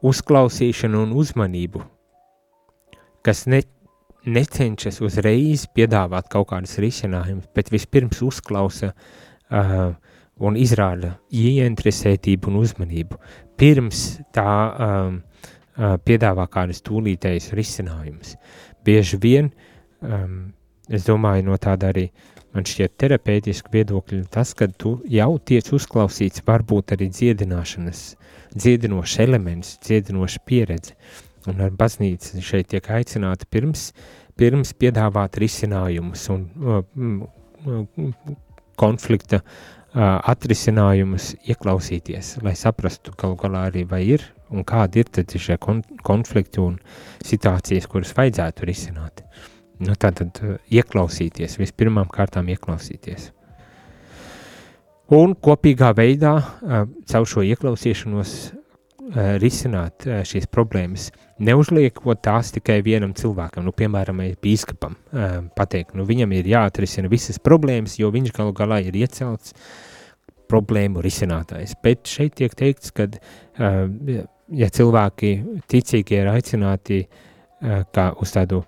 uzklausīšanu 0.05 1.05
un 1.07 1.15
uzmanību, 1.17 1.85
kas 3.25 3.45
ne, 3.49 3.63
necenšas 4.27 5.01
uzreiz 5.05 5.69
piedāvāt 5.77 6.29
kaut 6.33 6.51
kādus 6.51 6.77
risinājumus, 6.83 7.49
bet 7.57 7.71
vispirms 7.73 8.21
uzklausa 8.27 8.91
uh, 8.93 9.95
un 10.43 10.57
izrāda 10.59 11.14
ieinteresētību 11.30 12.51
un 12.51 12.59
uzmanību, 12.62 13.18
pirms 13.61 14.03
tā 14.35 14.51
um, 14.51 15.20
uh, 15.20 15.95
piedāvā 16.03 16.47
kādus 16.51 16.82
tūlītējus 16.87 17.53
risinājumus. 17.55 18.35
Bieži 18.85 19.20
vien, 19.22 19.51
um, 20.03 20.41
es 20.91 21.07
domāju, 21.07 21.47
no 21.49 21.59
tāda 21.61 21.93
arī 21.95 22.09
man 22.55 22.66
šķiet 22.66 22.97
terapeitiski 22.99 23.72
viedokļi 23.74 24.24
tas, 24.35 24.55
ka 24.59 24.68
tu 24.68 24.97
jau 25.11 25.30
tiec 25.39 25.70
uzklausīts 25.74 26.45
varbūt 26.47 26.97
arī 26.97 27.09
dziedināšanas, 27.14 28.03
dziedinošs 28.55 29.20
elements, 29.24 29.78
dziedinoša 29.87 30.43
pieredze. 30.47 30.99
Un 31.51 31.61
ar 31.61 31.74
baznīcu 31.76 32.41
šeit 32.41 32.70
tiek 32.72 32.87
aicināta 32.89 33.47
pirms, 33.53 33.91
pirms 34.41 34.72
piedāvāt 34.80 35.37
risinājumus 35.43 36.22
un 36.32 36.47
uh, 36.59 36.80
konflikta 38.80 39.43
atrisinājumus 39.95 41.35
ieklausīties, 41.47 42.39
lai 42.43 42.57
saprastu 42.59 43.15
galu 43.19 43.37
galā 43.39 43.69
arī 43.71 43.85
vai 43.87 44.03
ir 44.17 44.25
un 44.51 44.65
kādi 44.67 45.03
ir 45.03 45.11
tad 45.11 45.31
šie 45.31 45.57
kon 45.63 45.83
konflikti 46.07 46.63
un 46.63 46.79
situācijas, 47.25 47.87
kuras 47.91 48.15
vajadzētu 48.17 48.67
risināt. 48.69 49.23
Nu, 49.83 49.97
tā 49.99 50.13
tad 50.15 50.39
uh, 50.43 50.59
ieklausīties, 50.71 51.59
vispirmām 51.59 52.11
kārtām 52.13 52.51
ieklausīties. 52.55 53.33
Un 55.15 55.35
kopīgā 55.37 55.91
veidā 55.93 56.33
caur 57.11 57.27
šo 57.29 57.43
ieklausīšanos 57.45 58.31
risināt 59.13 60.07
šīs 60.25 60.47
problēmas, 60.53 61.11
neuzliekot 61.45 62.23
tās 62.25 62.53
tikai 62.55 62.79
vienam 62.87 63.13
cilvēkam, 63.17 63.67
nu, 63.67 63.75
piemēram, 63.77 64.23
bīskapam, 64.43 64.97
pateikt, 65.57 65.93
nu, 65.99 66.07
viņam 66.09 66.33
ir 66.39 66.49
jāatrisina 66.55 67.11
visas 67.13 67.41
problēmas, 67.43 67.99
jo 68.01 68.09
viņš 68.15 68.33
galu 68.37 68.55
galā 68.57 68.81
ir 68.87 68.97
iecelts 68.97 69.53
problēmu 70.49 71.03
risinātājs. 71.05 71.75
Bet 71.85 72.09
šeit 72.09 72.39
tiek 72.41 72.55
teikts, 72.57 72.95
ka, 72.97 73.09
ja 73.59 74.71
cilvēki 74.79 75.35
ticīgi 75.69 76.21
ir 76.21 76.33
aicināti 76.33 77.05
kā 77.95 78.11
uz 78.21 78.33
tādu 78.35 78.63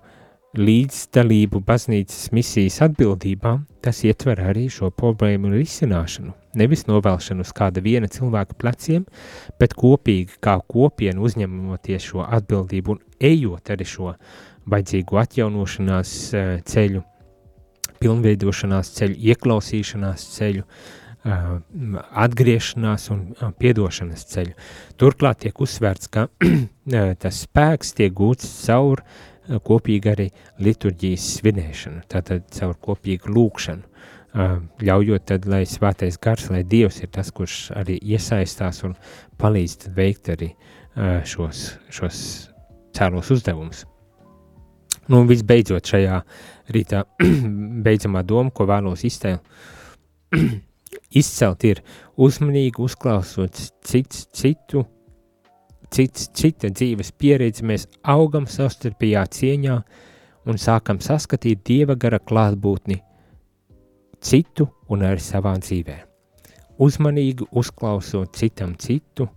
līdzdalību 0.57 1.61
baznīcas 1.65 2.31
misijas 2.33 2.79
atbildībā, 2.85 3.57
tas 3.85 4.01
ietver 4.07 4.41
arī 4.41 4.67
šo 4.73 4.89
problēmu 4.89 5.51
risināšanu. 5.53 6.33
Nevis 6.57 6.87
novelšanu 6.89 7.45
uz 7.45 7.53
kāda 7.55 7.83
viena 7.85 8.09
cilvēka 8.11 8.57
pleciem, 8.57 9.05
bet 9.61 9.75
kopīgi 9.77 10.39
kā 10.43 10.57
kopiena 10.65 11.21
uzņemoties 11.21 12.11
šo 12.11 12.25
atbildību 12.25 12.95
un 12.95 13.01
ejot 13.29 13.73
arī 13.73 13.85
šo 13.87 14.13
vajadzīgo 14.67 15.19
atjaunošanās 15.21 16.13
eh, 16.35 16.53
ceļu, 16.67 17.03
pilnveidošanās 18.01 18.91
ceļu, 18.97 19.17
ieklausīšanās 19.31 20.25
ceļu, 20.35 20.65
eh, 20.65 21.47
atgriešanās 22.25 23.09
un 23.15 23.23
eh, 23.31 23.53
piedošanas 23.61 24.27
ceļu. 24.33 24.57
Turklāt 24.99 25.43
tiek 25.45 25.63
uzsvērts, 25.63 26.11
ka 26.11 26.27
tas 27.23 27.43
spēks 27.47 27.95
tiek 27.97 28.15
gūts 28.17 28.49
caur 28.65 29.05
kopīgi 29.47 30.09
arī 30.11 30.25
liturģijas 30.59 31.27
svinēšanu, 31.37 32.01
tātad 32.11 32.49
caur 32.51 32.73
kopīgu 32.83 33.31
lūkšanu, 33.31 33.86
ļaujot 34.37 35.25
tad, 35.25 35.45
lai 35.49 35.63
svētais 35.65 36.17
gars, 36.21 36.49
lai 36.53 36.63
Dievs 36.67 37.01
ir 37.01 37.09
tas, 37.13 37.31
kurš 37.33 37.71
arī 37.77 37.97
iesaistās 38.03 38.83
un 38.85 38.93
palīdz 39.41 39.89
veikt 39.97 40.29
arī 40.35 40.51
šos, 41.25 41.63
šos 41.93 42.19
cēlos 42.97 43.31
uzdevumus. 43.33 43.85
Nu, 45.07 45.21
un 45.21 45.29
visbeidzot 45.29 45.87
šajā 45.87 46.19
rītā 46.75 47.03
beidzamā 47.85 48.23
doma, 48.27 48.51
ko 48.51 48.67
vēlos 48.67 49.05
izcelt, 49.07 49.45
izcelt 51.21 51.63
ir 51.67 51.81
uzmanīgi 52.19 52.83
uzklausot 52.83 53.61
cits, 53.87 54.25
citu, 54.35 54.83
cits, 55.93 56.27
cita 56.35 56.71
dzīves 56.73 57.13
pieredzi, 57.15 57.63
mēs 57.63 57.87
augam 58.03 58.49
savstarpējā 58.51 59.23
cieņā 59.39 59.79
un 60.47 60.59
sākam 60.59 60.99
saskatīt 61.03 61.63
Dieva 61.67 61.95
gara 61.99 62.19
klātbūtni 62.19 63.01
citu 64.21 64.67
un 64.89 65.05
arī 65.07 65.21
savā 65.23 65.55
dzīvē. 65.61 65.97
Uzmanīgi 66.77 67.47
uzklausot 67.57 68.35
citam 68.37 68.75
citu 68.77 69.27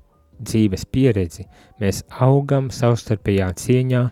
dzīves 0.40 0.86
pieredzi, 0.88 1.46
mēs 1.80 2.02
augam 2.20 2.70
savstarpējā 2.72 3.48
cieņā 3.60 4.02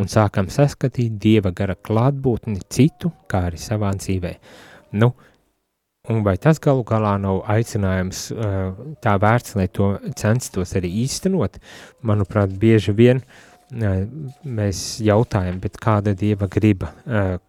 un 0.00 0.08
sākam 0.08 0.48
saskatīt 0.52 1.18
Dieva 1.20 1.50
gara 1.56 1.74
klātbūtni 1.76 2.60
citu, 2.72 3.10
kā 3.28 3.46
arī 3.48 3.60
savā 3.60 3.90
dzīvē. 3.96 4.32
Nu, 5.00 5.10
un 6.08 6.22
vai 6.24 6.36
tas 6.40 6.60
galu 6.62 6.84
galā 6.88 7.14
nav 7.20 7.42
aicinājums 7.52 8.26
tā 9.04 9.14
vērts, 9.20 9.56
lai 9.56 9.68
to 9.68 9.92
censtos 10.16 10.76
arī 10.78 10.92
īstenot? 11.04 11.60
Manuprāt, 12.06 12.52
bieži 12.60 12.96
vien 12.96 13.20
mēs 13.70 15.00
jautājam, 15.04 15.60
kāda 15.80 16.16
Dieva 16.16 16.48
griba, 16.50 16.92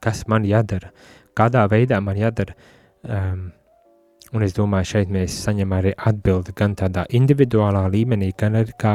kas 0.03 0.27
man 0.27 0.43
jādara, 0.45 0.91
kādā 1.37 1.65
veidā 1.71 1.99
man 2.03 2.19
jādara, 2.19 2.55
um, 3.07 3.49
Un 4.31 4.45
es 4.45 4.53
domāju, 4.55 4.87
šeit 4.93 5.09
mēs 5.11 5.33
saņemam 5.43 5.73
arī 5.81 5.91
atbildi 6.07 6.53
gan 6.55 6.71
tādā 6.79 7.03
individuālā 7.17 7.81
līmenī, 7.91 8.29
gan 8.39 8.55
arī 8.61 8.71
kā, 8.79 8.93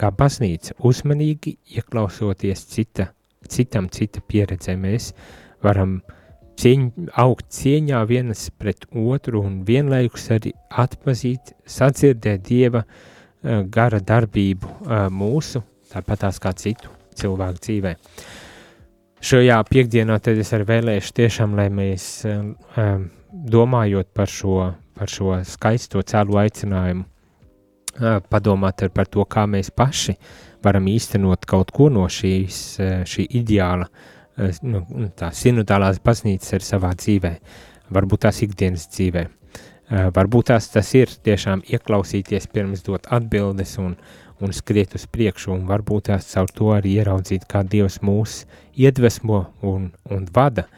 kā 0.00 0.08
baznīca. 0.16 0.78
Uzmanīgi 0.88 1.58
ieklausoties 1.76 2.62
cita, 2.72 3.10
citam, 3.52 3.90
cita 3.92 4.22
pieredzē, 4.24 4.78
mēs 4.80 5.10
varam 5.64 5.98
cieņ, 6.58 6.88
augt 7.20 7.52
cieņā 7.58 8.00
vienas 8.08 8.48
pret 8.56 8.88
otru 8.88 9.44
un 9.44 9.60
vienlaikus 9.68 10.30
arī 10.38 10.54
atpazīt, 10.80 11.52
sadzirdēt 11.68 12.48
Dieva 12.48 12.86
uh, 12.86 13.60
gara 13.68 14.00
darbību 14.00 14.72
uh, 14.72 15.06
mūsu, 15.12 15.62
tāpat 15.92 16.24
tās 16.24 16.40
kā 16.40 16.56
citu 16.56 16.96
cilvēku 17.18 17.66
dzīvē. 17.66 17.96
Šajā 19.18 19.58
piekdienā 19.66 20.18
tad 20.22 20.38
es 20.38 20.52
arī 20.54 20.68
vēlēšu 20.68 21.14
tiešām, 21.16 21.56
lai 21.58 21.68
mēs 21.74 22.08
uh, 22.28 22.42
um, 22.78 23.08
domājot 23.28 24.12
par 24.14 24.30
šo, 24.30 24.72
par 24.94 25.10
šo 25.10 25.38
skaisto 25.46 26.02
cēlu 26.02 26.38
aicinājumu, 26.42 27.06
padomāt 28.30 28.84
par 28.94 29.08
to, 29.10 29.24
kā 29.26 29.46
mēs 29.50 29.70
paši 29.74 30.14
varam 30.64 30.86
īstenot 30.90 31.46
kaut 31.46 31.72
ko 31.74 31.88
no 31.90 32.06
šīs, 32.10 32.60
šī 33.08 33.26
ideāla, 33.40 33.88
nu, 34.62 34.84
tā 35.18 35.32
sinodālās 35.34 36.00
baznīcas 36.04 36.58
ar 36.58 36.66
savā 36.66 36.92
dzīvē, 36.98 37.34
varbūt 37.94 38.24
tās 38.26 38.40
ikdienas 38.46 38.88
dzīvē. 38.94 39.26
Varbūt 39.88 40.50
tās 40.50 40.68
tas 40.68 40.88
ir 40.98 41.08
tiešām 41.24 41.62
ieklausīties 41.64 42.50
pirms 42.52 42.82
dot 42.84 43.06
atbildes 43.14 43.78
un, 43.80 43.94
un 44.44 44.52
skriet 44.52 44.94
uz 44.98 45.06
priekšu, 45.08 45.54
un 45.54 45.64
varbūt 45.70 46.10
tās 46.10 46.28
caur 46.34 46.50
to 46.52 46.74
arī 46.76 46.98
ieraudzīt, 47.00 47.46
kā 47.48 47.64
Dievs 47.64 48.02
mūs 48.04 48.42
iedvesmo 48.78 49.44
un, 49.66 49.90
un 50.10 50.28
vada 50.34 50.68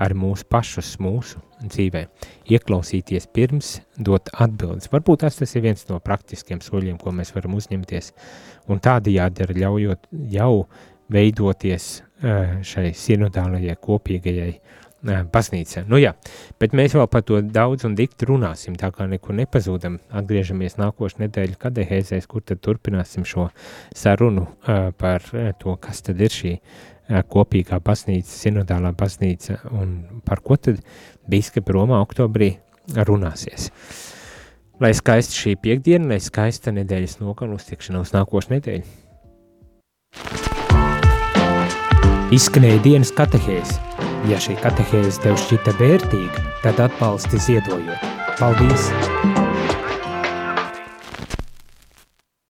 ar 0.00 0.14
mūsu 0.16 0.46
pašus, 0.48 0.94
mūsu 1.02 1.42
dzīvē. 1.60 2.06
Ieklausīties 2.48 3.26
pirms 3.36 3.74
dot 4.00 4.30
atbildes. 4.32 4.88
Varbūt 4.92 5.26
tas, 5.26 5.36
tas 5.36 5.52
ir 5.56 5.66
viens 5.66 5.84
no 5.90 5.98
praktiskiem 6.00 6.62
soļiem, 6.64 6.96
ko 7.00 7.12
mēs 7.12 7.34
varam 7.36 7.58
uzņemties, 7.58 8.12
un 8.72 8.80
tādējādi 8.80 9.44
arī 9.44 9.58
ļaujot 9.60 10.08
jau 10.32 10.54
veidoties 11.12 11.90
šai 12.20 12.90
sinodālajai 12.96 13.76
kopīgajai 13.82 14.52
baznīcā. 15.32 15.86
Nu 15.88 15.96
jā, 16.00 16.12
bet 16.60 16.74
mēs 16.76 16.92
vēl 16.96 17.06
par 17.08 17.24
to 17.24 17.40
daudz 17.40 17.86
un 17.88 17.94
dikti 17.96 18.28
runāsim, 18.28 18.76
tā 18.80 18.90
kā 18.92 19.06
neko 19.08 19.32
nepazūdam. 19.36 19.98
Atgriežamies 20.12 20.76
nākošu 20.80 21.22
nedēļu 21.22 21.56
kadehēzēs, 21.60 22.28
kur 22.28 22.44
tad 22.44 22.60
turpināsim 22.64 23.24
šo 23.28 23.48
sarunu 23.96 24.46
par 25.00 25.24
to, 25.60 25.76
kas 25.80 26.04
tad 26.04 26.20
ir 26.20 26.32
šī 26.36 26.54
kopīgā 27.10 27.80
baznīca, 27.84 28.30
sinodālā 28.30 28.92
baznīca 28.96 29.58
un 29.74 30.22
par 30.26 30.42
ko 30.44 30.56
tad 30.56 30.80
biskupi 31.30 31.74
Romā 31.74 32.00
oktobrī 32.04 32.54
runāsies. 32.94 33.70
Lai 34.80 34.94
skaisti 34.96 35.36
šī 35.36 35.54
piekdiena, 35.60 36.08
lai 36.14 36.20
skaista 36.24 36.72
nedēļas 36.72 37.18
nogalu 37.20 37.58
uz 37.58 37.68
tikšanos 37.68 38.14
nākošu 38.16 38.54
nedēļu. 38.54 38.86
Izskanēja 42.30 42.80
dienas 42.86 43.12
katehēs. 43.12 43.76
Ja 44.30 44.38
šī 44.40 44.56
katehēze 44.62 45.24
tev 45.24 45.38
šķita 45.40 45.76
vērtīga, 45.80 46.46
tad 46.64 46.82
atbalsti 46.88 47.42
ziedojot. 47.50 48.10
Paldies! 48.38 49.49